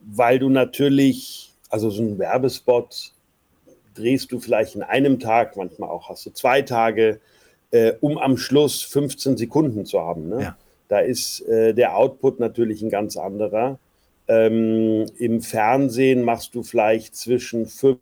Weil 0.01 0.39
du 0.39 0.51
natürlich, 0.51 1.55
also 1.71 1.89
so 1.89 2.03
ein 2.03 2.19
Werbespot 2.19 3.13
drehst 4.01 4.33
du 4.33 4.41
vielleicht 4.41 4.75
in 4.75 4.83
einem 4.83 5.21
Tag, 5.21 5.57
manchmal 5.57 5.91
auch 5.91 6.09
hast 6.09 6.27
du 6.27 6.31
zwei 6.31 6.63
Tage, 6.63 7.21
äh, 7.71 7.93
um 8.01 8.19
am 8.19 8.37
Schluss 8.37 8.83
15 8.83 9.37
Sekunden 9.37 9.87
zu 9.87 10.01
haben. 10.01 10.29
Ne? 10.29 10.43
Ja. 10.43 10.57
Da 10.89 11.01
ist 11.01 11.43
äh, 11.43 11.73
der 11.73 11.97
Output 11.97 12.41
natürlich 12.41 12.83
ein 12.83 12.91
ganz 12.91 13.17
anderer. 13.17 13.79
Ähm, 14.27 15.07
Im 15.19 15.41
Fernsehen 15.41 16.25
machst 16.25 16.55
du 16.55 16.63
vielleicht 16.63 17.15
zwischen 17.15 17.67
fünf 17.67 17.99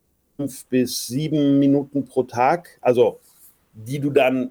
bis 0.71 1.07
sieben 1.07 1.59
Minuten 1.59 2.07
pro 2.07 2.23
Tag, 2.23 2.79
also 2.81 3.19
die 3.75 3.99
du 3.99 4.11
dann, 4.11 4.51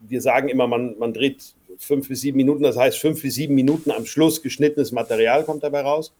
wir 0.00 0.20
sagen 0.20 0.48
immer, 0.48 0.66
man, 0.66 0.98
man 0.98 1.12
dreht 1.12 1.54
fünf 1.78 2.08
bis 2.08 2.20
sieben 2.20 2.36
Minuten, 2.36 2.62
das 2.62 2.76
heißt 2.76 2.98
fünf 2.98 3.22
bis 3.22 3.34
sieben 3.34 3.54
Minuten 3.54 3.90
am 3.90 4.04
Schluss 4.04 4.42
geschnittenes 4.42 4.92
Material 4.92 5.44
kommt 5.44 5.62
dabei 5.62 5.82
raus. 5.82 6.12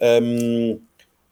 Ähm, 0.00 0.82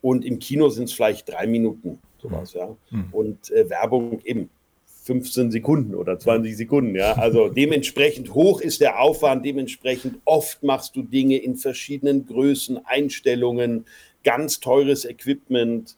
und 0.03 0.25
im 0.25 0.39
Kino 0.39 0.69
sind 0.69 0.85
es 0.85 0.93
vielleicht 0.93 1.29
drei 1.29 1.47
Minuten 1.47 1.99
sowas, 2.29 2.53
ja. 2.55 2.77
Mhm. 2.91 3.09
Und 3.13 3.51
äh, 3.51 3.69
Werbung 3.71 4.21
eben 4.25 4.51
15 5.05 5.53
Sekunden 5.53 5.95
oder 5.95 6.19
20 6.19 6.57
Sekunden, 6.57 6.97
ja. 6.97 7.13
Also 7.15 7.49
dementsprechend 7.57 8.35
hoch 8.35 8.61
ist 8.61 8.81
der 8.81 9.01
Aufwand, 9.01 9.45
dementsprechend 9.45 10.19
oft 10.25 10.63
machst 10.63 10.97
du 10.97 11.03
Dinge 11.03 11.39
in 11.39 11.57
verschiedenen 11.57 12.27
Größen, 12.27 12.85
Einstellungen, 12.85 13.87
ganz 14.25 14.59
teures 14.59 15.05
Equipment 15.05 15.97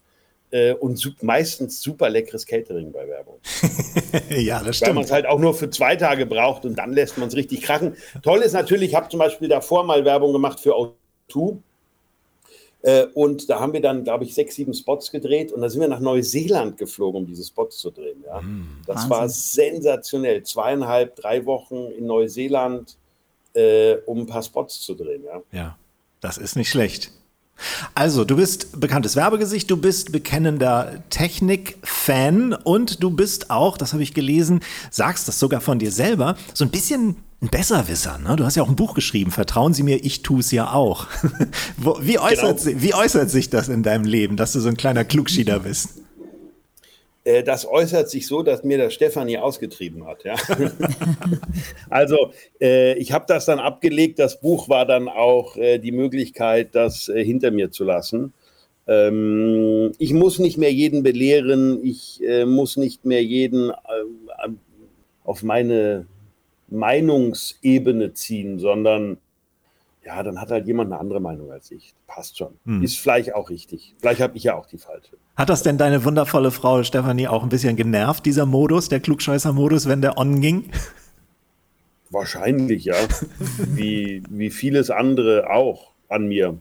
äh, 0.50 0.74
und 0.74 1.22
meistens 1.22 1.80
super 1.80 2.10
leckeres 2.10 2.46
Catering 2.46 2.92
bei 2.92 3.08
Werbung. 3.08 3.38
ja, 4.30 4.62
das 4.62 4.76
stimmt. 4.76 4.88
Weil 4.88 4.94
man 4.94 5.04
es 5.04 5.12
halt 5.12 5.26
auch 5.26 5.38
nur 5.38 5.54
für 5.54 5.70
zwei 5.70 5.96
Tage 5.96 6.26
braucht 6.26 6.64
und 6.64 6.78
dann 6.78 6.92
lässt 6.92 7.16
man 7.16 7.28
es 7.28 7.36
richtig 7.36 7.62
krachen. 7.62 7.94
Toll 8.22 8.40
ist 8.40 8.52
natürlich, 8.52 8.90
ich 8.90 8.94
habe 8.94 9.08
zum 9.08 9.18
Beispiel 9.18 9.48
davor 9.48 9.84
mal 9.84 10.04
Werbung 10.04 10.32
gemacht 10.32 10.60
für 10.60 10.74
O2 10.74 11.52
äh, 11.52 11.56
und 13.14 13.50
da 13.50 13.60
haben 13.60 13.72
wir 13.72 13.80
dann, 13.80 14.04
glaube 14.04 14.24
ich, 14.24 14.34
sechs, 14.34 14.54
sieben 14.54 14.74
Spots 14.74 15.10
gedreht 15.10 15.52
und 15.52 15.60
da 15.60 15.68
sind 15.68 15.80
wir 15.80 15.88
nach 15.88 16.00
Neuseeland 16.00 16.78
geflogen, 16.78 17.22
um 17.22 17.26
diese 17.26 17.44
Spots 17.44 17.78
zu 17.78 17.90
drehen. 17.90 18.22
Ja. 18.24 18.40
Mm, 18.40 18.82
das 18.86 18.96
Wahnsinn. 18.96 19.10
war 19.10 19.28
sensationell. 19.28 20.42
Zweieinhalb, 20.42 21.16
drei 21.16 21.44
Wochen 21.46 21.88
in 21.96 22.06
Neuseeland, 22.06 22.96
äh, 23.54 23.96
um 24.06 24.20
ein 24.20 24.26
paar 24.26 24.42
Spots 24.42 24.80
zu 24.80 24.94
drehen. 24.94 25.24
Ja, 25.24 25.42
ja 25.52 25.78
das 26.20 26.38
ist 26.38 26.56
nicht 26.56 26.70
schlecht. 26.70 27.12
Also, 27.94 28.24
du 28.24 28.36
bist 28.36 28.80
bekanntes 28.80 29.16
Werbegesicht, 29.16 29.68
du 29.70 29.76
bist 29.76 30.12
bekennender 30.12 31.02
Technik-Fan 31.10 32.52
und 32.52 33.02
du 33.02 33.10
bist 33.10 33.50
auch, 33.50 33.76
das 33.76 33.92
habe 33.92 34.04
ich 34.04 34.14
gelesen, 34.14 34.60
sagst 34.90 35.26
das 35.26 35.40
sogar 35.40 35.60
von 35.60 35.80
dir 35.80 35.90
selber, 35.90 36.36
so 36.54 36.64
ein 36.64 36.70
bisschen 36.70 37.16
ein 37.40 37.48
Besserwisser. 37.48 38.18
Ne? 38.18 38.36
Du 38.36 38.44
hast 38.44 38.56
ja 38.56 38.62
auch 38.62 38.68
ein 38.68 38.76
Buch 38.76 38.94
geschrieben, 38.94 39.30
Vertrauen 39.30 39.72
Sie 39.72 39.82
mir, 39.82 40.04
ich 40.04 40.22
tue 40.22 40.40
es 40.40 40.50
ja 40.50 40.72
auch. 40.72 41.06
wie, 42.00 42.18
äußert, 42.18 42.64
genau. 42.64 42.82
wie 42.82 42.94
äußert 42.94 43.30
sich 43.30 43.48
das 43.48 43.68
in 43.68 43.82
deinem 43.82 44.04
Leben, 44.04 44.36
dass 44.36 44.52
du 44.52 44.60
so 44.60 44.68
ein 44.68 44.76
kleiner 44.76 45.04
Klugschieder 45.04 45.60
bist? 45.60 46.02
Äh, 47.22 47.44
das 47.44 47.64
äußert 47.66 48.10
sich 48.10 48.26
so, 48.26 48.42
dass 48.42 48.64
mir 48.64 48.78
der 48.78 48.90
Stefanie 48.90 49.38
ausgetrieben 49.38 50.04
hat. 50.06 50.24
Ja? 50.24 50.34
also 51.90 52.32
äh, 52.60 52.94
ich 52.94 53.12
habe 53.12 53.26
das 53.28 53.44
dann 53.44 53.60
abgelegt. 53.60 54.18
Das 54.18 54.40
Buch 54.40 54.68
war 54.68 54.84
dann 54.84 55.08
auch 55.08 55.56
äh, 55.56 55.78
die 55.78 55.92
Möglichkeit, 55.92 56.74
das 56.74 57.08
äh, 57.08 57.24
hinter 57.24 57.52
mir 57.52 57.70
zu 57.70 57.84
lassen. 57.84 58.32
Ähm, 58.88 59.92
ich 59.98 60.12
muss 60.12 60.40
nicht 60.40 60.58
mehr 60.58 60.72
jeden 60.72 61.04
belehren. 61.04 61.84
Ich 61.84 62.20
äh, 62.26 62.46
muss 62.46 62.76
nicht 62.76 63.04
mehr 63.04 63.22
jeden 63.22 63.70
äh, 63.70 64.48
auf 65.22 65.44
meine 65.44 66.06
Meinungsebene 66.70 68.12
ziehen, 68.12 68.58
sondern 68.58 69.18
ja, 70.04 70.22
dann 70.22 70.40
hat 70.40 70.50
halt 70.50 70.66
jemand 70.66 70.92
eine 70.92 71.00
andere 71.00 71.20
Meinung 71.20 71.50
als 71.52 71.70
ich. 71.70 71.92
Passt 72.06 72.38
schon. 72.38 72.54
Hm. 72.64 72.82
Ist 72.82 72.98
vielleicht 72.98 73.34
auch 73.34 73.50
richtig. 73.50 73.94
Vielleicht 74.00 74.20
habe 74.20 74.36
ich 74.36 74.44
ja 74.44 74.56
auch 74.56 74.66
die 74.66 74.78
falsche. 74.78 75.16
Hat 75.36 75.50
das 75.50 75.62
denn 75.62 75.76
deine 75.76 76.04
wundervolle 76.04 76.50
Frau 76.50 76.82
Stefanie 76.82 77.28
auch 77.28 77.42
ein 77.42 77.50
bisschen 77.50 77.76
genervt, 77.76 78.24
dieser 78.24 78.46
Modus, 78.46 78.88
der 78.88 79.00
Klugscheißer-Modus, 79.00 79.86
wenn 79.86 80.00
der 80.00 80.16
on 80.16 80.40
ging? 80.40 80.70
Wahrscheinlich, 82.10 82.86
ja. 82.86 82.96
wie, 83.74 84.22
wie 84.30 84.50
vieles 84.50 84.90
andere 84.90 85.50
auch. 85.50 85.92
an 86.08 86.26
mir. 86.26 86.58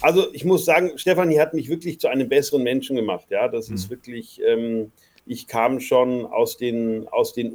Also 0.00 0.32
ich 0.32 0.44
muss 0.44 0.64
sagen, 0.64 0.96
Stefanie 0.96 1.40
hat 1.40 1.54
mich 1.54 1.68
wirklich 1.68 1.98
zu 1.98 2.08
einem 2.08 2.28
besseren 2.28 2.62
Menschen 2.62 2.96
gemacht. 2.96 3.26
Ja, 3.30 3.48
das 3.48 3.68
mhm. 3.68 3.74
ist 3.74 3.90
wirklich, 3.90 4.40
ähm, 4.46 4.92
ich 5.26 5.48
kam 5.48 5.80
schon 5.80 6.24
aus 6.24 6.56
den, 6.56 7.08
aus 7.08 7.32
den 7.32 7.52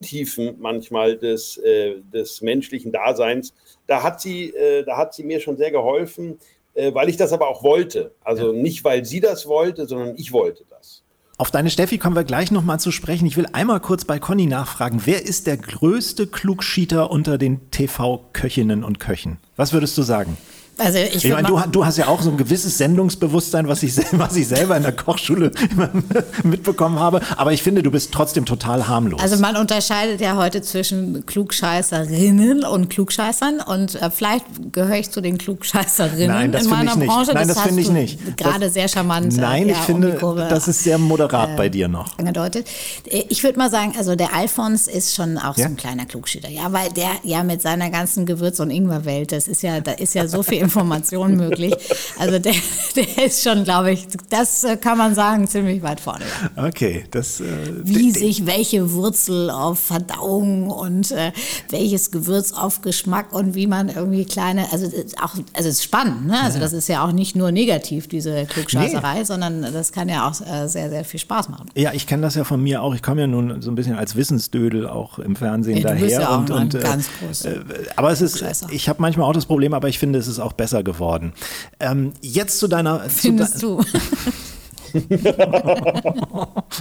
Untiefen 0.00 0.56
manchmal 0.58 1.16
des, 1.16 1.56
äh, 1.58 1.96
des 2.12 2.40
menschlichen 2.40 2.92
Daseins. 2.92 3.52
Da 3.86 4.02
hat, 4.02 4.20
sie, 4.20 4.50
äh, 4.50 4.84
da 4.84 4.96
hat 4.96 5.14
sie 5.14 5.24
mir 5.24 5.40
schon 5.40 5.56
sehr 5.56 5.70
geholfen, 5.70 6.38
äh, 6.74 6.94
weil 6.94 7.08
ich 7.08 7.16
das 7.16 7.32
aber 7.32 7.48
auch 7.48 7.62
wollte. 7.62 8.12
Also 8.22 8.52
ja. 8.52 8.60
nicht, 8.60 8.84
weil 8.84 9.04
sie 9.04 9.20
das 9.20 9.46
wollte, 9.46 9.86
sondern 9.86 10.14
ich 10.16 10.32
wollte 10.32 10.64
das. 10.70 11.02
Auf 11.36 11.50
deine 11.50 11.70
Steffi 11.70 11.98
kommen 11.98 12.16
wir 12.16 12.24
gleich 12.24 12.50
nochmal 12.50 12.80
zu 12.80 12.90
sprechen. 12.90 13.26
Ich 13.26 13.36
will 13.36 13.46
einmal 13.52 13.80
kurz 13.80 14.04
bei 14.04 14.18
Conny 14.18 14.46
nachfragen. 14.46 15.02
Wer 15.04 15.24
ist 15.24 15.46
der 15.46 15.56
größte 15.56 16.26
Klugschieter 16.26 17.10
unter 17.10 17.38
den 17.38 17.70
TV-Köchinnen 17.70 18.82
und 18.82 18.98
Köchen? 18.98 19.38
Was 19.56 19.72
würdest 19.72 19.96
du 19.98 20.02
sagen? 20.02 20.36
Also 20.78 20.98
ich, 20.98 21.24
ich 21.24 21.32
meine, 21.32 21.48
du, 21.48 21.60
du, 21.70 21.84
hast 21.84 21.98
ja 21.98 22.06
auch 22.06 22.22
so 22.22 22.30
ein 22.30 22.36
gewisses 22.36 22.78
Sendungsbewusstsein, 22.78 23.66
was 23.66 23.82
ich, 23.82 23.96
was 24.12 24.36
ich 24.36 24.46
selber 24.46 24.76
in 24.76 24.84
der 24.84 24.92
Kochschule 24.92 25.50
mitbekommen 26.44 27.00
habe. 27.00 27.20
Aber 27.36 27.52
ich 27.52 27.62
finde, 27.62 27.82
du 27.82 27.90
bist 27.90 28.12
trotzdem 28.12 28.44
total 28.44 28.86
harmlos. 28.86 29.20
Also 29.20 29.36
man 29.38 29.56
unterscheidet 29.56 30.20
ja 30.20 30.36
heute 30.36 30.62
zwischen 30.62 31.26
Klugscheißerinnen 31.26 32.64
und 32.64 32.90
Klugscheißern. 32.90 33.60
Und 33.60 34.00
äh, 34.00 34.10
vielleicht 34.10 34.44
gehöre 34.72 34.98
ich 34.98 35.10
zu 35.10 35.20
den 35.20 35.36
Klugscheißerinnen 35.36 36.28
Nein, 36.28 36.52
das 36.52 36.64
in 36.64 36.70
meiner 36.70 36.92
ich 36.92 36.96
nicht. 36.98 37.08
Branche. 37.08 37.32
Nein, 37.32 37.48
das, 37.48 37.56
das 37.56 37.66
finde 37.66 37.82
ich 37.82 37.90
nicht. 37.90 38.36
Gerade 38.36 38.70
sehr 38.70 38.86
charmant. 38.86 39.36
Äh, 39.36 39.40
Nein, 39.40 39.68
ja, 39.68 39.74
ich 39.74 39.80
finde, 39.80 40.18
um 40.20 40.36
das 40.36 40.68
ist 40.68 40.84
sehr 40.84 40.98
moderat 40.98 41.50
äh, 41.50 41.56
bei 41.56 41.68
dir 41.68 41.88
noch. 41.88 42.16
Angedeutet. 42.18 42.68
Äh, 43.04 43.24
ich 43.28 43.42
würde 43.42 43.58
mal 43.58 43.70
sagen, 43.70 43.94
also 43.98 44.14
der 44.14 44.32
Alfons 44.32 44.86
ist 44.86 45.14
schon 45.16 45.38
auch 45.38 45.56
ja? 45.56 45.64
so 45.64 45.70
ein 45.70 45.76
kleiner 45.76 46.06
Klugschieter. 46.06 46.48
Ja, 46.48 46.72
weil 46.72 46.90
der 46.90 47.10
ja 47.24 47.42
mit 47.42 47.62
seiner 47.62 47.90
ganzen 47.90 48.26
Gewürz- 48.26 48.60
und 48.60 48.70
Ingwerwelt, 48.70 49.32
das 49.32 49.48
ist 49.48 49.62
ja, 49.62 49.80
da 49.80 49.92
ist 49.92 50.14
ja 50.14 50.28
so 50.28 50.42
viel 50.48 50.67
Information 50.68 51.36
möglich. 51.36 51.74
Also 52.18 52.38
der, 52.38 52.54
der 52.94 53.26
ist 53.26 53.42
schon, 53.42 53.64
glaube 53.64 53.92
ich, 53.92 54.06
das 54.28 54.64
äh, 54.64 54.76
kann 54.76 54.98
man 54.98 55.14
sagen, 55.14 55.46
ziemlich 55.46 55.82
weit 55.82 56.00
vorne. 56.00 56.24
Ja. 56.56 56.66
Okay, 56.66 57.04
das. 57.10 57.40
Äh, 57.40 57.44
Wie 57.82 58.10
sich 58.10 58.46
welche 58.46 58.92
Wurzel 58.92 59.50
auf 59.50 59.78
Verdauung 59.78 60.70
und 60.70 61.10
äh, 61.10 61.32
welches 61.70 62.10
Gewürz 62.10 62.52
auf 62.52 62.82
Geschmack 62.82 63.32
und 63.32 63.54
wie 63.54 63.66
man 63.66 63.88
irgendwie 63.88 64.24
kleine, 64.24 64.70
also 64.72 64.86
auch, 65.22 65.34
also 65.34 65.44
es 65.54 65.66
ist 65.66 65.84
spannend, 65.84 66.26
ne? 66.26 66.38
Also 66.42 66.58
das 66.58 66.72
ist 66.72 66.88
ja 66.88 67.04
auch 67.04 67.12
nicht 67.12 67.34
nur 67.34 67.50
negativ, 67.50 68.08
diese 68.08 68.44
Klugscheißerei, 68.44 69.18
nee. 69.18 69.24
sondern 69.24 69.62
das 69.62 69.92
kann 69.92 70.08
ja 70.08 70.28
auch 70.28 70.40
äh, 70.40 70.68
sehr, 70.68 70.90
sehr 70.90 71.04
viel 71.04 71.20
Spaß 71.20 71.48
machen. 71.48 71.68
Ja, 71.74 71.92
ich 71.92 72.06
kenne 72.06 72.22
das 72.22 72.34
ja 72.34 72.44
von 72.44 72.62
mir 72.62 72.82
auch. 72.82 72.94
Ich 72.94 73.02
komme 73.02 73.22
ja 73.22 73.26
nun 73.26 73.62
so 73.62 73.70
ein 73.70 73.74
bisschen 73.74 73.96
als 73.96 74.16
Wissensdödel 74.16 74.86
auch 74.86 75.18
im 75.18 75.36
Fernsehen 75.36 75.78
ja, 75.78 75.88
daher. 75.88 76.08
Ja 76.08 76.36
und, 76.36 76.50
und, 76.50 76.74
äh, 76.74 76.80
ganz 76.80 77.08
groß. 77.18 77.44
Äh, 77.46 77.60
aber 77.96 78.10
es 78.10 78.20
ist, 78.20 78.44
ich 78.70 78.88
habe 78.88 79.00
manchmal 79.00 79.28
auch 79.28 79.32
das 79.32 79.46
Problem, 79.46 79.72
aber 79.72 79.88
ich 79.88 79.98
finde, 79.98 80.18
es 80.18 80.26
ist 80.26 80.38
auch 80.38 80.52
besser 80.58 80.82
geworden. 80.82 81.32
Ähm, 81.80 82.12
jetzt 82.20 82.58
zu 82.58 82.68
deiner. 82.68 83.00
Findest 83.08 83.58
zu 83.58 83.78
de 83.78 83.86
du? 83.86 83.98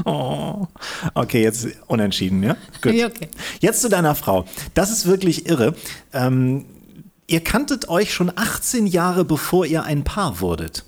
okay, 1.13 1.41
jetzt 1.43 1.67
unentschieden, 1.87 2.43
ja? 2.43 2.57
Gut. 2.81 2.93
Okay. 2.93 3.29
Jetzt 3.61 3.81
zu 3.81 3.89
deiner 3.89 4.15
Frau. 4.15 4.45
Das 4.73 4.91
ist 4.91 5.05
wirklich 5.05 5.47
irre. 5.47 5.73
Ähm, 6.13 6.65
ihr 7.27 7.41
kanntet 7.41 7.87
euch 7.87 8.13
schon 8.13 8.31
18 8.35 8.87
Jahre 8.87 9.23
bevor 9.23 9.65
ihr 9.65 9.83
ein 9.83 10.03
Paar 10.03 10.41
wurdet. 10.41 10.83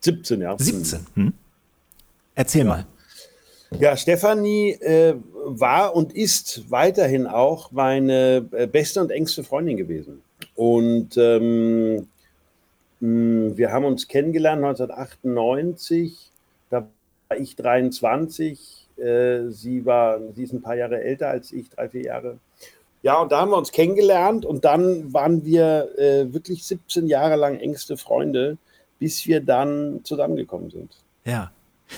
17 0.00 0.40
Jahre. 0.40 0.62
17. 0.62 1.06
Hm? 1.14 1.32
Erzähl 2.34 2.62
ja. 2.62 2.68
mal. 2.68 2.86
Ja, 3.78 3.96
Stefanie 3.96 4.70
äh, 4.80 5.14
war 5.44 5.94
und 5.94 6.14
ist 6.14 6.70
weiterhin 6.70 7.26
auch 7.26 7.70
meine 7.70 8.48
äh, 8.52 8.66
beste 8.66 9.00
und 9.00 9.10
engste 9.10 9.44
Freundin 9.44 9.76
gewesen. 9.76 10.22
Und 10.54 11.16
ähm, 11.16 11.98
hm, 11.98 12.08
wir 13.00 13.72
haben 13.72 13.84
uns 13.84 14.08
kennengelernt 14.08 14.64
1998. 14.64 16.30
Da 16.70 16.88
war 17.28 17.38
ich 17.38 17.56
23. 17.56 18.88
Äh, 18.96 19.48
sie 19.50 19.86
war, 19.86 20.20
sie 20.34 20.42
ist 20.42 20.52
ein 20.52 20.62
paar 20.62 20.76
Jahre 20.76 21.00
älter 21.02 21.28
als 21.28 21.52
ich, 21.52 21.70
drei, 21.70 21.88
vier 21.88 22.02
Jahre. 22.02 22.38
Ja, 23.02 23.20
und 23.20 23.30
da 23.30 23.40
haben 23.40 23.50
wir 23.50 23.56
uns 23.56 23.70
kennengelernt 23.70 24.44
und 24.44 24.64
dann 24.64 25.12
waren 25.12 25.44
wir 25.44 25.96
äh, 25.96 26.32
wirklich 26.32 26.66
17 26.66 27.06
Jahre 27.06 27.36
lang 27.36 27.60
engste 27.60 27.96
Freunde, 27.96 28.58
bis 28.98 29.26
wir 29.26 29.40
dann 29.40 30.00
zusammengekommen 30.02 30.70
sind. 30.70 30.90
Ja. 31.24 31.52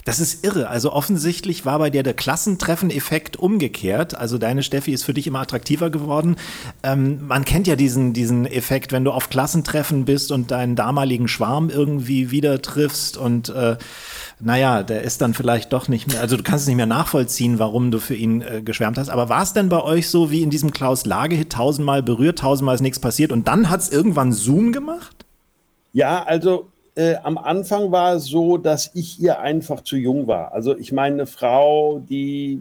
Das 0.05 0.21
ist 0.21 0.45
irre. 0.45 0.69
Also 0.69 0.93
offensichtlich 0.93 1.65
war 1.65 1.79
bei 1.79 1.91
dir 1.91 2.03
der 2.03 2.15
Klassentreffen-Effekt 2.15 3.37
umgekehrt. 3.37 4.15
Also 4.15 4.39
deine 4.39 4.63
Steffi 4.63 4.93
ist 4.93 5.03
für 5.03 5.15
dich 5.15 5.27
immer 5.27 5.41
attraktiver 5.41 5.91
geworden. 5.91 6.37
Ähm, 6.83 7.27
man 7.27 7.45
kennt 7.45 7.67
ja 7.67 7.77
diesen, 7.77 8.13
diesen 8.13 8.47
Effekt, 8.47 8.93
wenn 8.93 9.05
du 9.05 9.11
auf 9.11 9.31
Klassentreffen 9.31 10.05
bist 10.05 10.33
und 10.33 10.51
deinen 10.51 10.77
damaligen 10.77 11.29
Schwarm 11.29 11.71
irgendwie 11.71 12.31
wieder 12.31 12.63
triffst 12.63 13.17
und 13.17 13.49
äh, 13.51 13.77
naja, 14.39 14.83
der 14.83 15.03
ist 15.03 15.21
dann 15.21 15.35
vielleicht 15.35 15.73
doch 15.73 15.89
nicht 15.89 16.09
mehr, 16.09 16.21
also 16.21 16.37
du 16.37 16.43
kannst 16.43 16.63
es 16.63 16.69
nicht 16.69 16.77
mehr 16.77 16.87
nachvollziehen, 16.87 17.59
warum 17.59 17.91
du 17.91 17.99
für 17.99 18.15
ihn 18.15 18.41
äh, 18.41 18.63
geschwärmt 18.63 18.97
hast. 18.97 19.11
Aber 19.11 19.29
war 19.29 19.43
es 19.43 19.53
denn 19.53 19.69
bei 19.69 19.83
euch 19.83 20.09
so 20.09 20.31
wie 20.31 20.43
in 20.43 20.51
diesem 20.51 20.71
Klaus 20.71 21.05
Lage-Hit, 21.05 21.53
tausendmal 21.53 22.03
berührt, 22.03 22.39
tausendmal 22.39 22.75
ist 22.77 22.81
nichts 22.81 23.01
passiert 23.01 23.33
und 23.33 23.49
dann 23.49 23.69
hat 23.69 23.81
es 23.81 23.91
irgendwann 23.91 24.33
Zoom 24.33 24.73
gemacht? 24.73 25.27
Ja, 25.93 26.23
also 26.23 26.69
äh, 27.01 27.17
am 27.23 27.39
Anfang 27.39 27.93
war 27.93 28.17
es 28.17 28.27
so, 28.27 28.59
dass 28.59 28.91
ich 28.93 29.19
ihr 29.21 29.41
einfach 29.41 29.81
zu 29.81 29.97
jung 29.97 30.27
war. 30.27 30.53
Also 30.53 30.77
ich 30.77 30.93
meine, 30.93 31.15
eine 31.15 31.27
Frau, 31.27 31.99
die 32.01 32.61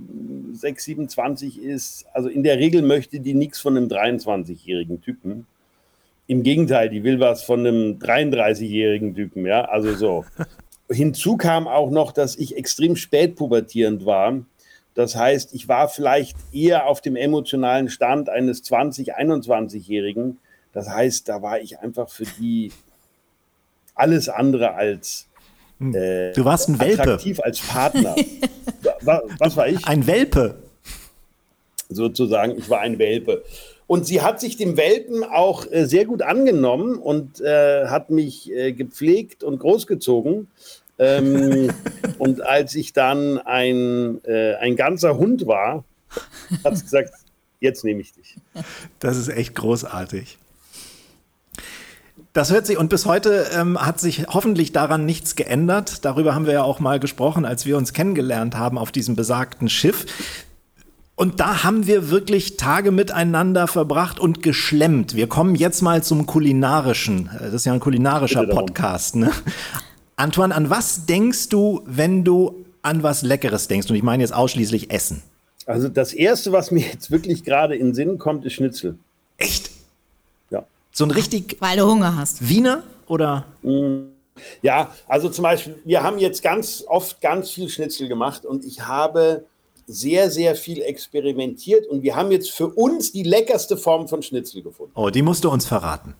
6, 0.53 0.81
27 0.85 1.61
ist, 1.61 2.05
also 2.13 2.29
in 2.29 2.43
der 2.43 2.57
Regel 2.57 2.81
möchte 2.81 3.19
die 3.19 3.33
nichts 3.33 3.59
von 3.59 3.75
einem 3.75 3.89
23-jährigen 3.89 5.01
Typen. 5.01 5.45
Im 6.27 6.43
Gegenteil, 6.43 6.87
die 6.87 7.03
will 7.03 7.19
was 7.19 7.43
von 7.43 7.59
einem 7.59 7.99
33-jährigen 7.99 9.13
Typen, 9.13 9.45
ja, 9.45 9.65
also 9.65 9.93
so. 9.95 10.23
Hinzu 10.89 11.35
kam 11.35 11.67
auch 11.67 11.91
noch, 11.91 12.13
dass 12.13 12.37
ich 12.37 12.55
extrem 12.55 12.95
spät 12.95 13.35
pubertierend 13.35 14.05
war. 14.05 14.39
Das 14.93 15.17
heißt, 15.17 15.53
ich 15.53 15.67
war 15.67 15.89
vielleicht 15.89 16.37
eher 16.53 16.87
auf 16.87 17.01
dem 17.01 17.17
emotionalen 17.17 17.89
Stand 17.89 18.29
eines 18.29 18.63
20-, 18.63 19.13
21-Jährigen. 19.13 20.37
Das 20.71 20.87
heißt, 20.89 21.27
da 21.27 21.41
war 21.41 21.59
ich 21.59 21.79
einfach 21.79 22.09
für 22.09 22.25
die 22.39 22.71
alles 23.99 24.29
andere 24.29 24.75
als 24.75 25.27
hm. 25.79 25.95
äh, 25.95 26.33
du 26.33 26.45
warst 26.45 26.69
ein 26.69 26.79
Welpe. 26.79 27.01
attraktiv 27.01 27.39
als 27.39 27.59
Partner. 27.59 28.15
Was 29.01 29.55
war 29.55 29.67
ich? 29.67 29.85
Ein 29.87 30.05
Welpe. 30.07 30.55
Sozusagen, 31.89 32.57
ich 32.57 32.69
war 32.69 32.81
ein 32.81 32.99
Welpe. 32.99 33.43
Und 33.87 34.05
sie 34.05 34.21
hat 34.21 34.39
sich 34.39 34.57
dem 34.57 34.77
Welpen 34.77 35.23
auch 35.23 35.65
äh, 35.71 35.85
sehr 35.85 36.05
gut 36.05 36.21
angenommen 36.21 36.97
und 36.97 37.41
äh, 37.41 37.87
hat 37.87 38.11
mich 38.11 38.51
äh, 38.51 38.71
gepflegt 38.73 39.43
und 39.43 39.59
großgezogen. 39.59 40.47
Ähm, 40.99 41.71
und 42.19 42.41
als 42.41 42.75
ich 42.75 42.93
dann 42.93 43.39
ein, 43.39 44.23
äh, 44.25 44.55
ein 44.55 44.75
ganzer 44.75 45.17
Hund 45.17 45.47
war, 45.47 45.85
hat 46.63 46.77
sie 46.77 46.83
gesagt, 46.83 47.13
jetzt 47.59 47.83
nehme 47.83 48.01
ich 48.01 48.13
dich. 48.13 48.35
Das 48.99 49.17
ist 49.17 49.29
echt 49.29 49.55
großartig. 49.55 50.37
Das 52.33 52.51
hört 52.51 52.67
sich, 52.67 52.77
und 52.77 52.89
bis 52.89 53.05
heute 53.07 53.47
ähm, 53.55 53.79
hat 53.79 53.99
sich 53.99 54.27
hoffentlich 54.27 54.71
daran 54.71 55.05
nichts 55.05 55.35
geändert. 55.35 56.05
Darüber 56.05 56.35
haben 56.35 56.45
wir 56.45 56.53
ja 56.53 56.63
auch 56.63 56.79
mal 56.79 56.99
gesprochen, 56.99 57.43
als 57.43 57.65
wir 57.65 57.75
uns 57.75 57.91
kennengelernt 57.93 58.55
haben 58.55 58.77
auf 58.77 58.91
diesem 58.91 59.15
besagten 59.15 59.67
Schiff. 59.67 60.05
Und 61.15 61.39
da 61.39 61.63
haben 61.63 61.87
wir 61.87 62.11
wirklich 62.11 62.55
Tage 62.55 62.91
miteinander 62.91 63.67
verbracht 63.67 64.19
und 64.19 64.43
geschlemmt. 64.43 65.15
Wir 65.15 65.27
kommen 65.27 65.55
jetzt 65.55 65.81
mal 65.81 66.03
zum 66.03 66.27
kulinarischen. 66.27 67.29
Das 67.39 67.53
ist 67.53 67.65
ja 67.65 67.73
ein 67.73 67.81
kulinarischer 67.81 68.45
Podcast. 68.45 69.15
Ne? 69.15 69.31
Antoine, 70.15 70.55
an 70.55 70.69
was 70.69 71.07
denkst 71.07 71.49
du, 71.49 71.81
wenn 71.85 72.23
du 72.23 72.63
an 72.83 73.03
was 73.03 73.23
Leckeres 73.23 73.67
denkst? 73.67 73.89
Und 73.89 73.95
ich 73.95 74.03
meine 74.03 74.23
jetzt 74.23 74.33
ausschließlich 74.33 74.91
Essen. 74.91 75.23
Also 75.65 75.89
das 75.89 76.13
Erste, 76.13 76.51
was 76.51 76.71
mir 76.71 76.85
jetzt 76.85 77.11
wirklich 77.11 77.43
gerade 77.43 77.75
in 77.75 77.87
den 77.87 77.95
Sinn 77.95 78.17
kommt, 78.17 78.45
ist 78.45 78.53
Schnitzel. 78.53 78.97
Echt? 79.37 79.71
So 80.99 81.05
ein 81.05 81.11
richtig. 81.11 81.55
Weil 81.61 81.77
du 81.77 81.85
Hunger 81.85 82.17
hast. 82.17 82.49
Wiener 82.49 82.83
oder? 83.07 83.45
Mm, 83.61 84.09
ja, 84.61 84.93
also 85.07 85.29
zum 85.29 85.43
Beispiel, 85.43 85.79
wir 85.85 86.03
haben 86.03 86.19
jetzt 86.19 86.43
ganz 86.43 86.83
oft 86.85 87.21
ganz 87.21 87.51
viel 87.51 87.69
Schnitzel 87.69 88.09
gemacht 88.09 88.45
und 88.45 88.65
ich 88.65 88.81
habe 88.81 89.45
sehr, 89.87 90.29
sehr 90.29 90.57
viel 90.57 90.81
experimentiert 90.81 91.87
und 91.87 92.03
wir 92.03 92.17
haben 92.17 92.31
jetzt 92.31 92.51
für 92.51 92.67
uns 92.67 93.13
die 93.13 93.23
leckerste 93.23 93.77
Form 93.77 94.09
von 94.09 94.21
Schnitzel 94.21 94.61
gefunden. 94.61 94.91
Oh, 94.93 95.09
die 95.09 95.21
musst 95.21 95.45
du 95.45 95.49
uns 95.49 95.65
verraten. 95.65 96.15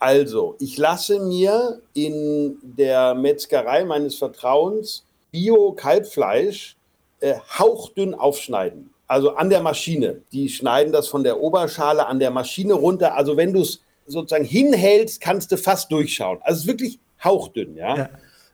Also, 0.00 0.56
ich 0.58 0.76
lasse 0.76 1.20
mir 1.20 1.80
in 1.94 2.56
der 2.62 3.14
Metzgerei 3.14 3.84
meines 3.84 4.16
Vertrauens 4.16 5.04
Bio-Kalbfleisch 5.30 6.74
äh, 7.20 7.34
hauchdünn 7.60 8.14
aufschneiden. 8.14 8.90
Also 9.06 9.36
an 9.36 9.50
der 9.50 9.62
Maschine. 9.62 10.22
Die 10.32 10.48
schneiden 10.48 10.92
das 10.92 11.06
von 11.06 11.22
der 11.22 11.40
Oberschale 11.40 12.06
an 12.08 12.18
der 12.18 12.32
Maschine 12.32 12.74
runter. 12.74 13.14
Also 13.14 13.36
wenn 13.36 13.52
du 13.52 13.60
es 13.60 13.80
sozusagen 14.10 14.44
hinhältst, 14.44 15.20
kannst 15.20 15.52
du 15.52 15.56
fast 15.56 15.90
durchschauen. 15.92 16.38
Also 16.42 16.58
es 16.58 16.62
ist 16.62 16.66
wirklich 16.66 16.98
hauchdünn, 17.22 17.76
ja? 17.76 17.96
ja. 17.96 18.10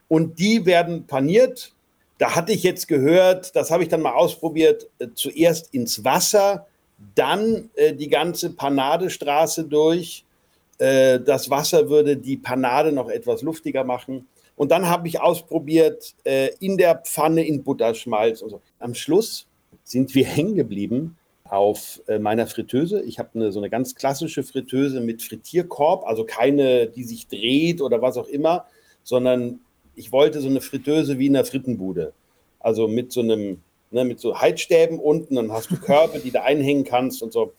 Und 0.07 0.39
die 0.39 0.65
werden 0.65 1.05
paniert. 1.07 1.73
Da 2.17 2.35
hatte 2.35 2.51
ich 2.51 2.63
jetzt 2.63 2.87
gehört, 2.87 3.55
das 3.55 3.69
habe 3.69 3.83
ich 3.83 3.89
dann 3.89 4.01
mal 4.01 4.13
ausprobiert, 4.13 4.89
äh, 4.99 5.07
zuerst 5.13 5.73
ins 5.73 6.03
Wasser, 6.03 6.67
dann 7.15 7.69
äh, 7.75 7.93
die 7.93 8.09
ganze 8.09 8.51
Panadestraße 8.51 9.65
durch 9.65 10.23
Äh, 10.79 11.19
das 11.19 11.49
Wasser 11.49 11.89
würde 11.89 12.17
die 12.17 12.37
Panade 12.37 12.91
noch 12.91 13.09
etwas 13.09 13.41
luftiger 13.41 13.83
machen. 13.83 14.27
Und 14.55 14.69
dann 14.69 14.87
habe 14.87 15.07
ich 15.07 15.19
ausprobiert 15.19 16.13
äh, 16.23 16.49
in 16.59 16.77
der 16.77 16.97
Pfanne 16.97 17.45
in 17.47 17.63
Butterschmalz 17.63 18.43
und 18.43 18.49
so. 18.51 18.61
Am 18.77 18.93
Schluss 18.93 19.47
sind 19.83 20.13
wir 20.13 20.25
hängen 20.35 20.55
geblieben 20.55 21.17
auf 21.51 22.01
äh, 22.07 22.19
meiner 22.19 22.47
Fritteuse. 22.47 23.01
Ich 23.03 23.19
habe 23.19 23.29
eine, 23.35 23.51
so 23.51 23.59
eine 23.59 23.69
ganz 23.69 23.95
klassische 23.95 24.43
Fritteuse 24.43 25.01
mit 25.01 25.21
Frittierkorb, 25.21 26.05
also 26.05 26.23
keine, 26.23 26.87
die 26.87 27.03
sich 27.03 27.27
dreht 27.27 27.81
oder 27.81 28.01
was 28.01 28.17
auch 28.17 28.27
immer, 28.27 28.65
sondern 29.03 29.59
ich 29.95 30.11
wollte 30.11 30.41
so 30.41 30.47
eine 30.47 30.61
Fritteuse 30.61 31.19
wie 31.19 31.27
in 31.27 31.35
einer 31.35 31.45
Frittenbude. 31.45 32.13
Also 32.59 32.87
mit 32.87 33.11
so 33.11 33.21
einem, 33.21 33.61
ne, 33.91 34.05
mit 34.05 34.19
so 34.19 34.39
Heizstäben 34.39 34.99
unten, 34.99 35.35
dann 35.35 35.51
hast 35.51 35.71
du 35.71 35.77
Körbe, 35.81 36.19
die 36.19 36.31
du 36.31 36.41
einhängen 36.41 36.83
kannst 36.83 37.23
und 37.23 37.33
so. 37.33 37.53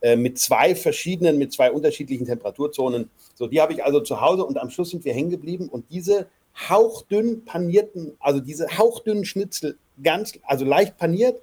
Äh, 0.00 0.16
mit 0.16 0.38
zwei 0.38 0.74
verschiedenen, 0.74 1.38
mit 1.38 1.52
zwei 1.52 1.72
unterschiedlichen 1.72 2.26
Temperaturzonen. 2.26 3.10
So, 3.34 3.48
die 3.48 3.60
habe 3.60 3.72
ich 3.72 3.84
also 3.84 4.00
zu 4.00 4.20
Hause 4.20 4.44
und 4.44 4.58
am 4.58 4.70
Schluss 4.70 4.90
sind 4.90 5.04
wir 5.04 5.12
hängen 5.12 5.30
geblieben 5.30 5.68
und 5.68 5.86
diese 5.90 6.28
hauchdünn 6.68 7.44
panierten, 7.44 8.16
also 8.20 8.40
diese 8.40 8.78
hauchdünnen 8.78 9.24
Schnitzel, 9.24 9.76
ganz, 10.02 10.32
also 10.44 10.64
leicht 10.64 10.96
paniert, 10.98 11.40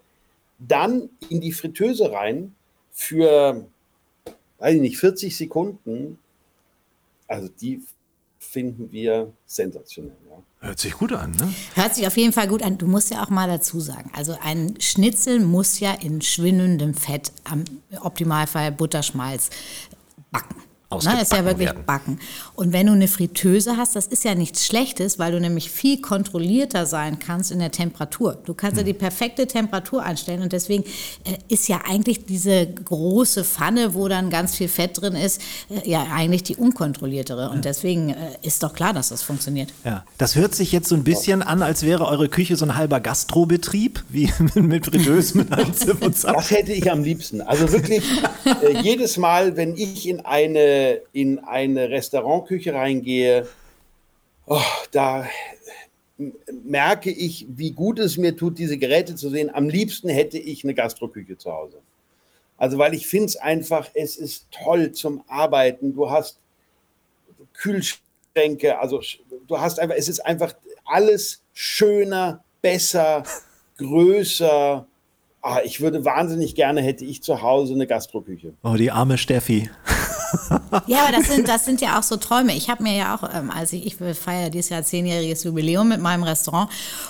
dann 0.60 1.10
in 1.30 1.42
die 1.42 1.52
Fritteuse 1.52 2.12
rein 2.12 2.56
für, 2.92 3.66
weiß 4.60 4.76
ich 4.76 4.82
nicht, 4.82 4.98
40 4.98 5.36
Sekunden. 5.36 6.20
Also 7.28 7.50
die 7.50 7.82
finden 8.40 8.92
wir 8.92 9.34
sensationell. 9.46 10.16
Ja. 10.30 10.68
Hört 10.68 10.80
sich 10.80 10.94
gut 10.94 11.12
an, 11.12 11.32
ne? 11.32 11.54
Hört 11.74 11.96
sich 11.96 12.08
auf 12.08 12.18
jeden 12.18 12.34
Fall 12.34 12.48
gut 12.48 12.64
an. 12.64 12.78
Du 12.78 12.88
musst 12.88 13.12
ja 13.12 13.24
auch 13.24 13.30
mal 13.30 13.48
dazu 13.48 13.80
sagen, 13.80 14.12
also 14.14 14.38
ein 14.42 14.76
Schnitzel 14.80 15.40
muss 15.40 15.80
ja 15.80 15.94
in 15.94 16.22
schwindendem 16.22 16.94
Fett, 16.94 17.32
am 17.44 17.64
Optimalfall 18.02 18.72
Butterschmalz, 18.72 19.50
backen. 20.32 20.65
Ne, 20.92 21.22
ist 21.22 21.34
ja 21.34 21.44
wirklich 21.44 21.70
werden. 21.70 21.86
backen. 21.86 22.20
Und 22.54 22.72
wenn 22.72 22.86
du 22.86 22.94
eine 22.94 23.08
Fritteuse 23.08 23.76
hast, 23.76 23.96
das 23.96 24.06
ist 24.06 24.24
ja 24.24 24.36
nichts 24.36 24.66
Schlechtes, 24.66 25.18
weil 25.18 25.32
du 25.32 25.42
nämlich 25.42 25.72
viel 25.72 26.00
kontrollierter 26.00 26.86
sein 26.86 27.18
kannst 27.18 27.52
in 27.52 27.60
der 27.60 27.72
Temperatur. 27.72 28.38
Du 28.46 28.54
kannst 28.54 28.78
hm. 28.78 28.86
ja 28.86 28.94
die 28.94 28.98
perfekte 28.98 29.48
Temperatur 29.48 30.04
einstellen 30.04 30.44
und 30.44 30.54
deswegen 30.54 30.84
äh, 30.84 31.38
ist 31.48 31.68
ja 31.68 31.82
eigentlich 31.88 32.26
diese 32.26 32.68
große 32.68 33.44
Pfanne, 33.44 33.96
wo 33.96 34.08
dann 34.08 34.30
ganz 34.30 34.56
viel 34.56 34.68
Fett 34.68 35.02
drin 35.02 35.16
ist, 35.16 35.42
äh, 35.70 35.90
ja 35.90 36.06
eigentlich 36.14 36.44
die 36.44 36.56
unkontrolliertere. 36.56 37.50
Und 37.50 37.66
deswegen 37.66 38.12
äh, 38.12 38.38
ist 38.44 38.62
doch 38.62 38.74
klar, 38.74 38.94
dass 38.94 39.10
das 39.10 39.24
funktioniert. 39.24 39.74
Ja, 39.84 40.06
das 40.20 40.36
hört 40.36 40.54
sich 40.54 40.72
jetzt 40.72 40.88
so 40.88 40.96
ein 40.96 41.04
bisschen 41.04 41.42
an, 41.42 41.64
als 41.64 41.84
wäre 41.84 42.06
eure 42.06 42.30
Küche 42.30 42.56
so 42.56 42.66
ein 42.66 42.78
halber 42.78 43.00
Gastrobetrieb, 43.00 44.04
wie 44.10 44.32
mit 44.54 44.86
Fritteuse 44.86 45.40
mit 45.40 45.52
einem 45.52 45.74
Zip 45.74 46.02
und 46.04 46.16
Zap. 46.16 46.36
Das 46.36 46.52
hätte 46.52 46.74
ich 46.74 46.92
am 46.92 47.04
liebsten. 47.04 47.42
Also 47.42 47.72
wirklich 47.72 48.04
jedes 48.84 49.18
Mal, 49.18 49.58
wenn 49.58 49.76
ich 49.76 50.08
in 50.08 50.24
eine 50.26 50.75
in 51.14 51.40
eine 51.40 51.90
Restaurantküche 51.90 52.74
reingehe, 52.74 53.48
oh, 54.48 54.62
da 54.92 55.26
merke 56.64 57.12
ich, 57.12 57.46
wie 57.50 57.72
gut 57.72 58.00
es 58.00 58.18
mir 58.18 58.36
tut, 58.36 58.58
diese 58.58 58.78
Geräte 58.78 59.16
zu 59.16 59.30
sehen. 59.30 59.54
Am 59.54 59.68
liebsten 59.68 60.10
hätte 60.10 60.38
ich 60.38 60.64
eine 60.64 60.74
Gastroküche 60.74 61.38
zu 61.38 61.52
Hause. 61.52 61.78
Also, 62.58 62.78
weil 62.78 62.94
ich 62.94 63.08
finde 63.08 63.26
es 63.26 63.36
einfach, 63.36 63.90
es 63.94 64.16
ist 64.16 64.48
toll 64.52 64.94
zum 64.94 65.24
Arbeiten. 65.28 65.94
Du 65.94 66.10
hast 66.10 66.40
Kühlschränke, 67.54 68.80
also 68.80 69.02
du 69.48 69.60
hast 69.60 69.80
einfach, 69.80 69.96
es 69.98 70.08
ist 70.08 70.22
einfach 70.22 70.54
alles 70.86 71.44
schöner, 71.54 72.44
besser, 72.62 73.24
größer. 73.78 74.88
Ah, 75.42 75.60
ich 75.64 75.82
würde 75.82 76.06
wahnsinnig 76.06 76.56
gerne, 76.56 76.82
hätte 76.82 77.06
ich 77.06 77.22
zu 77.22 77.42
Hause 77.42 77.74
eine 77.74 77.88
Gastroküche. 77.88 78.54
Oh, 78.64 78.76
die 78.76 78.90
arme 78.90 79.18
Steffi. 79.18 79.70
Ja, 80.88 81.04
aber 81.06 81.18
das 81.18 81.28
sind, 81.28 81.48
das 81.48 81.66
sind 81.66 81.82
ja 81.82 82.00
auch 82.00 82.04
so 82.04 82.18
Träume. 82.18 82.56
Ich 82.56 82.70
habe 82.70 82.84
mir 82.84 82.96
ja 82.96 83.16
auch, 83.16 83.30
ähm, 83.34 83.50
also 83.50 83.76
ich, 83.76 84.00
ich 84.00 84.18
feiere 84.18 84.50
dieses 84.50 84.70
Jahr 84.70 84.84
zehnjähriges 84.84 85.44
Jubiläum 85.44 85.90
mit 85.90 86.02
meinem 86.02 86.24
Restaurant. 86.24 86.70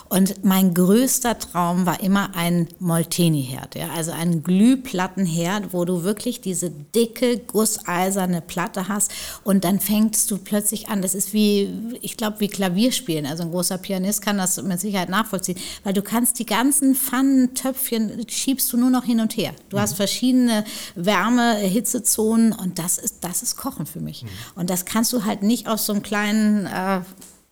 Und 0.09 0.43
mein 0.45 0.73
größter 0.73 1.37
Traum 1.39 1.85
war 1.85 2.01
immer 2.01 2.35
ein 2.35 2.67
Molteni-Herd, 2.79 3.75
ja, 3.75 3.89
also 3.95 4.11
ein 4.11 4.43
Glühplattenherd, 4.43 5.73
wo 5.73 5.85
du 5.85 6.03
wirklich 6.03 6.41
diese 6.41 6.69
dicke, 6.69 7.39
gusseiserne 7.39 8.41
Platte 8.41 8.87
hast. 8.87 9.11
Und 9.43 9.63
dann 9.63 9.79
fängst 9.79 10.29
du 10.31 10.37
plötzlich 10.37 10.89
an, 10.89 11.01
das 11.01 11.15
ist 11.15 11.33
wie, 11.33 11.97
ich 12.01 12.17
glaube, 12.17 12.39
wie 12.39 12.47
Klavierspielen, 12.47 13.25
also 13.25 13.43
ein 13.43 13.51
großer 13.51 13.77
Pianist 13.77 14.21
kann 14.21 14.37
das 14.37 14.61
mit 14.61 14.79
Sicherheit 14.79 15.09
nachvollziehen, 15.09 15.57
weil 15.83 15.93
du 15.93 16.01
kannst 16.01 16.39
die 16.39 16.45
ganzen 16.45 16.95
Pfannen, 16.95 17.53
Töpfchen, 17.55 18.25
schiebst 18.27 18.71
du 18.71 18.77
nur 18.77 18.89
noch 18.89 19.03
hin 19.03 19.19
und 19.19 19.37
her. 19.37 19.51
Du 19.69 19.79
hast 19.79 19.95
verschiedene 19.95 20.63
Wärme, 20.95 21.55
Hitzezonen 21.57 22.53
und 22.53 22.79
das 22.79 22.97
ist 22.97 23.14
das 23.21 23.43
ist 23.43 23.55
Kochen 23.57 23.85
für 23.85 23.99
mich. 23.99 24.23
Mhm. 24.23 24.29
Und 24.55 24.69
das 24.69 24.85
kannst 24.85 25.13
du 25.13 25.25
halt 25.25 25.43
nicht 25.43 25.67
aus 25.67 25.85
so 25.85 25.93
einem 25.93 26.01
kleinen 26.01 26.65
äh, 26.65 26.99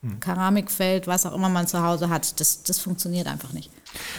mhm. 0.02 0.20
Keramikfeld, 0.20 1.08
was 1.08 1.26
auch 1.26 1.34
immer 1.34 1.50
man 1.50 1.68
zu 1.68 1.84
Hause 1.84 2.10
hat. 2.10 2.40
Das, 2.40 2.64
das 2.64 2.80
funktioniert 2.80 3.28
einfach 3.28 3.54
nicht. 3.54 3.70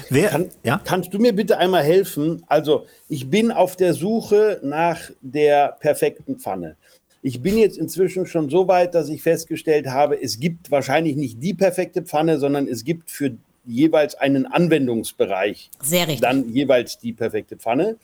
Wer, 0.09 0.31
Kann, 0.31 0.49
ja? 0.63 0.81
Kannst 0.85 1.13
du 1.13 1.19
mir 1.19 1.35
bitte 1.35 1.59
einmal 1.59 1.83
helfen? 1.83 2.45
Also, 2.47 2.87
ich 3.09 3.29
bin 3.29 3.51
auf 3.51 3.77
der 3.77 3.95
Suche 3.95 4.61
nach 4.63 4.99
der 5.21 5.77
perfekten 5.81 6.39
Pfanne. 6.39 6.77
Ich 7.23 7.41
bin 7.41 7.57
jetzt 7.57 7.79
inzwischen 7.79 8.27
schon 8.27 8.51
so 8.51 8.69
weit, 8.69 8.95
dass 8.95 9.09
ich 9.09 9.23
festgestellt 9.23 9.87
habe, 9.87 10.21
es 10.21 10.39
gibt 10.39 10.71
wahrscheinlich 10.71 11.17
nicht 11.17 11.43
die 11.43 11.55
perfekte 11.55 12.03
Pfanne, 12.03 12.39
sondern 12.39 12.69
es 12.69 12.85
gibt 12.85 13.11
für 13.11 13.37
jeweils 13.65 14.15
einen 14.15 14.47
Anwendungsbereich 14.47 15.71
dann 16.21 16.53
jeweils 16.53 16.99
die 16.99 17.13
perfekte 17.13 17.57
Pfanne. 17.57 17.97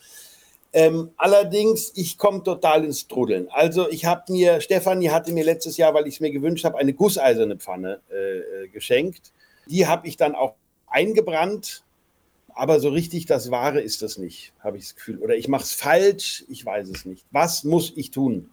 Ähm, 0.72 1.10
allerdings, 1.16 1.92
ich 1.96 2.16
komme 2.16 2.44
total 2.44 2.84
ins 2.84 3.08
Trudeln. 3.08 3.48
Also 3.50 3.90
ich 3.90 4.04
habe 4.04 4.32
mir, 4.32 4.60
Stefanie 4.60 5.10
hatte 5.10 5.32
mir 5.32 5.44
letztes 5.44 5.76
Jahr, 5.76 5.94
weil 5.94 6.06
ich 6.06 6.14
es 6.14 6.20
mir 6.20 6.30
gewünscht 6.30 6.64
habe, 6.64 6.78
eine 6.78 6.92
gusseiserne 6.92 7.56
Pfanne 7.56 8.00
äh, 8.10 8.38
äh, 8.64 8.68
geschenkt. 8.68 9.32
Die 9.66 9.86
habe 9.86 10.06
ich 10.06 10.16
dann 10.16 10.34
auch 10.34 10.54
eingebrannt, 10.86 11.82
aber 12.54 12.78
so 12.78 12.88
richtig 12.90 13.26
das 13.26 13.50
Wahre 13.50 13.80
ist 13.80 14.02
das 14.02 14.16
nicht, 14.16 14.52
habe 14.60 14.76
ich 14.76 14.84
das 14.84 14.94
Gefühl. 14.94 15.18
Oder 15.18 15.36
ich 15.36 15.48
mache 15.48 15.64
es 15.64 15.72
falsch, 15.72 16.44
ich 16.48 16.64
weiß 16.64 16.88
es 16.88 17.04
nicht. 17.04 17.24
Was 17.32 17.64
muss 17.64 17.92
ich 17.96 18.12
tun? 18.12 18.50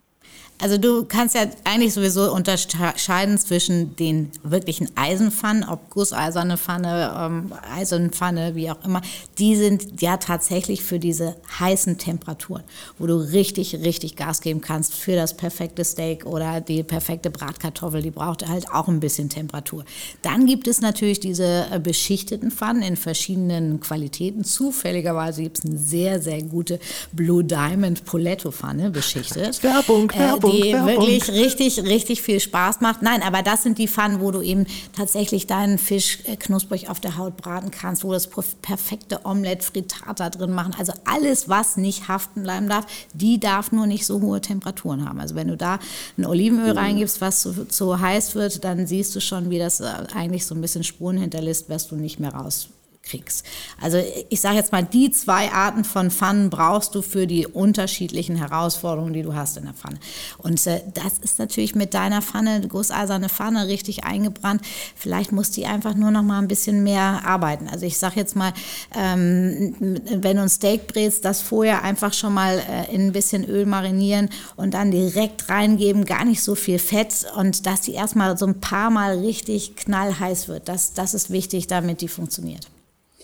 Also 0.60 0.76
du 0.76 1.04
kannst 1.04 1.36
ja 1.36 1.42
eigentlich 1.62 1.94
sowieso 1.94 2.32
unterscheiden 2.32 3.38
zwischen 3.38 3.94
den 3.94 4.30
wirklichen 4.42 4.88
Eisenpfannen, 4.96 5.62
ob 5.62 5.88
gusseiserne 5.88 6.56
Pfanne, 6.56 7.14
ähm, 7.16 7.52
Eisenpfanne, 7.76 8.56
wie 8.56 8.68
auch 8.70 8.84
immer. 8.84 9.00
Die 9.38 9.54
sind 9.54 10.02
ja 10.02 10.16
tatsächlich 10.16 10.82
für 10.82 10.98
diese 10.98 11.36
heißen 11.60 11.98
Temperaturen, 11.98 12.64
wo 12.98 13.06
du 13.06 13.16
richtig, 13.16 13.76
richtig 13.76 14.16
Gas 14.16 14.40
geben 14.40 14.60
kannst 14.60 14.94
für 14.94 15.14
das 15.14 15.36
perfekte 15.36 15.84
Steak 15.84 16.26
oder 16.26 16.60
die 16.60 16.82
perfekte 16.82 17.30
Bratkartoffel. 17.30 18.02
Die 18.02 18.10
braucht 18.10 18.48
halt 18.48 18.68
auch 18.72 18.88
ein 18.88 18.98
bisschen 18.98 19.28
Temperatur. 19.28 19.84
Dann 20.22 20.46
gibt 20.46 20.66
es 20.66 20.80
natürlich 20.80 21.20
diese 21.20 21.66
äh, 21.70 21.78
beschichteten 21.78 22.50
Pfannen 22.50 22.82
in 22.82 22.96
verschiedenen 22.96 23.78
Qualitäten. 23.78 24.42
Zufälligerweise 24.42 25.42
gibt 25.42 25.58
es 25.58 25.64
eine 25.64 25.78
sehr, 25.78 26.20
sehr 26.20 26.42
gute 26.42 26.80
Blue 27.12 27.44
Diamond 27.44 28.04
Poletto 28.04 28.50
Pfanne 28.50 28.90
beschichtet. 28.90 29.62
Werbung, 29.62 30.10
Werbung. 30.12 30.47
Äh, 30.47 30.47
die 30.50 30.72
wirklich 30.72 31.28
richtig, 31.30 31.82
richtig 31.82 32.22
viel 32.22 32.40
Spaß 32.40 32.80
macht. 32.80 33.02
Nein, 33.02 33.22
aber 33.22 33.42
das 33.42 33.62
sind 33.62 33.78
die 33.78 33.88
Pfannen, 33.88 34.20
wo 34.20 34.30
du 34.30 34.40
eben 34.40 34.66
tatsächlich 34.96 35.46
deinen 35.46 35.78
Fisch 35.78 36.20
äh, 36.24 36.36
knusprig 36.36 36.88
auf 36.88 37.00
der 37.00 37.16
Haut 37.16 37.36
braten 37.36 37.70
kannst, 37.70 38.04
wo 38.04 38.12
das 38.12 38.28
perfekte 38.28 39.20
Omelette, 39.24 39.64
Frittata 39.64 40.30
drin 40.30 40.52
machen. 40.52 40.74
Also 40.78 40.92
alles, 41.04 41.48
was 41.48 41.76
nicht 41.76 42.08
haften 42.08 42.42
bleiben 42.42 42.68
darf, 42.68 42.86
die 43.14 43.40
darf 43.40 43.72
nur 43.72 43.86
nicht 43.86 44.06
so 44.06 44.20
hohe 44.20 44.40
Temperaturen 44.40 45.08
haben. 45.08 45.20
Also 45.20 45.34
wenn 45.34 45.48
du 45.48 45.56
da 45.56 45.78
ein 46.16 46.26
Olivenöl 46.26 46.72
mhm. 46.72 46.78
reingibst, 46.78 47.20
was 47.20 47.42
zu, 47.42 47.66
zu 47.66 48.00
heiß 48.00 48.34
wird, 48.34 48.64
dann 48.64 48.86
siehst 48.86 49.14
du 49.14 49.20
schon, 49.20 49.50
wie 49.50 49.58
das 49.58 49.80
äh, 49.80 49.86
eigentlich 50.14 50.46
so 50.46 50.54
ein 50.54 50.60
bisschen 50.60 50.84
Spuren 50.84 51.18
hinterlässt, 51.18 51.68
wirst 51.68 51.90
du 51.90 51.96
nicht 51.96 52.20
mehr 52.20 52.34
raus 52.34 52.68
kriegst. 53.08 53.44
Also 53.80 53.98
ich 54.28 54.40
sage 54.40 54.56
jetzt 54.56 54.72
mal, 54.72 54.84
die 54.84 55.10
zwei 55.10 55.50
Arten 55.50 55.84
von 55.84 56.10
Pfannen 56.10 56.50
brauchst 56.50 56.94
du 56.94 57.02
für 57.02 57.26
die 57.26 57.46
unterschiedlichen 57.46 58.36
Herausforderungen, 58.36 59.12
die 59.12 59.22
du 59.22 59.34
hast 59.34 59.56
in 59.56 59.64
der 59.64 59.74
Pfanne. 59.74 59.98
Und 60.38 60.64
äh, 60.66 60.82
das 60.94 61.18
ist 61.18 61.38
natürlich 61.38 61.74
mit 61.74 61.94
deiner 61.94 62.22
Pfanne, 62.22 62.66
gusseiserne 62.68 63.28
Pfanne, 63.28 63.68
richtig 63.68 64.04
eingebrannt. 64.04 64.62
Vielleicht 64.94 65.32
muss 65.32 65.50
die 65.50 65.66
einfach 65.66 65.94
nur 65.94 66.10
noch 66.10 66.22
mal 66.22 66.38
ein 66.38 66.48
bisschen 66.48 66.82
mehr 66.82 67.22
arbeiten. 67.24 67.68
Also 67.68 67.86
ich 67.86 67.98
sage 67.98 68.16
jetzt 68.16 68.36
mal, 68.36 68.52
ähm, 68.94 69.74
wenn 69.80 70.36
du 70.36 70.42
ein 70.42 70.48
Steak 70.48 70.86
brätst, 70.86 71.24
das 71.24 71.40
vorher 71.40 71.82
einfach 71.82 72.12
schon 72.12 72.34
mal 72.34 72.58
äh, 72.58 72.94
in 72.94 73.06
ein 73.06 73.12
bisschen 73.12 73.44
Öl 73.44 73.66
marinieren 73.66 74.28
und 74.56 74.74
dann 74.74 74.90
direkt 74.90 75.48
reingeben, 75.48 76.04
gar 76.04 76.24
nicht 76.24 76.42
so 76.42 76.54
viel 76.54 76.78
Fett 76.78 77.26
und 77.36 77.66
dass 77.66 77.82
die 77.82 77.92
erstmal 77.92 78.36
so 78.36 78.46
ein 78.46 78.60
paar 78.60 78.90
Mal 78.90 79.18
richtig 79.18 79.76
knallheiß 79.76 80.48
wird. 80.48 80.68
Das, 80.68 80.92
das 80.92 81.14
ist 81.14 81.30
wichtig, 81.30 81.66
damit 81.66 82.00
die 82.00 82.08
funktioniert. 82.08 82.68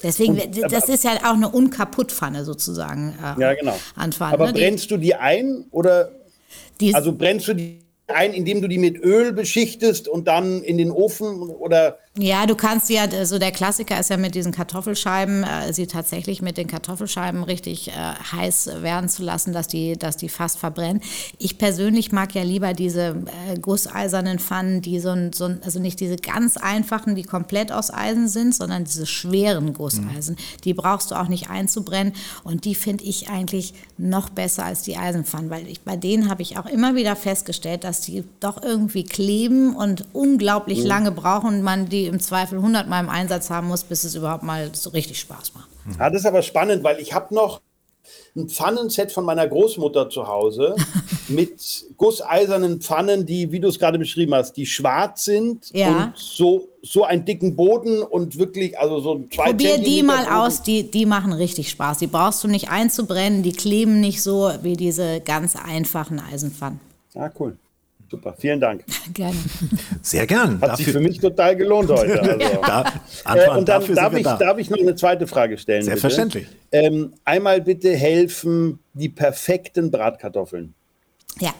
Deswegen, 0.04 0.38
und, 0.38 0.70
das 0.70 0.88
ist 0.88 1.02
ja 1.02 1.12
auch 1.24 1.34
eine 1.34 1.48
Unkaputtpfanne 1.48 2.44
sozusagen. 2.44 3.18
Äh, 3.18 3.40
ja, 3.40 3.54
genau. 3.54 3.76
Anfahren, 3.96 4.34
aber 4.34 4.48
ne? 4.48 4.52
brennst 4.52 4.90
du 4.90 4.98
die 4.98 5.14
ein 5.14 5.64
oder? 5.70 6.12
Die 6.80 6.94
also 6.94 7.12
brennst 7.12 7.48
du 7.48 7.54
die 7.54 7.83
ein, 8.06 8.34
indem 8.34 8.60
du 8.60 8.68
die 8.68 8.78
mit 8.78 9.02
Öl 9.02 9.32
beschichtest 9.32 10.08
und 10.08 10.28
dann 10.28 10.62
in 10.62 10.78
den 10.78 10.90
Ofen 10.90 11.40
oder 11.50 11.98
ja, 12.16 12.46
du 12.46 12.54
kannst 12.54 12.90
ja, 12.90 13.10
so 13.10 13.16
also 13.16 13.38
der 13.40 13.50
Klassiker 13.50 13.98
ist 13.98 14.08
ja 14.08 14.16
mit 14.16 14.36
diesen 14.36 14.52
Kartoffelscheiben, 14.52 15.42
äh, 15.42 15.72
sie 15.72 15.88
tatsächlich 15.88 16.42
mit 16.42 16.56
den 16.56 16.68
Kartoffelscheiben 16.68 17.42
richtig 17.42 17.88
äh, 17.88 17.92
heiß 17.92 18.82
werden 18.82 19.08
zu 19.08 19.24
lassen, 19.24 19.52
dass 19.52 19.66
die, 19.66 19.98
dass 19.98 20.16
die 20.16 20.28
fast 20.28 20.60
verbrennen. 20.60 21.02
Ich 21.38 21.58
persönlich 21.58 22.12
mag 22.12 22.32
ja 22.36 22.44
lieber 22.44 22.72
diese 22.72 23.24
äh, 23.50 23.58
gusseisernen 23.58 24.38
Pfannen, 24.38 24.80
die 24.80 25.00
so 25.00 25.08
ein, 25.08 25.32
so 25.32 25.46
ein, 25.46 25.60
also 25.64 25.80
nicht 25.80 25.98
diese 25.98 26.14
ganz 26.14 26.56
einfachen, 26.56 27.16
die 27.16 27.24
komplett 27.24 27.72
aus 27.72 27.92
Eisen 27.92 28.28
sind, 28.28 28.54
sondern 28.54 28.84
diese 28.84 29.06
schweren 29.06 29.72
Gusseisen. 29.72 30.36
Mhm. 30.36 30.60
Die 30.62 30.74
brauchst 30.74 31.10
du 31.10 31.16
auch 31.16 31.26
nicht 31.26 31.50
einzubrennen 31.50 32.12
und 32.44 32.64
die 32.64 32.76
finde 32.76 33.02
ich 33.02 33.28
eigentlich 33.28 33.74
noch 33.98 34.28
besser 34.28 34.64
als 34.64 34.82
die 34.82 34.96
Eisenpfannen, 34.96 35.50
weil 35.50 35.66
ich, 35.66 35.80
bei 35.80 35.96
denen 35.96 36.30
habe 36.30 36.42
ich 36.42 36.58
auch 36.58 36.66
immer 36.66 36.94
wieder 36.94 37.16
festgestellt, 37.16 37.82
dass 37.82 37.93
die 38.00 38.24
doch 38.40 38.62
irgendwie 38.62 39.04
kleben 39.04 39.74
und 39.74 40.04
unglaublich 40.12 40.80
mhm. 40.80 40.86
lange 40.86 41.10
brauchen 41.10 41.56
und 41.56 41.62
man 41.62 41.88
die 41.88 42.06
im 42.06 42.20
Zweifel 42.20 42.58
100 42.58 42.88
Mal 42.88 43.00
im 43.00 43.08
Einsatz 43.08 43.50
haben 43.50 43.68
muss, 43.68 43.84
bis 43.84 44.04
es 44.04 44.14
überhaupt 44.14 44.42
mal 44.42 44.70
so 44.74 44.90
richtig 44.90 45.20
Spaß 45.20 45.52
macht. 45.54 45.68
Ja, 45.98 46.10
das 46.10 46.20
ist 46.20 46.26
aber 46.26 46.42
spannend, 46.42 46.82
weil 46.82 46.98
ich 47.00 47.12
habe 47.12 47.34
noch 47.34 47.60
ein 48.36 48.48
Pfannenset 48.48 49.12
von 49.12 49.24
meiner 49.24 49.46
Großmutter 49.46 50.10
zu 50.10 50.26
Hause 50.26 50.74
mit 51.28 51.86
gusseisernen 51.96 52.80
Pfannen, 52.80 53.24
die, 53.26 53.52
wie 53.52 53.60
du 53.60 53.68
es 53.68 53.78
gerade 53.78 53.98
beschrieben 53.98 54.34
hast, 54.34 54.56
die 54.56 54.66
schwarz 54.66 55.24
sind 55.24 55.70
ja. 55.72 56.06
und 56.06 56.12
so, 56.16 56.68
so 56.82 57.04
einen 57.04 57.24
dicken 57.24 57.56
Boden 57.56 58.02
und 58.02 58.38
wirklich, 58.38 58.78
also 58.78 59.00
so 59.00 59.24
zwei 59.32 59.46
Probier 59.46 59.78
die 59.78 60.02
mal 60.02 60.24
Boden. 60.24 60.36
aus, 60.36 60.62
die, 60.62 60.90
die 60.90 61.06
machen 61.06 61.32
richtig 61.32 61.70
Spaß. 61.70 61.98
Die 61.98 62.06
brauchst 62.06 62.42
du 62.44 62.48
nicht 62.48 62.70
einzubrennen, 62.70 63.42
die 63.42 63.52
kleben 63.52 64.00
nicht 64.00 64.22
so 64.22 64.50
wie 64.62 64.74
diese 64.74 65.20
ganz 65.20 65.56
einfachen 65.56 66.20
Eisenpfannen. 66.20 66.80
Ah, 67.14 67.30
cool. 67.38 67.56
Super, 68.14 68.34
vielen 68.38 68.60
Dank. 68.60 68.84
Gerne. 69.12 69.36
Sehr 70.00 70.24
gern. 70.24 70.60
Hat 70.60 70.70
dafür 70.70 70.84
sich 70.84 70.92
für 70.92 71.00
mich 71.00 71.18
total 71.18 71.56
gelohnt 71.56 71.90
heute. 71.90 72.14
Also. 72.44 72.60
da, 72.62 72.84
Antoine, 73.24 73.44
äh, 73.44 73.58
und 73.58 73.68
dann 73.68 73.94
darf 73.96 74.14
ich, 74.14 74.22
da. 74.22 74.36
darf 74.36 74.58
ich 74.58 74.70
noch 74.70 74.78
eine 74.78 74.94
zweite 74.94 75.26
Frage 75.26 75.58
stellen. 75.58 75.82
Selbstverständlich. 75.82 76.46
Ähm, 76.70 77.12
einmal 77.24 77.60
bitte 77.60 77.90
helfen 77.94 78.78
die 78.92 79.08
perfekten 79.08 79.90
Bratkartoffeln. 79.90 80.74
Ja, 81.40 81.52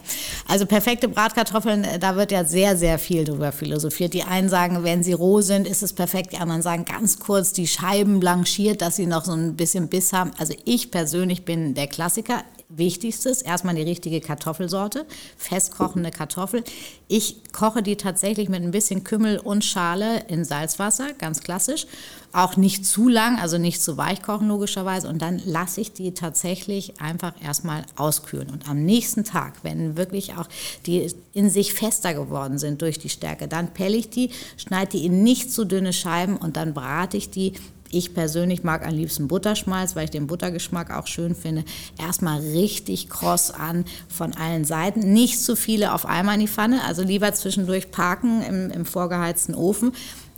also 0.47 0.67
perfekte 0.67 1.09
Bratkartoffeln, 1.09 1.83
äh, 1.83 1.99
da 1.99 2.15
wird 2.15 2.31
ja 2.31 2.45
sehr, 2.45 2.77
sehr 2.77 2.99
viel 3.01 3.25
drüber 3.25 3.51
philosophiert. 3.51 4.15
Die 4.15 4.23
einen 4.23 4.49
sagen, 4.49 4.85
wenn 4.85 5.03
sie 5.03 5.13
roh 5.13 5.41
sind, 5.41 5.67
ist 5.67 5.83
es 5.83 5.93
perfekt. 5.93 6.33
Die 6.33 6.39
anderen 6.39 6.63
sagen 6.63 6.85
ganz 6.85 7.19
kurz, 7.19 7.53
die 7.53 7.67
Scheiben 7.67 8.21
blanchiert, 8.21 8.81
dass 8.81 8.95
sie 8.97 9.07
noch 9.07 9.25
so 9.25 9.33
ein 9.33 9.57
bisschen 9.57 9.89
Biss 9.89 10.13
haben. 10.13 10.31
Also 10.39 10.55
ich 10.65 10.93
persönlich 10.93 11.45
bin 11.45 11.75
der 11.75 11.89
Klassiker. 11.89 12.45
Wichtigstes, 12.69 13.43
erstmal 13.43 13.75
die 13.75 13.83
richtige 13.83 14.21
Kartoffelsorte, 14.21 15.07
festkochende 15.37 16.11
Kartoffel. 16.11 16.65
Ich 17.09 17.53
koche 17.53 17.83
die 17.83 17.97
tatsächlich 17.97 18.49
mit 18.49 18.63
ein 18.63 18.71
bisschen 18.71 19.05
Kümmel 19.05 19.39
und 19.39 19.65
Schale 19.65 20.25
in 20.29 20.45
Salzwasser, 20.45 21.13
ganz 21.19 21.41
klassisch. 21.43 21.87
Auch 22.33 22.57
nicht 22.57 22.85
zu 22.85 23.09
lang, 23.09 23.39
also 23.39 23.59
nicht 23.59 23.81
zu 23.81 23.97
weich 23.97 24.23
kochen 24.23 24.49
logischerweise. 24.49 25.09
Und 25.09 25.23
dann 25.23 25.41
lasse 25.45 25.81
ich 25.81 25.93
die 25.93 26.15
tatsächlich 26.15 27.01
einfach 27.01 27.35
erstmal 27.43 27.85
auskühlen. 27.97 28.51
Und 28.51 28.69
am 28.69 28.85
nächsten 28.85 29.25
Tag, 29.25 29.55
wenn 29.63 29.97
wirklich 29.97 30.35
auch 30.35 30.49
die 30.87 31.15
in 31.33 31.51
sich 31.51 31.75
fester 31.75 32.15
geworden 32.15 32.59
sind 32.59 32.83
durch 32.83 32.99
die 32.99 33.09
Stärke, 33.09 33.47
dann 33.47 33.73
pelle 33.73 33.97
ich 33.97 34.11
die, 34.11 34.31
schneide 34.57 34.93
die 34.93 35.07
in 35.07 35.23
nicht 35.23 35.53
zu 35.53 35.65
dünne 35.65 35.93
Scheiben 35.93 36.37
und 36.37 36.57
dann 36.57 36.75
brate 36.75 37.17
ich 37.17 37.31
die 37.31 37.53
ich 37.91 38.15
persönlich 38.15 38.65
mag 38.65 38.87
am 38.87 38.95
liebsten 38.95 39.29
Butterschmalz, 39.29 39.95
weil 39.95 40.05
ich 40.05 40.11
den 40.11 40.27
Buttergeschmack 40.27 40.91
auch 40.91 41.07
schön 41.07 41.35
finde. 41.35 41.65
Erstmal 41.99 42.41
richtig 42.41 43.09
kross 43.09 43.51
an 43.51 43.85
von 44.09 44.35
allen 44.35 44.65
Seiten. 44.65 45.13
Nicht 45.13 45.41
zu 45.41 45.57
viele 45.57 45.93
auf 45.93 46.07
einmal 46.07 46.35
in 46.35 46.41
die 46.41 46.49
Pfanne, 46.49 46.83
also 46.85 47.03
lieber 47.03 47.33
zwischendurch 47.33 47.91
parken 47.91 48.43
im, 48.43 48.71
im 48.71 48.85
vorgeheizten 48.85 49.55
Ofen. 49.55 49.93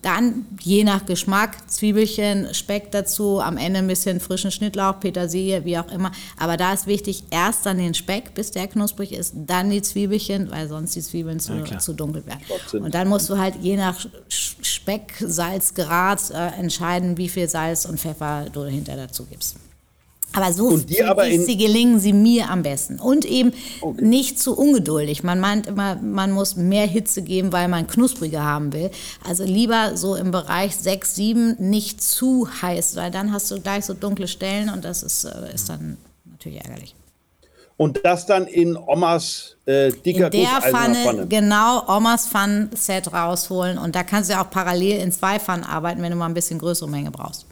Dann 0.06 0.46
je 0.60 0.84
nach 0.84 1.04
Geschmack 1.04 1.68
Zwiebelchen, 1.68 2.54
Speck 2.54 2.92
dazu, 2.92 3.40
am 3.40 3.56
Ende 3.56 3.80
ein 3.80 3.88
bisschen 3.88 4.20
frischen 4.20 4.52
Schnittlauch, 4.52 5.00
Petersilie, 5.00 5.64
wie 5.64 5.76
auch 5.78 5.90
immer. 5.90 6.12
Aber 6.38 6.56
da 6.56 6.72
ist 6.72 6.86
wichtig, 6.86 7.24
erst 7.30 7.66
dann 7.66 7.78
den 7.78 7.92
Speck, 7.92 8.32
bis 8.32 8.52
der 8.52 8.68
knusprig 8.68 9.10
ist, 9.10 9.34
dann 9.34 9.68
die 9.68 9.82
Zwiebelchen, 9.82 10.48
weil 10.52 10.68
sonst 10.68 10.94
die 10.94 11.02
Zwiebeln 11.02 11.40
zu, 11.40 11.54
ja, 11.54 11.78
zu 11.78 11.92
dunkel 11.92 12.24
werden. 12.24 12.40
Und 12.84 12.94
dann 12.94 13.08
musst 13.08 13.28
du 13.28 13.36
halt 13.36 13.56
je 13.60 13.76
nach 13.76 13.98
Speck, 14.28 15.14
Salz, 15.18 15.74
Grad 15.74 16.30
äh, 16.30 16.50
entscheiden, 16.60 17.18
wie 17.18 17.28
viel 17.28 17.48
Salz 17.48 17.84
und 17.84 17.98
Pfeffer 17.98 18.46
du 18.52 18.64
hinter 18.64 18.94
dazu 18.94 19.26
gibst. 19.26 19.56
Aber 20.36 20.52
so 20.52 20.66
und 20.66 20.90
die 20.90 21.02
aber 21.02 21.24
sie 21.24 21.56
gelingen 21.56 21.98
sie 21.98 22.12
mir 22.12 22.50
am 22.50 22.62
besten. 22.62 22.98
Und 22.98 23.24
eben 23.24 23.52
okay. 23.80 24.04
nicht 24.04 24.38
zu 24.38 24.56
ungeduldig. 24.56 25.22
Man 25.22 25.40
meint 25.40 25.66
immer, 25.66 25.96
man 25.96 26.32
muss 26.32 26.56
mehr 26.56 26.86
Hitze 26.86 27.22
geben, 27.22 27.52
weil 27.52 27.68
man 27.68 27.86
knuspriger 27.86 28.44
haben 28.44 28.72
will. 28.72 28.90
Also 29.26 29.44
lieber 29.44 29.96
so 29.96 30.14
im 30.14 30.30
Bereich 30.30 30.76
6, 30.76 31.14
7 31.14 31.56
nicht 31.58 32.02
zu 32.02 32.48
heiß, 32.62 32.96
weil 32.96 33.10
dann 33.10 33.32
hast 33.32 33.50
du 33.50 33.60
gleich 33.60 33.86
so 33.86 33.94
dunkle 33.94 34.28
Stellen 34.28 34.68
und 34.68 34.84
das 34.84 35.02
ist, 35.02 35.24
äh, 35.24 35.54
ist 35.54 35.68
dann 35.68 35.96
natürlich 36.24 36.60
ärgerlich. 36.60 36.94
Und 37.78 38.04
das 38.04 38.24
dann 38.24 38.46
in 38.46 38.76
Omas 38.76 39.56
äh, 39.66 39.90
dicker 39.90 40.32
In 40.32 40.40
der 40.42 40.62
Pfanne, 40.62 40.94
Pfanne, 40.96 41.26
genau, 41.26 41.82
Omas 41.88 42.26
Pfannenset 42.26 43.12
rausholen. 43.12 43.76
Und 43.76 43.94
da 43.94 44.02
kannst 44.02 44.30
du 44.30 44.34
ja 44.34 44.42
auch 44.42 44.50
parallel 44.50 45.00
in 45.00 45.12
zwei 45.12 45.38
Pfannen 45.38 45.64
arbeiten, 45.64 46.00
wenn 46.02 46.10
du 46.10 46.16
mal 46.16 46.26
ein 46.26 46.34
bisschen 46.34 46.58
größere 46.58 46.88
Menge 46.88 47.10
brauchst. 47.10 47.45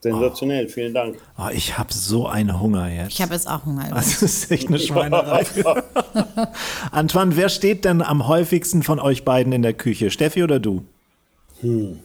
Sensationell, 0.00 0.66
oh. 0.66 0.68
vielen 0.70 0.94
Dank. 0.94 1.18
Oh, 1.38 1.48
ich 1.52 1.76
habe 1.76 1.92
so 1.92 2.26
einen 2.26 2.60
Hunger 2.60 2.88
jetzt. 2.88 3.12
Ich 3.12 3.22
habe 3.22 3.34
jetzt 3.34 3.48
auch 3.48 3.66
Hunger. 3.66 3.90
Das 3.92 4.22
ist 4.22 4.50
echt 4.50 4.68
eine 4.68 4.78
Schweinerei. 4.78 5.44
Antoine, 6.90 7.36
wer 7.36 7.50
steht 7.50 7.84
denn 7.84 8.00
am 8.00 8.26
häufigsten 8.26 8.82
von 8.82 8.98
euch 8.98 9.24
beiden 9.24 9.52
in 9.52 9.60
der 9.62 9.74
Küche? 9.74 10.10
Steffi 10.10 10.42
oder 10.42 10.58
du? 10.58 10.84
Hm. 11.60 12.00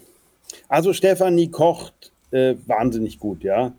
Also 0.67 0.91
Stefanie 0.91 1.49
kocht 1.49 2.11
äh, 2.31 2.55
wahnsinnig 2.65 3.19
gut, 3.19 3.43
ja. 3.43 3.71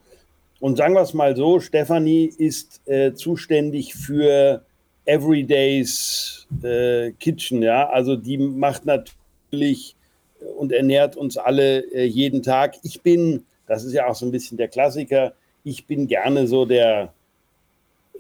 Und 0.61 0.77
sagen 0.77 0.95
wir 0.95 1.03
es 1.03 1.13
mal 1.13 1.37
so, 1.37 1.61
Stefanie 1.61 2.25
ist 2.25 2.81
äh, 2.87 3.13
zuständig 3.13 3.95
für 3.95 4.65
Everyday's 5.05 6.47
äh, 6.63 7.13
Kitchen, 7.13 7.63
ja. 7.63 7.89
Also 7.91 8.17
die 8.17 8.39
macht 8.39 8.87
natürlich 8.87 9.95
und 10.57 10.73
ernährt 10.73 11.17
uns 11.17 11.37
alle 11.37 11.81
äh, 11.93 12.05
jeden 12.05 12.43
Tag. 12.43 12.77
Ich 12.83 13.03
bin 13.03 13.45
das 13.67 13.85
ist 13.85 13.93
ja 13.93 14.07
auch 14.07 14.15
so 14.15 14.27
ein 14.27 14.33
bisschen 14.33 14.57
der 14.57 14.69
Klassiker. 14.69 15.33
Ich 15.65 15.87
bin 15.87 16.07
gerne 16.07 16.47
so 16.47 16.65
der 16.65 17.13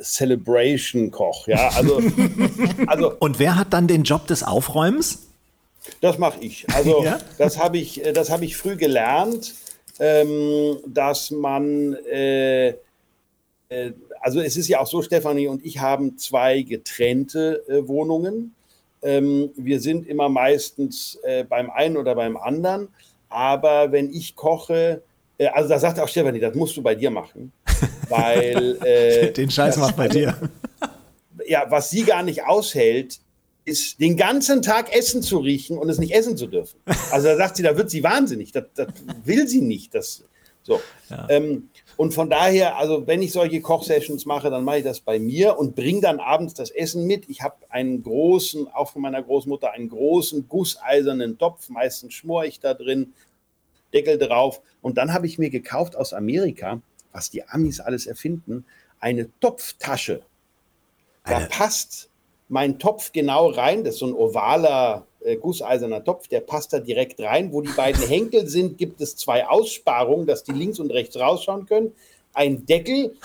Celebration-Koch. 0.00 1.48
Ja, 1.48 1.70
also, 1.76 2.00
also, 2.86 3.14
Und 3.18 3.38
wer 3.38 3.56
hat 3.56 3.72
dann 3.72 3.86
den 3.86 4.02
Job 4.02 4.26
des 4.26 4.42
Aufräumens? 4.42 5.26
Das 6.00 6.18
mache 6.18 6.40
ich. 6.40 6.66
Also 6.74 7.04
ja? 7.04 7.18
das 7.38 7.58
habe 7.58 7.78
ich, 7.78 8.02
das 8.14 8.30
hab 8.30 8.42
ich 8.42 8.56
früh 8.56 8.76
gelernt, 8.76 9.54
ähm, 9.98 10.78
dass 10.86 11.30
man, 11.30 11.94
äh, 12.10 12.68
äh, 13.68 13.92
also 14.20 14.40
es 14.40 14.56
ist 14.56 14.68
ja 14.68 14.80
auch 14.80 14.86
so, 14.86 15.02
Stefanie 15.02 15.46
und 15.46 15.64
ich 15.64 15.78
haben 15.78 16.18
zwei 16.18 16.62
getrennte 16.62 17.62
äh, 17.68 17.86
Wohnungen. 17.86 18.54
Ähm, 19.02 19.50
wir 19.56 19.80
sind 19.80 20.08
immer 20.08 20.28
meistens 20.28 21.18
äh, 21.22 21.44
beim 21.44 21.70
einen 21.70 21.96
oder 21.96 22.14
beim 22.14 22.36
anderen. 22.36 22.88
Aber 23.28 23.92
wenn 23.92 24.12
ich 24.12 24.34
koche, 24.34 24.74
äh, 24.74 25.05
also 25.52 25.68
da 25.68 25.78
sagt 25.78 26.00
auch 26.00 26.08
Stefanie, 26.08 26.40
das 26.40 26.54
musst 26.54 26.76
du 26.76 26.82
bei 26.82 26.94
dir 26.94 27.10
machen. 27.10 27.52
Weil. 28.08 28.78
Äh, 28.84 29.32
Den 29.32 29.50
Scheiß 29.50 29.76
macht 29.76 29.96
bei 29.96 30.08
dir. 30.08 30.36
Ja, 31.48 31.66
was 31.68 31.90
sie 31.90 32.02
gar 32.02 32.24
nicht 32.24 32.44
aushält, 32.44 33.20
ist 33.64 34.00
den 34.00 34.16
ganzen 34.16 34.62
Tag 34.62 34.92
Essen 34.92 35.22
zu 35.22 35.38
riechen 35.38 35.76
und 35.76 35.88
es 35.88 35.98
nicht 35.98 36.12
essen 36.12 36.36
zu 36.36 36.46
dürfen. 36.46 36.80
Also 37.12 37.28
da 37.28 37.36
sagt 37.36 37.56
sie, 37.56 37.62
da 37.62 37.76
wird 37.76 37.90
sie 37.90 38.02
wahnsinnig. 38.02 38.50
Das, 38.50 38.64
das 38.74 38.88
will 39.24 39.46
sie 39.46 39.60
nicht. 39.60 39.94
Das, 39.94 40.24
so. 40.62 40.80
Ja. 41.10 41.26
Ähm, 41.28 41.68
und 41.96 42.12
von 42.12 42.28
daher, 42.28 42.76
also 42.76 43.06
wenn 43.06 43.22
ich 43.22 43.32
solche 43.32 43.60
Kochsessions 43.60 44.26
mache, 44.26 44.50
dann 44.50 44.64
mache 44.64 44.78
ich 44.78 44.84
das 44.84 45.00
bei 45.00 45.18
mir 45.18 45.58
und 45.58 45.74
bringe 45.74 46.00
dann 46.00 46.20
abends 46.20 46.54
das 46.54 46.70
Essen 46.70 47.06
mit. 47.06 47.28
Ich 47.28 47.42
habe 47.42 47.56
einen 47.68 48.02
großen, 48.02 48.68
auch 48.68 48.90
von 48.90 49.02
meiner 49.02 49.22
Großmutter, 49.22 49.72
einen 49.72 49.88
großen 49.88 50.48
gusseisernen 50.48 51.38
Topf. 51.38 51.68
Meistens 51.68 52.14
schmore 52.14 52.46
ich 52.46 52.60
da 52.60 52.74
drin. 52.74 53.14
Deckel 53.96 54.18
drauf. 54.18 54.60
Und 54.82 54.98
dann 54.98 55.14
habe 55.14 55.26
ich 55.26 55.38
mir 55.38 55.48
gekauft 55.48 55.96
aus 55.96 56.12
Amerika, 56.12 56.82
was 57.12 57.30
die 57.30 57.48
Amis 57.48 57.80
alles 57.80 58.06
erfinden, 58.06 58.66
eine 59.00 59.30
Topftasche. 59.40 60.22
Da 61.24 61.38
eine. 61.38 61.46
passt 61.46 62.10
mein 62.48 62.78
Topf 62.78 63.12
genau 63.12 63.48
rein. 63.48 63.84
Das 63.84 63.94
ist 63.94 64.00
so 64.00 64.06
ein 64.06 64.14
ovaler, 64.14 65.06
äh, 65.20 65.36
gusseiserner 65.36 66.04
Topf, 66.04 66.28
der 66.28 66.40
passt 66.40 66.72
da 66.72 66.78
direkt 66.78 67.20
rein. 67.20 67.52
Wo 67.52 67.62
die 67.62 67.72
beiden 67.72 68.02
Henkel 68.08 68.46
sind, 68.48 68.76
gibt 68.76 69.00
es 69.00 69.16
zwei 69.16 69.46
Aussparungen, 69.46 70.26
dass 70.26 70.44
die 70.44 70.52
links 70.52 70.78
und 70.78 70.90
rechts 70.90 71.16
rausschauen 71.18 71.66
können. 71.66 71.92
Ein 72.34 72.66
Deckel 72.66 73.16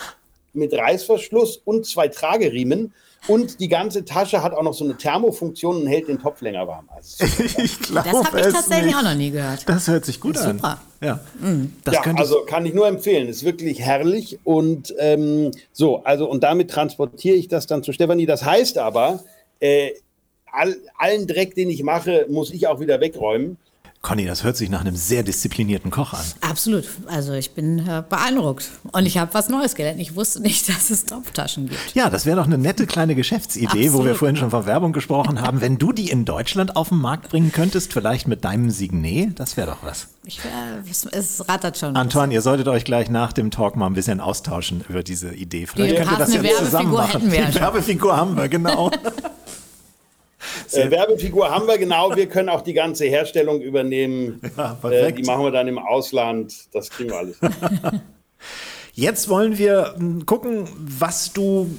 mit 0.53 0.73
Reißverschluss 0.73 1.61
und 1.63 1.85
zwei 1.85 2.07
Trageriemen. 2.07 2.93
Und 3.27 3.59
die 3.59 3.67
ganze 3.67 4.03
Tasche 4.03 4.41
hat 4.41 4.53
auch 4.53 4.63
noch 4.63 4.73
so 4.73 4.83
eine 4.83 4.97
Thermofunktion 4.97 5.81
und 5.81 5.87
hält 5.87 6.07
den 6.07 6.19
Topf 6.19 6.41
länger 6.41 6.67
warm. 6.67 6.89
Also 6.95 7.23
ich 7.43 7.77
das 7.93 8.05
habe 8.05 8.39
ich 8.39 8.47
tatsächlich 8.47 8.85
nicht. 8.87 8.95
auch 8.95 9.03
noch 9.03 9.13
nie 9.13 9.29
gehört. 9.29 9.69
Das 9.69 9.87
hört 9.87 10.05
sich 10.05 10.19
gut 10.19 10.37
an. 10.39 10.57
Super. 10.57 10.81
Ja, 11.01 11.19
mhm. 11.39 11.73
ja 11.91 12.01
also 12.15 12.43
kann 12.47 12.65
ich 12.65 12.73
nur 12.73 12.87
empfehlen. 12.87 13.27
Ist 13.27 13.43
wirklich 13.43 13.79
herrlich. 13.79 14.39
Und 14.43 14.95
ähm, 14.97 15.51
so, 15.71 16.03
also 16.03 16.27
und 16.27 16.43
damit 16.43 16.71
transportiere 16.71 17.35
ich 17.35 17.47
das 17.47 17.67
dann 17.67 17.83
zu 17.83 17.93
Stefanie. 17.93 18.25
Das 18.25 18.43
heißt 18.43 18.79
aber, 18.79 19.23
äh, 19.59 19.91
all, 20.51 20.75
allen 20.97 21.27
Dreck, 21.27 21.53
den 21.53 21.69
ich 21.69 21.83
mache, 21.83 22.25
muss 22.27 22.51
ich 22.51 22.67
auch 22.67 22.79
wieder 22.79 22.99
wegräumen. 22.99 23.57
Conny, 24.01 24.25
das 24.25 24.43
hört 24.43 24.57
sich 24.57 24.71
nach 24.71 24.81
einem 24.81 24.95
sehr 24.95 25.21
disziplinierten 25.21 25.91
Koch 25.91 26.13
an. 26.13 26.25
Absolut. 26.41 26.85
Also 27.05 27.33
ich 27.33 27.51
bin 27.51 27.87
äh, 27.87 28.03
beeindruckt. 28.07 28.71
Und 28.91 29.05
ich 29.05 29.19
habe 29.19 29.31
was 29.35 29.47
Neues 29.47 29.75
gelernt. 29.75 29.99
Ich 29.99 30.15
wusste 30.15 30.41
nicht, 30.41 30.67
dass 30.69 30.89
es 30.89 31.05
Topftaschen 31.05 31.69
gibt. 31.69 31.93
Ja, 31.93 32.09
das 32.09 32.25
wäre 32.25 32.37
doch 32.37 32.47
eine 32.47 32.57
nette 32.57 32.87
kleine 32.87 33.13
Geschäftsidee, 33.13 33.67
Absolut. 33.67 33.93
wo 33.93 34.05
wir 34.05 34.15
vorhin 34.15 34.37
schon 34.37 34.49
von 34.49 34.65
Werbung 34.65 34.91
gesprochen 34.91 35.41
haben. 35.41 35.61
Wenn 35.61 35.77
du 35.77 35.91
die 35.91 36.09
in 36.09 36.25
Deutschland 36.25 36.75
auf 36.75 36.89
den 36.89 36.97
Markt 36.97 37.29
bringen 37.29 37.51
könntest, 37.51 37.93
vielleicht 37.93 38.27
mit 38.27 38.43
deinem 38.43 38.71
Signet, 38.71 39.39
das 39.39 39.55
wäre 39.55 39.67
doch 39.67 39.83
was. 39.83 40.07
Ich 40.25 40.43
wär, 40.43 40.51
es, 41.11 41.47
rattert 41.47 41.77
schon. 41.77 41.95
Antoine, 41.95 42.33
ihr 42.33 42.41
solltet 42.41 42.67
euch 42.67 42.85
gleich 42.85 43.09
nach 43.09 43.33
dem 43.33 43.51
Talk 43.51 43.75
mal 43.75 43.85
ein 43.85 43.93
bisschen 43.93 44.19
austauschen 44.19 44.83
über 44.89 45.03
diese 45.03 45.31
Idee. 45.31 45.67
Vielleicht 45.67 45.91
die 45.91 45.95
könnt 45.97 46.11
ihr 46.11 46.17
das 46.17 46.33
ja 46.33 46.41
zusammen 46.57 46.91
machen. 46.91 47.21
Die 47.29 47.55
Werbefigur 47.55 48.17
haben 48.17 48.35
wir, 48.35 48.49
genau. 48.49 48.89
Äh, 50.71 50.89
Werbefigur 50.89 51.49
haben 51.49 51.67
wir 51.67 51.77
genau. 51.77 52.15
Wir 52.15 52.27
können 52.27 52.49
auch 52.49 52.61
die 52.61 52.73
ganze 52.73 53.05
Herstellung 53.05 53.61
übernehmen. 53.61 54.41
Ja, 54.57 54.77
äh, 54.89 55.11
die 55.13 55.23
machen 55.23 55.43
wir 55.43 55.51
dann 55.51 55.67
im 55.67 55.79
Ausland. 55.79 56.53
Das 56.73 56.89
kriegen 56.89 57.09
wir 57.09 57.17
alles. 57.17 57.37
Jetzt 58.93 59.29
wollen 59.29 59.57
wir 59.57 59.95
hm, 59.97 60.25
gucken, 60.25 60.67
was 60.77 61.33
du 61.33 61.69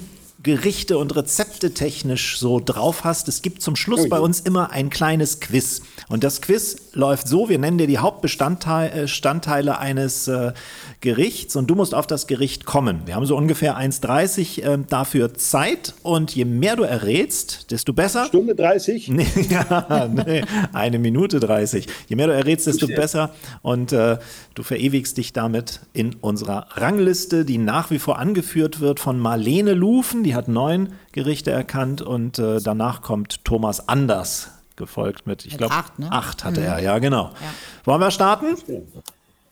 Gerichte 0.41 0.97
und 0.97 1.15
Rezepte 1.15 1.73
technisch 1.73 2.37
so 2.37 2.59
drauf 2.59 3.05
hast. 3.05 3.27
Es 3.29 3.41
gibt 3.41 3.61
zum 3.61 3.75
Schluss 3.75 4.09
bei 4.09 4.19
uns 4.19 4.41
immer 4.41 4.71
ein 4.71 4.89
kleines 4.89 5.39
Quiz. 5.39 5.81
Und 6.09 6.23
das 6.23 6.41
Quiz 6.41 6.75
läuft 6.93 7.27
so, 7.27 7.49
wir 7.49 7.59
nennen 7.59 7.77
dir 7.77 7.87
die 7.87 7.97
Hauptbestandteile 7.97 9.71
äh, 9.71 9.75
eines 9.75 10.27
äh, 10.27 10.53
Gerichts 11.01 11.55
und 11.55 11.67
du 11.67 11.75
musst 11.75 11.95
auf 11.95 12.07
das 12.07 12.27
Gericht 12.27 12.65
kommen. 12.65 13.01
Wir 13.05 13.15
haben 13.15 13.25
so 13.25 13.35
ungefähr 13.35 13.77
1,30 13.77 14.61
äh, 14.61 14.79
dafür 14.87 15.33
Zeit 15.33 15.93
und 16.03 16.35
je 16.35 16.45
mehr 16.45 16.75
du 16.75 16.83
errätst, 16.83 17.71
desto 17.71 17.93
besser. 17.93 18.25
Stunde 18.25 18.55
30? 18.55 19.09
Nee, 19.09 19.27
ja, 19.49 20.07
nee, 20.07 20.43
eine 20.71 20.99
Minute 20.99 21.39
30. 21.39 21.87
Je 22.07 22.15
mehr 22.15 22.27
du 22.27 22.33
errätst, 22.33 22.67
desto 22.67 22.87
besser 22.87 23.31
und 23.61 23.91
äh, 23.91 24.17
du 24.53 24.63
verewigst 24.63 25.17
dich 25.17 25.33
damit 25.33 25.81
in 25.93 26.15
unserer 26.15 26.67
Rangliste, 26.71 27.45
die 27.45 27.57
nach 27.57 27.91
wie 27.91 27.99
vor 27.99 28.19
angeführt 28.19 28.79
wird 28.79 28.99
von 28.99 29.19
Marlene 29.19 29.73
Lufen, 29.73 30.23
die 30.23 30.35
hat 30.35 30.47
neun 30.47 30.89
Gerichte 31.11 31.51
erkannt 31.51 32.01
und 32.01 32.39
äh, 32.39 32.59
danach 32.61 33.01
kommt 33.01 33.43
Thomas 33.45 33.87
Anders 33.87 34.51
gefolgt 34.75 35.27
mit, 35.27 35.45
ich 35.45 35.57
glaube, 35.57 35.73
acht, 35.73 35.99
ne? 35.99 36.11
acht 36.11 36.43
hatte 36.43 36.61
mhm. 36.61 36.67
er, 36.67 36.79
ja, 36.79 36.99
genau. 36.99 37.25
Ja. 37.25 37.53
Wollen 37.85 38.01
wir 38.01 38.11
starten? 38.11 38.57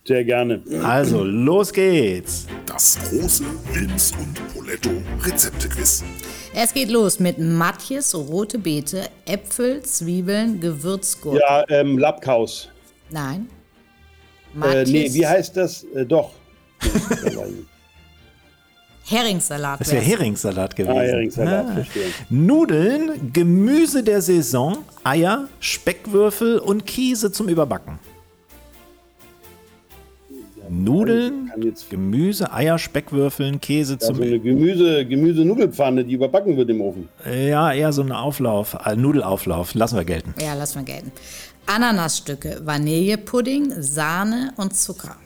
Sehr 0.03 0.23
gerne. 0.23 0.63
Also, 0.83 1.23
los 1.23 1.71
geht's. 1.71 2.47
Das 2.65 2.97
große 3.09 3.43
Linz 3.75 4.13
und 4.19 4.53
Poletto 4.53 4.89
Rezeptequiz. 5.21 6.03
Es 6.53 6.73
geht 6.73 6.89
los 6.89 7.19
mit 7.19 7.37
Matjes, 7.37 8.15
rote 8.15 8.57
Beete, 8.57 9.07
Äpfel, 9.25 9.83
Zwiebeln, 9.83 10.59
Gewürzgurken. 10.59 11.39
Ja, 11.39 11.63
ähm, 11.69 11.99
Labkaus. 11.99 12.69
Nein. 13.11 13.47
Äh, 14.61 14.83
nee, 14.85 15.13
wie 15.13 15.25
heißt 15.25 15.55
das? 15.55 15.83
Äh, 15.95 16.05
doch. 16.05 16.31
Heringssalat. 19.05 19.81
Das 19.81 19.91
wäre 19.91 20.03
Heringssalat 20.03 20.75
gewesen. 20.75 20.97
Ah, 20.97 21.01
Heringssalat, 21.01 21.65
ah. 21.67 21.73
verstehe. 21.73 22.05
Nudeln, 22.29 23.31
Gemüse 23.33 24.03
der 24.03 24.21
Saison, 24.21 24.77
Eier, 25.03 25.47
Speckwürfel 25.59 26.59
und 26.59 26.85
Käse 26.85 27.31
zum 27.31 27.49
Überbacken. 27.49 27.99
Nudeln, 30.71 31.51
Gemüse, 31.89 32.53
Eier, 32.53 32.79
Speckwürfeln, 32.79 33.59
Käse 33.59 33.93
ja, 33.93 33.99
zum 33.99 34.15
so 34.15 34.21
eine 34.21 34.39
Gemüse, 34.39 35.05
Gemüse-Nudelpfanne, 35.05 36.05
die 36.05 36.13
überbacken 36.13 36.55
wird 36.55 36.69
im 36.69 36.79
Ofen. 36.79 37.09
Ja, 37.25 37.73
eher 37.73 37.91
so 37.91 38.01
ein 38.01 38.13
Auflauf, 38.13 38.77
äh, 38.85 38.95
Nudelauflauf. 38.95 39.73
Lassen 39.73 39.97
wir 39.97 40.05
gelten. 40.05 40.33
Ja, 40.39 40.53
lassen 40.53 40.79
wir 40.79 40.93
gelten. 40.93 41.11
Ananasstücke, 41.65 42.61
Vanillepudding, 42.63 43.73
Sahne 43.81 44.53
und 44.55 44.75
Zucker. 44.75 45.17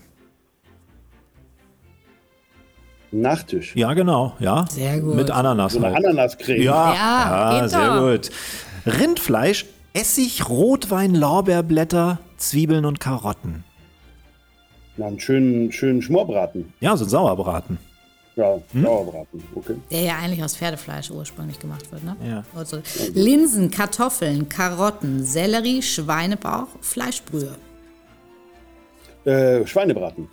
Nachtisch. 3.21 3.75
Ja, 3.75 3.93
genau, 3.93 4.33
ja. 4.39 4.65
Sehr 4.69 4.99
gut. 4.99 5.15
Mit 5.15 5.31
Ananas. 5.31 5.73
So 5.73 5.79
eine 5.79 5.95
halt. 5.95 6.05
Ananascreme. 6.05 6.61
Ja, 6.61 6.93
ja, 6.93 7.57
ja 7.57 7.67
sehr 7.69 7.95
doch. 7.95 8.11
gut. 8.11 8.29
Rindfleisch, 8.85 9.65
Essig, 9.93 10.49
Rotwein, 10.49 11.15
Lorbeerblätter, 11.15 12.19
Zwiebeln 12.37 12.83
und 12.83 12.99
Karotten. 12.99 13.63
Na, 14.97 15.07
einen 15.07 15.19
schönen, 15.19 15.71
schönen 15.71 16.01
Schmorbraten. 16.01 16.73
Ja, 16.81 16.97
so 16.97 17.05
ein 17.05 17.09
Sauerbraten. 17.09 17.77
Ja, 18.35 18.59
hm? 18.73 18.83
Sauerbraten, 18.83 19.43
okay. 19.55 19.75
Der 19.89 20.01
ja 20.01 20.17
eigentlich 20.17 20.43
aus 20.43 20.57
Pferdefleisch 20.57 21.09
ursprünglich 21.09 21.57
gemacht 21.57 21.89
wird, 21.91 22.03
ne? 22.03 22.17
Ja. 22.27 22.43
Also, 22.53 22.81
Linsen, 23.13 23.71
Kartoffeln, 23.71 24.49
Karotten, 24.49 25.23
Sellerie, 25.23 25.81
Schweinebauch, 25.81 26.67
Fleischbrühe. 26.81 27.55
Äh, 29.23 29.65
Schweinebraten. 29.65 30.27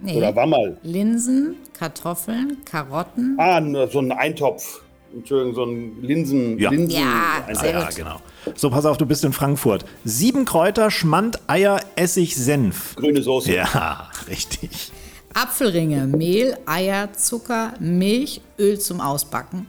Nee. 0.00 0.16
Oder 0.16 0.34
Wammerl. 0.34 0.78
Linsen, 0.82 1.56
Kartoffeln, 1.72 2.58
Karotten. 2.64 3.36
Ah, 3.38 3.60
so 3.88 3.98
ein 3.98 4.12
Eintopf. 4.12 4.82
Entschuldigung, 5.12 5.54
so 5.54 5.64
ein 5.64 6.02
Linsen. 6.02 6.58
Ja, 6.58 6.70
Linsen 6.70 7.00
ja, 7.00 7.42
ah, 7.46 7.66
ja, 7.66 7.88
genau. 7.94 8.16
So, 8.54 8.68
pass 8.70 8.84
auf, 8.84 8.98
du 8.98 9.06
bist 9.06 9.24
in 9.24 9.32
Frankfurt. 9.32 9.84
Sieben 10.04 10.44
Kräuter, 10.44 10.90
Schmand, 10.90 11.38
Eier, 11.46 11.80
Essig, 11.96 12.36
Senf. 12.36 12.94
Grüne 12.96 13.22
Soße. 13.22 13.54
Ja, 13.54 14.10
richtig. 14.28 14.92
Apfelringe, 15.34 16.06
Mehl, 16.06 16.56
Eier, 16.66 17.12
Zucker, 17.12 17.74
Milch, 17.80 18.40
Öl 18.58 18.78
zum 18.78 19.00
Ausbacken. 19.00 19.66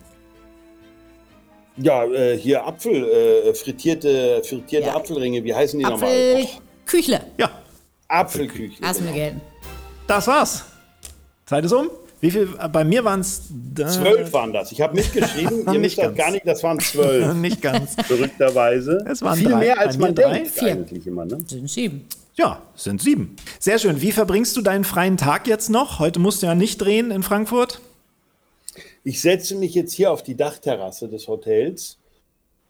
Ja, 1.78 2.04
äh, 2.06 2.38
hier 2.38 2.66
Apfel, 2.66 3.06
äh, 3.06 3.54
frittierte, 3.54 4.42
frittierte 4.44 4.88
ja. 4.88 4.96
Apfelringe, 4.96 5.44
wie 5.44 5.54
heißen 5.54 5.80
die 5.80 5.86
nochmal? 5.86 6.10
Apfelküchle. 6.10 7.22
Ja. 7.38 7.50
Apfelküchle. 8.10 8.86
Lassen 8.86 9.06
wir 9.06 9.14
gelten. 9.14 9.42
Das 10.10 10.26
war's. 10.26 10.66
Zeit 11.46 11.64
ist 11.64 11.72
um. 11.72 11.92
Wie 12.20 12.32
viel? 12.32 12.48
Bei 12.72 12.84
mir 12.84 13.04
waren 13.06 13.20
es. 13.20 13.44
Zwölf 13.76 14.34
waren 14.34 14.52
das. 14.52 14.72
Ich 14.72 14.82
habe 14.82 14.96
mitgeschrieben. 14.96 15.66
Ihr 15.72 15.80
müsst 15.80 16.00
das 16.00 16.16
gar 16.16 16.32
nicht, 16.32 16.48
das 16.48 16.64
waren 16.64 16.80
zwölf. 16.80 17.32
nicht 17.36 17.62
ganz. 17.62 17.94
Verrückterweise. 18.08 19.06
Es 19.08 19.22
waren 19.22 19.38
Viel 19.38 19.50
drei. 19.50 19.60
mehr 19.60 19.80
als 19.80 20.00
man 20.00 20.16
drei. 20.16 20.34
denkt 20.40 20.50
Vier. 20.50 20.72
eigentlich 20.72 21.06
immer. 21.06 21.26
Ne? 21.26 21.38
Sind 21.46 21.70
sieben. 21.70 22.08
Ja, 22.34 22.60
sind 22.74 23.04
sieben. 23.04 23.36
Sehr 23.60 23.78
schön. 23.78 24.02
Wie 24.02 24.12
verbringst 24.12 24.58
du 24.58 24.62
deinen 24.62 24.84
freien 24.84 25.16
Tag 25.16 25.46
jetzt 25.46 25.70
noch? 25.70 26.00
Heute 26.00 26.20
musst 26.20 26.42
du 26.42 26.48
ja 26.48 26.56
nicht 26.56 26.80
drehen 26.80 27.12
in 27.12 27.22
Frankfurt. 27.22 27.80
Ich 29.04 29.22
setze 29.22 29.54
mich 29.54 29.76
jetzt 29.76 29.94
hier 29.94 30.12
auf 30.12 30.24
die 30.24 30.36
Dachterrasse 30.36 31.08
des 31.08 31.28
Hotels 31.28 32.00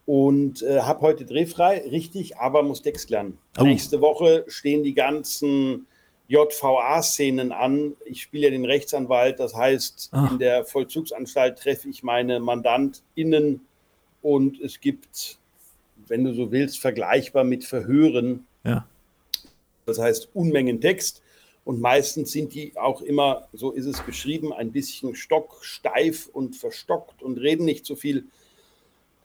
und 0.06 0.62
äh, 0.62 0.82
habe 0.82 1.00
heute 1.02 1.24
drehfrei, 1.24 1.88
richtig, 1.90 2.38
aber 2.38 2.64
muss 2.64 2.82
Text 2.82 3.10
lernen. 3.10 3.38
Oh. 3.58 3.64
Nächste 3.64 4.02
Woche 4.02 4.44
stehen 4.50 4.84
die 4.84 4.94
ganzen 4.94 5.86
JVA-Szenen 6.30 7.52
an. 7.52 7.96
Ich 8.06 8.22
spiele 8.22 8.46
ja 8.46 8.52
den 8.52 8.66
Rechtsanwalt, 8.66 9.40
das 9.40 9.56
heißt, 9.56 10.10
Ach. 10.12 10.32
in 10.32 10.40
der 10.40 10.64
Vollzugsanstalt 10.64 11.58
treffe 11.58 11.90
ich 11.90 12.04
meine 12.04 12.40
MandantInnen 12.40 13.62
und 14.22 14.62
es 14.62 14.80
gibt, 14.80 15.40
wenn 16.08 16.24
du 16.24 16.34
so 16.34 16.52
willst, 16.52 16.80
vergleichbar 16.80 17.44
mit 17.44 17.66
Verhören. 17.66 18.46
Ja. 18.64 18.88
Das 19.86 19.98
heißt 19.98 20.30
Unmengen 20.36 20.80
Text 20.80 21.24
und 21.66 21.82
meistens 21.82 22.32
sind 22.32 22.54
die 22.54 22.78
auch 22.78 23.02
immer, 23.02 23.48
so 23.54 23.72
ist 23.72 23.86
es 23.86 24.00
beschrieben, 24.02 24.54
ein 24.54 24.72
bisschen 24.72 25.16
stocksteif 25.16 26.28
und 26.28 26.56
verstockt 26.56 27.24
und 27.24 27.40
reden 27.40 27.66
nicht 27.66 27.88
so 27.88 27.96
viel. 27.96 28.26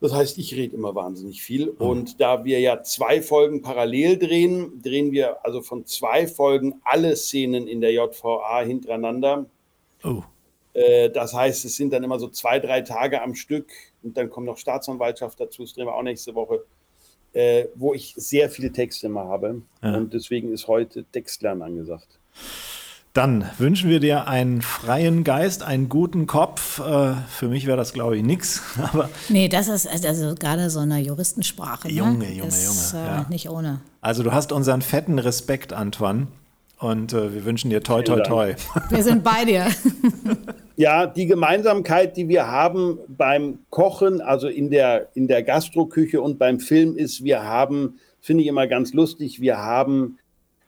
Das 0.05 0.13
heißt, 0.13 0.37
ich 0.37 0.55
rede 0.55 0.77
immer 0.77 0.95
wahnsinnig 0.95 1.41
viel. 1.41 1.69
Mhm. 1.69 1.77
Und 1.79 2.21
da 2.21 2.45
wir 2.45 2.61
ja 2.61 2.83
zwei 2.83 3.23
Folgen 3.23 3.63
parallel 3.63 4.19
drehen, 4.19 4.83
drehen 4.83 5.13
wir 5.13 5.43
also 5.47 5.63
von 5.63 5.87
zwei 5.87 6.27
Folgen 6.27 6.83
alle 6.85 7.17
Szenen 7.17 7.67
in 7.67 7.81
der 7.81 7.91
JVA 7.91 8.61
hintereinander. 8.61 9.47
Oh. 10.03 10.23
Äh, 10.75 11.09
das 11.09 11.33
heißt, 11.33 11.65
es 11.65 11.77
sind 11.77 11.91
dann 11.95 12.05
immer 12.05 12.19
so 12.19 12.29
zwei, 12.29 12.61
drei 12.61 12.83
Tage 12.83 13.23
am 13.23 13.35
Stück 13.35 13.71
und 14.03 14.15
dann 14.19 14.29
kommt 14.29 14.45
noch 14.45 14.59
Staatsanwaltschaft 14.59 15.41
dazu, 15.41 15.63
das 15.63 15.73
drehen 15.73 15.87
wir 15.87 15.95
auch 15.95 16.03
nächste 16.03 16.35
Woche, 16.35 16.67
äh, 17.33 17.69
wo 17.75 17.95
ich 17.95 18.13
sehr 18.15 18.51
viele 18.51 18.73
Texte 18.73 19.07
immer 19.07 19.25
habe. 19.25 19.63
Ja. 19.83 19.97
Und 19.97 20.13
deswegen 20.13 20.53
ist 20.53 20.69
heute 20.69 21.05
Textlernen 21.13 21.63
angesagt. 21.63 22.19
Dann 23.15 23.49
wünschen 23.59 23.91
wir 23.91 24.01
dir 24.01 24.27
einen 24.27 24.61
freien 24.61 25.23
Geist, 25.23 25.62
einen 25.62 25.89
guten 25.89 26.27
Kopf. 26.27 26.81
Äh, 26.81 27.15
für 27.29 27.47
mich 27.47 27.65
wäre 27.65 27.77
das, 27.77 27.93
glaube 27.93 28.17
ich, 28.17 28.25
nichts. 28.25 28.61
nee, 29.29 29.49
das 29.49 29.69
ist 29.69 29.87
also 29.87 30.35
gerade 30.35 30.69
so 30.69 30.81
eine 30.81 30.99
Juristensprache. 30.99 31.87
Ne? 31.87 31.95
Junge, 31.95 32.33
Junge, 32.33 32.49
ist, 32.49 32.93
Junge. 32.93 33.05
Äh, 33.05 33.07
ja. 33.07 33.27
Nicht 33.31 33.49
ohne. 33.49 33.81
Also 34.01 34.25
du 34.25 34.33
hast 34.33 34.51
unseren 34.51 34.83
fetten 34.83 35.21
Respekt, 35.21 35.73
Antoine. 35.73 36.27
Und 36.81 37.12
äh, 37.12 37.33
wir 37.33 37.45
wünschen 37.45 37.71
dir 37.71 37.85
toi, 37.85 38.03
toi, 38.03 38.21
toi. 38.23 38.57
Wir 38.91 39.05
sind 39.05 39.23
bei 39.23 39.45
dir. 39.45 39.69
ja, 40.77 41.07
die 41.07 41.27
Gemeinsamkeit, 41.27 42.17
die 42.17 42.29
wir 42.29 42.49
haben 42.49 42.99
beim 43.07 43.61
Kochen, 43.71 44.23
also 44.23 44.49
in 44.49 44.71
der, 44.71 45.09
in 45.15 45.29
der 45.29 45.45
Gastroküche 45.45 46.21
und 46.21 46.41
beim 46.41 46.59
Film 46.59 46.97
ist, 46.97 47.23
wir 47.23 47.45
haben, 47.45 48.01
finde 48.21 48.43
ich 48.43 48.49
immer 48.49 48.67
ganz 48.67 48.93
lustig, 48.93 49.41
wir 49.41 49.59
haben 49.59 50.19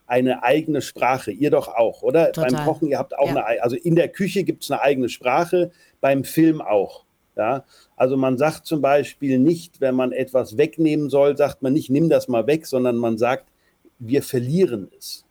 eine 0.06 0.42
eigene 0.42 0.82
Sprache. 0.82 1.30
Ihr 1.32 1.50
doch 1.50 1.68
auch, 1.68 2.02
oder? 2.02 2.32
Total. 2.32 2.52
Beim 2.52 2.64
Kochen, 2.64 2.88
ihr 2.88 2.98
habt 2.98 3.18
auch 3.18 3.34
ja. 3.34 3.44
eine, 3.44 3.62
also 3.62 3.76
in 3.76 3.96
der 3.96 4.08
Küche 4.08 4.44
gibt 4.44 4.64
es 4.64 4.70
eine 4.70 4.80
eigene 4.80 5.08
Sprache, 5.08 5.70
beim 6.00 6.24
Film 6.24 6.60
auch. 6.60 7.04
Ja, 7.36 7.64
also 7.96 8.16
man 8.16 8.38
sagt 8.38 8.64
zum 8.64 8.80
Beispiel 8.80 9.38
nicht, 9.38 9.82
wenn 9.82 9.94
man 9.94 10.12
etwas 10.12 10.56
wegnehmen 10.56 11.10
soll, 11.10 11.36
sagt 11.36 11.60
man 11.62 11.74
nicht, 11.74 11.90
nimm 11.90 12.08
das 12.08 12.28
mal 12.28 12.46
weg, 12.46 12.66
sondern 12.66 12.96
man 12.96 13.18
sagt, 13.18 13.44
wir 13.98 14.22
verlieren 14.22 14.90
es. 14.98 15.26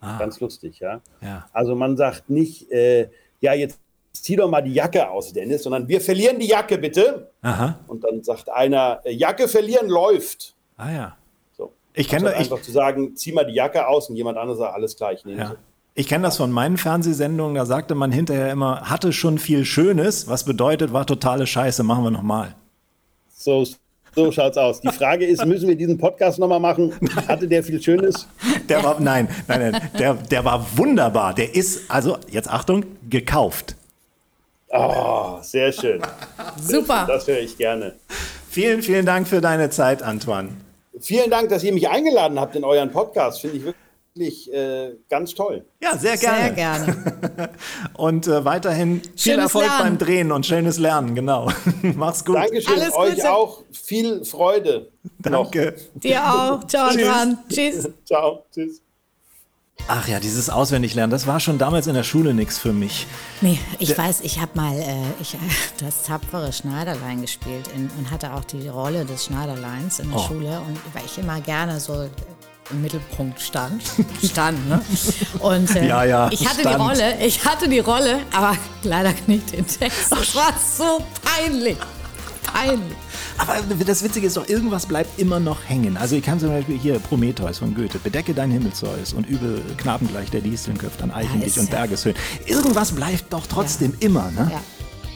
Ah. 0.00 0.18
Ganz 0.18 0.38
lustig, 0.40 0.80
ja? 0.80 1.00
ja. 1.22 1.48
Also 1.54 1.74
man 1.74 1.96
sagt 1.96 2.28
nicht, 2.28 2.70
äh, 2.70 3.08
ja, 3.40 3.54
jetzt 3.54 3.80
zieh 4.12 4.36
doch 4.36 4.50
mal 4.50 4.60
die 4.60 4.74
Jacke 4.74 5.08
aus, 5.08 5.32
Dennis, 5.32 5.62
sondern 5.62 5.88
wir 5.88 6.00
verlieren 6.00 6.38
die 6.38 6.48
Jacke 6.48 6.78
bitte. 6.78 7.30
Aha. 7.42 7.80
Und 7.86 8.04
dann 8.04 8.22
sagt 8.22 8.50
einer, 8.50 9.00
äh, 9.04 9.12
Jacke 9.12 9.48
verlieren 9.48 9.88
läuft. 9.88 10.54
Ah 10.76 10.92
ja. 10.92 11.16
Ich 11.96 12.08
kenne 12.08 12.28
also 12.28 12.38
einfach 12.38 12.60
zu 12.60 12.70
sagen, 12.70 13.16
zieh 13.16 13.32
mal 13.32 13.46
die 13.46 13.54
Jacke 13.54 13.88
aus 13.88 14.10
und 14.10 14.16
jemand 14.16 14.36
anderes 14.36 14.58
sagt, 14.58 14.74
alles 14.74 14.96
gleich. 14.96 15.24
Ja. 15.24 15.56
Ich 15.94 16.06
kenne 16.06 16.24
das 16.24 16.36
von 16.36 16.52
meinen 16.52 16.76
Fernsehsendungen, 16.76 17.54
da 17.54 17.64
sagte 17.64 17.94
man 17.94 18.12
hinterher 18.12 18.52
immer, 18.52 18.82
hatte 18.82 19.14
schon 19.14 19.38
viel 19.38 19.64
Schönes, 19.64 20.28
was 20.28 20.44
bedeutet, 20.44 20.92
war 20.92 21.06
totale 21.06 21.46
Scheiße, 21.46 21.82
machen 21.82 22.04
wir 22.04 22.10
nochmal. 22.10 22.54
So, 23.34 23.66
so 24.14 24.30
schaut's 24.30 24.58
aus. 24.58 24.82
Die 24.82 24.88
Frage 24.88 25.24
ist, 25.24 25.46
müssen 25.46 25.68
wir 25.68 25.74
diesen 25.74 25.96
Podcast 25.96 26.38
nochmal 26.38 26.60
machen? 26.60 26.92
Hatte 27.28 27.48
der 27.48 27.62
viel 27.62 27.82
Schönes? 27.82 28.28
Der 28.68 28.84
war, 28.84 29.00
nein, 29.00 29.26
nein, 29.48 29.72
nein, 29.72 29.90
der, 29.98 30.14
der 30.14 30.44
war 30.44 30.66
wunderbar. 30.76 31.32
Der 31.32 31.54
ist, 31.54 31.90
also, 31.90 32.18
jetzt 32.28 32.50
Achtung, 32.50 32.84
gekauft. 33.08 33.74
Oh, 34.68 35.38
sehr 35.40 35.72
schön. 35.72 36.02
Super. 36.60 37.06
Das 37.08 37.26
höre 37.26 37.40
ich 37.40 37.56
gerne. 37.56 37.94
Vielen, 38.50 38.82
vielen 38.82 39.06
Dank 39.06 39.28
für 39.28 39.40
deine 39.40 39.70
Zeit, 39.70 40.02
Antoine. 40.02 40.50
Vielen 41.00 41.30
Dank, 41.30 41.48
dass 41.50 41.62
ihr 41.62 41.72
mich 41.72 41.88
eingeladen 41.88 42.40
habt 42.40 42.56
in 42.56 42.64
euren 42.64 42.90
Podcast. 42.90 43.40
Finde 43.40 43.56
ich 43.58 43.64
wirklich 43.64 44.52
äh, 44.52 44.94
ganz 45.08 45.34
toll. 45.34 45.64
Ja, 45.82 45.96
sehr 45.96 46.16
gerne. 46.16 46.44
Sehr 46.44 46.52
gerne. 46.52 47.50
und 47.94 48.26
äh, 48.26 48.44
weiterhin 48.44 49.02
viel 49.02 49.34
schönes 49.34 49.44
Erfolg 49.44 49.66
Lernen. 49.66 49.82
beim 49.82 49.98
Drehen 49.98 50.32
und 50.32 50.46
schönes 50.46 50.78
Lernen, 50.78 51.14
genau. 51.14 51.50
Mach's 51.82 52.24
gut. 52.24 52.36
Dankeschön, 52.36 52.74
Alles 52.74 52.94
euch 52.94 53.14
Gute. 53.16 53.32
auch 53.32 53.62
viel 53.72 54.24
Freude. 54.24 54.90
Danke. 55.18 55.74
Noch. 55.94 56.00
Dir 56.00 56.24
auch. 56.24 56.64
Ciao, 56.66 56.90
Tschüss. 56.90 57.36
Tschüss. 57.48 57.88
Ciao. 58.04 58.44
Tschüss. 58.52 58.85
Ach 59.88 60.08
ja, 60.08 60.18
dieses 60.18 60.50
Auswendiglernen, 60.50 61.10
das 61.10 61.26
war 61.26 61.38
schon 61.38 61.58
damals 61.58 61.86
in 61.86 61.94
der 61.94 62.02
Schule 62.02 62.34
nichts 62.34 62.58
für 62.58 62.72
mich. 62.72 63.06
Nee, 63.40 63.60
ich 63.78 63.90
Der 63.90 63.98
weiß, 63.98 64.20
ich 64.22 64.40
habe 64.40 64.50
mal 64.54 64.76
äh, 64.76 64.94
ich, 65.20 65.36
das 65.78 66.02
tapfere 66.02 66.52
Schneiderlein 66.52 67.20
gespielt 67.20 67.68
in, 67.74 67.88
und 67.96 68.10
hatte 68.10 68.32
auch 68.34 68.44
die 68.44 68.66
Rolle 68.68 69.04
des 69.04 69.26
Schneiderleins 69.26 70.00
in 70.00 70.10
der 70.10 70.18
oh. 70.18 70.26
Schule. 70.26 70.60
Und 70.66 70.78
weil 70.92 71.04
ich 71.04 71.18
immer 71.18 71.40
gerne 71.40 71.78
so 71.78 72.08
im 72.70 72.82
Mittelpunkt 72.82 73.40
stand. 73.40 73.82
stand 74.24 74.68
ne? 74.68 74.82
Und 75.38 75.74
äh, 75.76 75.86
ja, 75.86 76.04
ja, 76.04 76.28
ich 76.32 76.44
hatte 76.44 76.62
stand. 76.62 76.76
die 76.76 76.82
Rolle, 76.82 77.24
ich 77.24 77.44
hatte 77.44 77.68
die 77.68 77.78
Rolle, 77.78 78.18
aber 78.32 78.56
leider 78.82 79.12
nicht 79.28 79.52
den 79.52 79.66
Text. 79.66 80.10
Das 80.10 80.34
war 80.34 80.52
so 80.58 81.02
peinlich. 81.22 81.76
Peinlich. 82.42 82.96
Aber 83.38 83.56
das 83.84 84.02
Witzige 84.02 84.26
ist 84.26 84.36
doch, 84.36 84.48
irgendwas 84.48 84.86
bleibt 84.86 85.18
immer 85.18 85.40
noch 85.40 85.58
hängen. 85.66 85.96
Also 85.96 86.16
ich 86.16 86.22
kann 86.22 86.40
zum 86.40 86.48
Beispiel 86.48 86.78
hier 86.78 86.98
Prometheus 86.98 87.58
von 87.58 87.74
Goethe, 87.74 87.98
bedecke 87.98 88.34
dein 88.34 88.50
Himmelszeus 88.50 89.12
und 89.12 89.28
übe 89.28 89.62
Knabengleich 89.76 90.30
der 90.30 90.40
Lieschen 90.40 90.78
köpft 90.78 91.02
an 91.02 91.10
Eichen 91.10 91.40
dich 91.40 91.58
und 91.58 91.70
Bergeshöhen. 91.70 92.16
Irgendwas 92.46 92.92
bleibt 92.92 93.32
doch 93.32 93.46
trotzdem 93.46 93.92
ja. 94.00 94.06
immer, 94.06 94.30
ne? 94.30 94.50
Ja. 94.52 94.60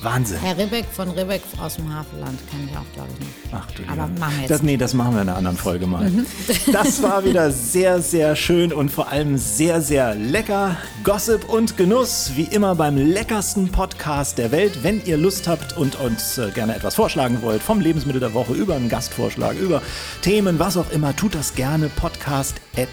Wahnsinn. 0.03 0.39
Herr 0.41 0.57
Ribbeck 0.57 0.87
von 0.91 1.11
Ribbeck 1.11 1.43
aus 1.63 1.77
dem 1.77 1.93
Hafenland 1.95 2.39
kennen 2.51 2.69
wir 2.71 2.81
auch, 2.81 2.93
glaube 2.95 3.09
ich, 3.15 3.21
nicht. 3.21 3.33
Ach 3.53 3.67
du 3.73 3.83
Aber 3.87 4.07
machen 4.19 4.33
wir 4.35 4.41
jetzt. 4.41 4.51
Das, 4.51 4.63
nee, 4.63 4.77
das 4.77 4.95
machen 4.95 5.15
wir 5.15 5.23
in 5.23 5.29
einer 5.29 5.37
anderen 5.37 5.57
Folge 5.57 5.87
mal. 5.87 6.09
Mhm. 6.09 6.27
Das 6.73 7.03
war 7.03 7.25
wieder 7.25 7.51
sehr, 7.51 8.01
sehr 8.01 8.37
schön 8.37 8.73
und 8.73 8.91
vor 8.91 9.09
allem 9.09 9.37
sehr, 9.37 9.81
sehr 9.81 10.15
lecker. 10.15 10.77
Gossip 11.05 11.49
und 11.49 11.77
Genuss, 11.77 12.33
wie 12.37 12.45
immer 12.45 12.75
beim 12.75 12.97
leckersten 12.97 13.71
Podcast 13.71 14.39
der 14.39 14.53
Welt. 14.53 14.83
Wenn 14.83 15.05
ihr 15.05 15.17
Lust 15.17 15.49
habt 15.49 15.77
und 15.77 16.01
uns 16.01 16.39
äh, 16.39 16.51
gerne 16.51 16.75
etwas 16.77 16.95
vorschlagen 16.95 17.43
wollt, 17.43 17.63
vom 17.63 17.81
Lebensmittel 17.81 18.21
der 18.21 18.35
Woche 18.35 18.55
über 18.55 18.77
einen 18.77 18.89
Gastvorschlag, 18.89 19.57
über 19.59 19.83
Themen, 20.23 20.59
was 20.59 20.77
auch 20.77 20.91
immer, 20.91 21.15
tut 21.15 21.35
das 21.35 21.55
gerne. 21.55 21.89
Podcast 21.89 22.61
at 22.77 22.89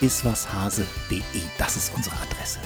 iswashase.de. 0.00 1.20
Das 1.58 1.76
ist 1.76 1.92
unsere 1.94 2.16
Adresse. 2.16 2.58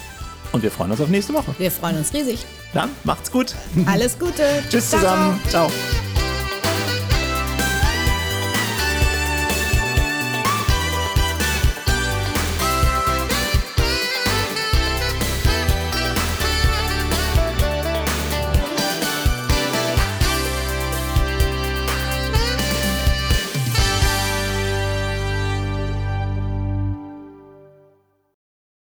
Und 0.53 0.63
wir 0.63 0.71
freuen 0.71 0.91
uns 0.91 1.01
auf 1.01 1.09
nächste 1.09 1.33
Woche. 1.33 1.55
Wir 1.59 1.71
freuen 1.71 1.97
uns 1.97 2.13
riesig. 2.13 2.45
Dann 2.75 2.91
macht's 3.05 3.31
gut. 3.31 3.55
Alles 3.87 4.19
Gute. 4.19 4.63
Tschüss 4.69 4.91
ciao, 4.91 5.01
zusammen. 5.01 5.41
ciao. 5.49 5.69
ciao. 5.69 6.10